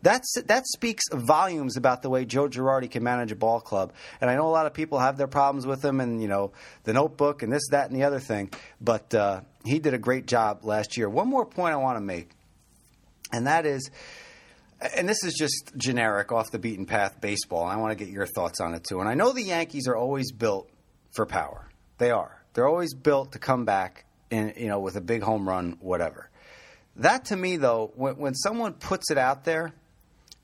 That's 0.00 0.40
that 0.46 0.66
speaks 0.66 1.04
volumes 1.12 1.76
about 1.76 2.00
the 2.00 2.08
way 2.08 2.24
Joe 2.24 2.48
Girardi 2.48 2.90
can 2.90 3.02
manage 3.02 3.30
a 3.30 3.36
ball 3.36 3.60
club. 3.60 3.92
And 4.22 4.30
I 4.30 4.36
know 4.36 4.46
a 4.46 4.48
lot 4.48 4.64
of 4.64 4.72
people 4.72 4.98
have 4.98 5.18
their 5.18 5.28
problems 5.28 5.66
with 5.66 5.84
him, 5.84 6.00
and 6.00 6.22
you 6.22 6.28
know 6.28 6.52
the 6.84 6.94
Notebook 6.94 7.42
and 7.42 7.52
this, 7.52 7.68
that, 7.70 7.90
and 7.90 8.00
the 8.00 8.04
other 8.04 8.20
thing. 8.20 8.50
But 8.80 9.14
uh, 9.14 9.42
he 9.66 9.80
did 9.80 9.92
a 9.92 9.98
great 9.98 10.26
job 10.26 10.64
last 10.64 10.96
year. 10.96 11.10
One 11.10 11.28
more 11.28 11.44
point 11.44 11.74
I 11.74 11.76
want 11.76 11.98
to 11.98 12.04
make, 12.04 12.30
and 13.32 13.46
that 13.46 13.66
is 13.66 13.90
and 14.96 15.08
this 15.08 15.24
is 15.24 15.34
just 15.34 15.72
generic, 15.76 16.32
off 16.32 16.50
the 16.50 16.58
beaten 16.58 16.86
path 16.86 17.20
baseball. 17.20 17.64
I 17.64 17.76
want 17.76 17.96
to 17.96 18.04
get 18.04 18.12
your 18.12 18.26
thoughts 18.26 18.60
on 18.60 18.74
it 18.74 18.84
too. 18.84 19.00
And 19.00 19.08
I 19.08 19.14
know 19.14 19.32
the 19.32 19.42
Yankees 19.42 19.86
are 19.86 19.96
always 19.96 20.32
built 20.32 20.70
for 21.12 21.26
power. 21.26 21.68
They 21.98 22.10
are. 22.10 22.42
They're 22.54 22.66
always 22.68 22.94
built 22.94 23.32
to 23.32 23.38
come 23.38 23.64
back 23.64 24.04
in, 24.30 24.54
you 24.56 24.68
know, 24.68 24.80
with 24.80 24.96
a 24.96 25.00
big 25.00 25.22
home 25.22 25.48
run, 25.48 25.76
whatever. 25.80 26.30
That 26.96 27.26
to 27.26 27.36
me, 27.36 27.56
though, 27.56 27.92
when, 27.94 28.16
when 28.16 28.34
someone 28.34 28.74
puts 28.74 29.10
it 29.10 29.18
out 29.18 29.44
there, 29.44 29.72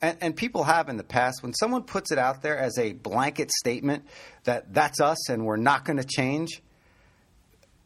and, 0.03 0.18
and 0.20 0.37
people 0.37 0.64
have 0.64 0.88
in 0.88 0.99
the 0.99 1.05
past, 1.05 1.42
when 1.42 1.55
someone 1.55 1.83
puts 1.83 2.12
it 2.12 2.18
out 2.18 2.42
there 2.42 2.59
as 2.59 2.79
a 2.79 2.92
blanket 2.92 3.51
statement 3.51 4.05
that 4.44 4.72
that's 4.75 5.01
us 5.01 5.31
and 5.31 5.46
we're 5.46 5.57
not 5.57 5.85
going 5.85 5.96
to 5.96 6.05
change, 6.05 6.62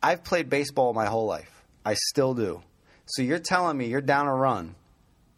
I've 0.02 0.24
played 0.24 0.50
baseball 0.50 0.92
my 0.92 1.06
whole 1.06 1.26
life. 1.26 1.62
I 1.84 1.94
still 1.94 2.34
do. 2.34 2.62
So 3.06 3.22
you're 3.22 3.38
telling 3.38 3.76
me 3.76 3.86
you're 3.86 4.00
down 4.00 4.26
a 4.26 4.34
run 4.34 4.74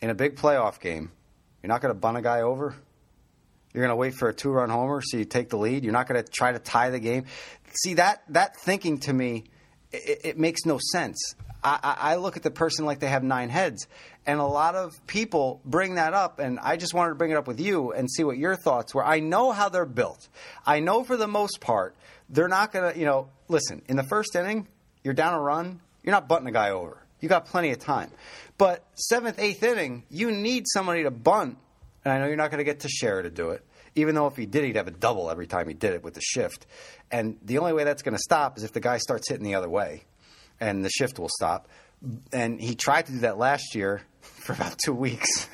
in 0.02 0.10
a 0.10 0.14
big 0.14 0.36
playoff 0.36 0.80
game, 0.80 1.12
you're 1.62 1.68
not 1.68 1.80
going 1.80 1.94
to 1.94 1.98
bunt 1.98 2.18
a 2.18 2.22
guy 2.22 2.42
over. 2.42 2.74
You're 3.72 3.82
going 3.82 3.92
to 3.92 3.96
wait 3.96 4.14
for 4.14 4.28
a 4.28 4.34
two-run 4.34 4.68
homer 4.68 5.00
so 5.00 5.16
you 5.16 5.24
take 5.24 5.48
the 5.48 5.56
lead. 5.56 5.84
You're 5.84 5.94
not 5.94 6.08
going 6.08 6.22
to 6.22 6.30
try 6.30 6.52
to 6.52 6.58
tie 6.58 6.90
the 6.90 7.00
game. 7.00 7.24
See 7.72 7.94
that 7.94 8.22
that 8.28 8.56
thinking 8.56 8.98
to 9.00 9.12
me, 9.12 9.44
it, 9.90 10.20
it 10.24 10.38
makes 10.38 10.66
no 10.66 10.78
sense. 10.92 11.34
I, 11.64 11.96
I, 11.98 12.14
look 12.16 12.36
at 12.36 12.42
the 12.42 12.50
person 12.50 12.86
like 12.86 12.98
they 12.98 13.06
have 13.06 13.22
nine 13.22 13.48
heads, 13.48 13.86
and 14.26 14.40
a 14.40 14.44
lot 14.44 14.74
of 14.74 14.90
people 15.06 15.60
bring 15.64 15.94
that 15.94 16.12
up. 16.12 16.40
And 16.40 16.58
I 16.58 16.76
just 16.76 16.92
wanted 16.92 17.10
to 17.10 17.14
bring 17.14 17.30
it 17.30 17.36
up 17.36 17.46
with 17.46 17.60
you 17.60 17.92
and 17.92 18.10
see 18.10 18.24
what 18.24 18.36
your 18.36 18.56
thoughts 18.56 18.92
were. 18.92 19.04
I 19.04 19.20
know 19.20 19.52
how 19.52 19.68
they're 19.68 19.86
built. 19.86 20.28
I 20.66 20.80
know 20.80 21.04
for 21.04 21.16
the 21.16 21.28
most 21.28 21.60
part 21.60 21.94
they're 22.28 22.48
not 22.48 22.72
going 22.72 22.92
to. 22.92 22.98
You 22.98 23.06
know, 23.06 23.28
listen. 23.48 23.82
In 23.86 23.96
the 23.96 24.02
first 24.02 24.34
inning, 24.34 24.66
you're 25.04 25.14
down 25.14 25.34
a 25.34 25.40
run. 25.40 25.80
You're 26.02 26.12
not 26.12 26.26
bunting 26.26 26.48
a 26.48 26.52
guy 26.52 26.70
over. 26.70 27.01
You 27.22 27.28
got 27.28 27.46
plenty 27.46 27.70
of 27.70 27.78
time. 27.78 28.10
But 28.58 28.84
seventh, 28.94 29.38
eighth 29.38 29.62
inning, 29.62 30.02
you 30.10 30.30
need 30.30 30.64
somebody 30.66 31.04
to 31.04 31.10
bunt. 31.10 31.56
And 32.04 32.12
I 32.12 32.18
know 32.18 32.26
you're 32.26 32.36
not 32.36 32.50
going 32.50 32.58
to 32.58 32.64
get 32.64 32.80
to 32.80 32.88
Teixeira 32.88 33.22
to 33.22 33.30
do 33.30 33.50
it, 33.50 33.64
even 33.94 34.14
though 34.14 34.26
if 34.26 34.36
he 34.36 34.44
did, 34.44 34.64
he'd 34.64 34.76
have 34.76 34.88
a 34.88 34.92
double 34.92 35.30
every 35.30 35.46
time 35.46 35.68
he 35.68 35.74
did 35.74 35.94
it 35.94 36.02
with 36.02 36.14
the 36.14 36.20
shift. 36.20 36.66
And 37.10 37.38
the 37.42 37.58
only 37.58 37.72
way 37.72 37.84
that's 37.84 38.02
going 38.02 38.16
to 38.16 38.22
stop 38.22 38.58
is 38.58 38.64
if 38.64 38.72
the 38.72 38.80
guy 38.80 38.98
starts 38.98 39.28
hitting 39.28 39.44
the 39.44 39.54
other 39.54 39.68
way, 39.68 40.04
and 40.60 40.84
the 40.84 40.90
shift 40.90 41.18
will 41.18 41.28
stop. 41.28 41.68
And 42.32 42.60
he 42.60 42.74
tried 42.74 43.06
to 43.06 43.12
do 43.12 43.18
that 43.20 43.38
last 43.38 43.76
year 43.76 44.02
for 44.20 44.52
about 44.52 44.76
two 44.84 44.92
weeks. 44.92 45.48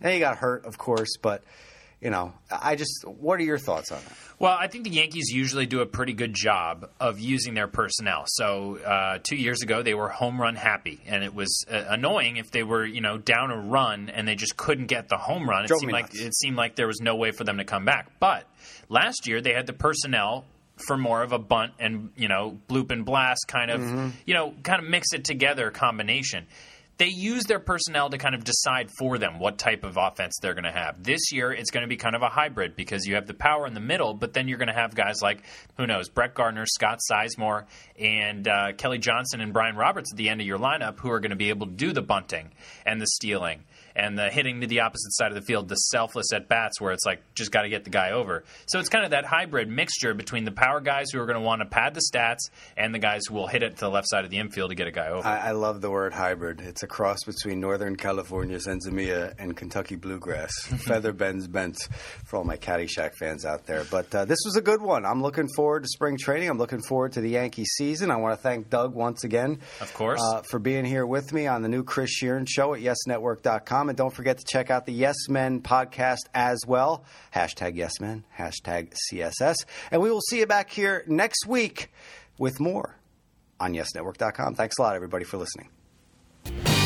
and 0.00 0.12
he 0.12 0.18
got 0.18 0.38
hurt, 0.38 0.64
of 0.64 0.78
course. 0.78 1.16
But, 1.20 1.44
you 2.02 2.10
know, 2.10 2.34
I 2.50 2.74
just, 2.74 3.04
what 3.06 3.38
are 3.38 3.44
your 3.44 3.58
thoughts 3.58 3.92
on 3.92 3.98
that? 4.02 4.12
Well, 4.38 4.56
I 4.58 4.66
think 4.66 4.82
the 4.84 4.90
Yankees 4.90 5.30
usually 5.30 5.66
do 5.66 5.82
a 5.82 5.86
pretty 5.86 6.14
good 6.14 6.34
job 6.34 6.90
of 6.98 7.20
using 7.20 7.54
their 7.54 7.68
personnel. 7.68 8.24
So 8.26 8.78
uh, 8.78 9.18
two 9.22 9.36
years 9.36 9.62
ago, 9.62 9.82
they 9.82 9.94
were 9.94 10.08
home 10.08 10.40
run 10.40 10.56
happy, 10.56 11.00
and 11.06 11.22
it 11.22 11.32
was 11.32 11.64
uh, 11.70 11.84
annoying 11.88 12.38
if 12.38 12.50
they 12.50 12.64
were, 12.64 12.84
you 12.84 13.00
know, 13.00 13.18
down 13.18 13.52
a 13.52 13.56
run 13.56 14.10
and 14.10 14.26
they 14.26 14.34
just 14.34 14.56
couldn't 14.56 14.86
get 14.86 15.08
the 15.08 15.16
home 15.16 15.48
run. 15.48 15.64
It 15.64 15.68
Drove 15.68 15.78
seemed 15.80 15.92
like 15.92 16.06
nuts. 16.12 16.20
it 16.20 16.34
seemed 16.34 16.56
like 16.56 16.74
there 16.74 16.88
was 16.88 17.00
no 17.00 17.14
way 17.14 17.30
for 17.30 17.44
them 17.44 17.58
to 17.58 17.64
come 17.64 17.84
back. 17.84 18.10
But 18.18 18.44
last 18.88 19.28
year, 19.28 19.40
they 19.40 19.52
had 19.52 19.68
the 19.68 19.72
personnel 19.72 20.44
for 20.88 20.96
more 20.96 21.22
of 21.22 21.30
a 21.32 21.38
bunt 21.38 21.74
and 21.78 22.10
you 22.16 22.26
know 22.26 22.58
bloop 22.68 22.90
and 22.90 23.04
blast 23.04 23.44
kind 23.46 23.70
of 23.70 23.80
Mm-hmm. 23.80 24.08
you 24.26 24.34
know 24.34 24.54
kind 24.64 24.82
of 24.82 24.88
mix 24.88 25.12
it 25.12 25.22
together 25.24 25.70
combination 25.70 26.46
they 27.02 27.08
use 27.08 27.42
their 27.42 27.58
personnel 27.58 28.10
to 28.10 28.16
kind 28.16 28.32
of 28.32 28.44
decide 28.44 28.88
for 28.96 29.18
them 29.18 29.40
what 29.40 29.58
type 29.58 29.82
of 29.82 29.96
offense 29.96 30.38
they're 30.40 30.54
going 30.54 30.62
to 30.62 30.70
have. 30.70 31.02
This 31.02 31.32
year, 31.32 31.50
it's 31.50 31.72
going 31.72 31.82
to 31.82 31.88
be 31.88 31.96
kind 31.96 32.14
of 32.14 32.22
a 32.22 32.28
hybrid 32.28 32.76
because 32.76 33.06
you 33.06 33.16
have 33.16 33.26
the 33.26 33.34
power 33.34 33.66
in 33.66 33.74
the 33.74 33.80
middle, 33.80 34.14
but 34.14 34.34
then 34.34 34.46
you're 34.46 34.58
going 34.58 34.68
to 34.68 34.72
have 34.72 34.94
guys 34.94 35.16
like, 35.20 35.42
who 35.76 35.84
knows, 35.84 36.08
Brett 36.08 36.32
Gardner, 36.32 36.64
Scott 36.64 37.00
Sizemore, 37.10 37.64
and 37.98 38.46
uh, 38.46 38.74
Kelly 38.78 38.98
Johnson 38.98 39.40
and 39.40 39.52
Brian 39.52 39.74
Roberts 39.74 40.12
at 40.12 40.16
the 40.16 40.28
end 40.28 40.40
of 40.40 40.46
your 40.46 40.60
lineup 40.60 41.00
who 41.00 41.10
are 41.10 41.18
going 41.18 41.30
to 41.30 41.36
be 41.36 41.48
able 41.48 41.66
to 41.66 41.72
do 41.72 41.92
the 41.92 42.02
bunting 42.02 42.52
and 42.86 43.00
the 43.00 43.08
stealing 43.08 43.64
and 43.94 44.18
the 44.18 44.30
hitting 44.30 44.60
to 44.60 44.66
the 44.66 44.80
opposite 44.80 45.12
side 45.14 45.28
of 45.28 45.34
the 45.34 45.42
field, 45.42 45.68
the 45.68 45.76
selfless 45.76 46.32
at 46.32 46.48
bats 46.48 46.80
where 46.80 46.92
it's 46.92 47.04
like 47.04 47.22
just 47.34 47.50
got 47.50 47.62
to 47.62 47.68
get 47.68 47.84
the 47.84 47.90
guy 47.90 48.10
over. 48.10 48.44
So 48.66 48.78
it's 48.78 48.88
kind 48.88 49.04
of 49.04 49.10
that 49.12 49.24
hybrid 49.24 49.68
mixture 49.68 50.14
between 50.14 50.44
the 50.44 50.52
power 50.52 50.80
guys 50.80 51.10
who 51.10 51.20
are 51.20 51.26
going 51.26 51.38
to 51.38 51.44
want 51.44 51.60
to 51.60 51.66
pad 51.66 51.94
the 51.94 52.02
stats 52.12 52.50
and 52.76 52.94
the 52.94 52.98
guys 52.98 53.22
who 53.28 53.34
will 53.34 53.46
hit 53.46 53.62
it 53.62 53.74
to 53.76 53.80
the 53.80 53.90
left 53.90 54.08
side 54.08 54.24
of 54.24 54.30
the 54.30 54.38
infield 54.38 54.70
to 54.70 54.74
get 54.74 54.86
a 54.86 54.90
guy 54.90 55.08
over. 55.08 55.26
I, 55.26 55.48
I 55.48 55.50
love 55.52 55.80
the 55.80 55.90
word 55.90 56.12
hybrid. 56.12 56.60
It's 56.60 56.82
a 56.82 56.86
cross 56.86 57.18
between 57.24 57.60
Northern 57.60 57.96
California 57.96 58.58
Sinsemilla 58.58 59.34
and 59.38 59.56
Kentucky 59.56 59.96
bluegrass. 59.96 60.52
Featherbed 60.66 61.50
Bent 61.52 61.76
for 62.24 62.36
all 62.36 62.44
my 62.44 62.56
Caddyshack 62.56 63.14
fans 63.14 63.44
out 63.44 63.66
there. 63.66 63.84
But 63.90 64.14
uh, 64.14 64.24
this 64.24 64.38
was 64.44 64.56
a 64.56 64.62
good 64.62 64.82
one. 64.82 65.04
I'm 65.04 65.22
looking 65.22 65.48
forward 65.56 65.82
to 65.82 65.88
spring 65.88 66.16
training. 66.18 66.48
I'm 66.48 66.58
looking 66.58 66.82
forward 66.82 67.12
to 67.12 67.20
the 67.20 67.30
Yankee 67.30 67.64
season. 67.64 68.10
I 68.10 68.16
want 68.16 68.36
to 68.36 68.42
thank 68.42 68.70
Doug 68.70 68.94
once 68.94 69.24
again, 69.24 69.60
of 69.80 69.92
course, 69.94 70.20
uh, 70.22 70.42
for 70.42 70.58
being 70.58 70.84
here 70.84 71.06
with 71.06 71.32
me 71.32 71.46
on 71.46 71.62
the 71.62 71.68
new 71.68 71.84
Chris 71.84 72.10
Shearn 72.10 72.46
show 72.46 72.74
at 72.74 72.80
YesNetwork.com. 72.80 73.81
And 73.88 73.96
don't 73.96 74.14
forget 74.14 74.38
to 74.38 74.44
check 74.44 74.70
out 74.70 74.86
the 74.86 74.92
Yes 74.92 75.28
Men 75.28 75.60
podcast 75.60 76.28
as 76.34 76.60
well. 76.66 77.04
Hashtag 77.34 77.76
Yes 77.76 78.00
Men, 78.00 78.24
hashtag 78.38 78.94
CSS. 79.10 79.56
And 79.90 80.00
we 80.00 80.10
will 80.10 80.20
see 80.28 80.38
you 80.40 80.46
back 80.46 80.70
here 80.70 81.04
next 81.06 81.46
week 81.46 81.92
with 82.38 82.60
more 82.60 82.96
on 83.60 83.74
YesNetwork.com. 83.74 84.54
Thanks 84.54 84.78
a 84.78 84.82
lot, 84.82 84.96
everybody, 84.96 85.24
for 85.24 85.36
listening. 85.38 86.81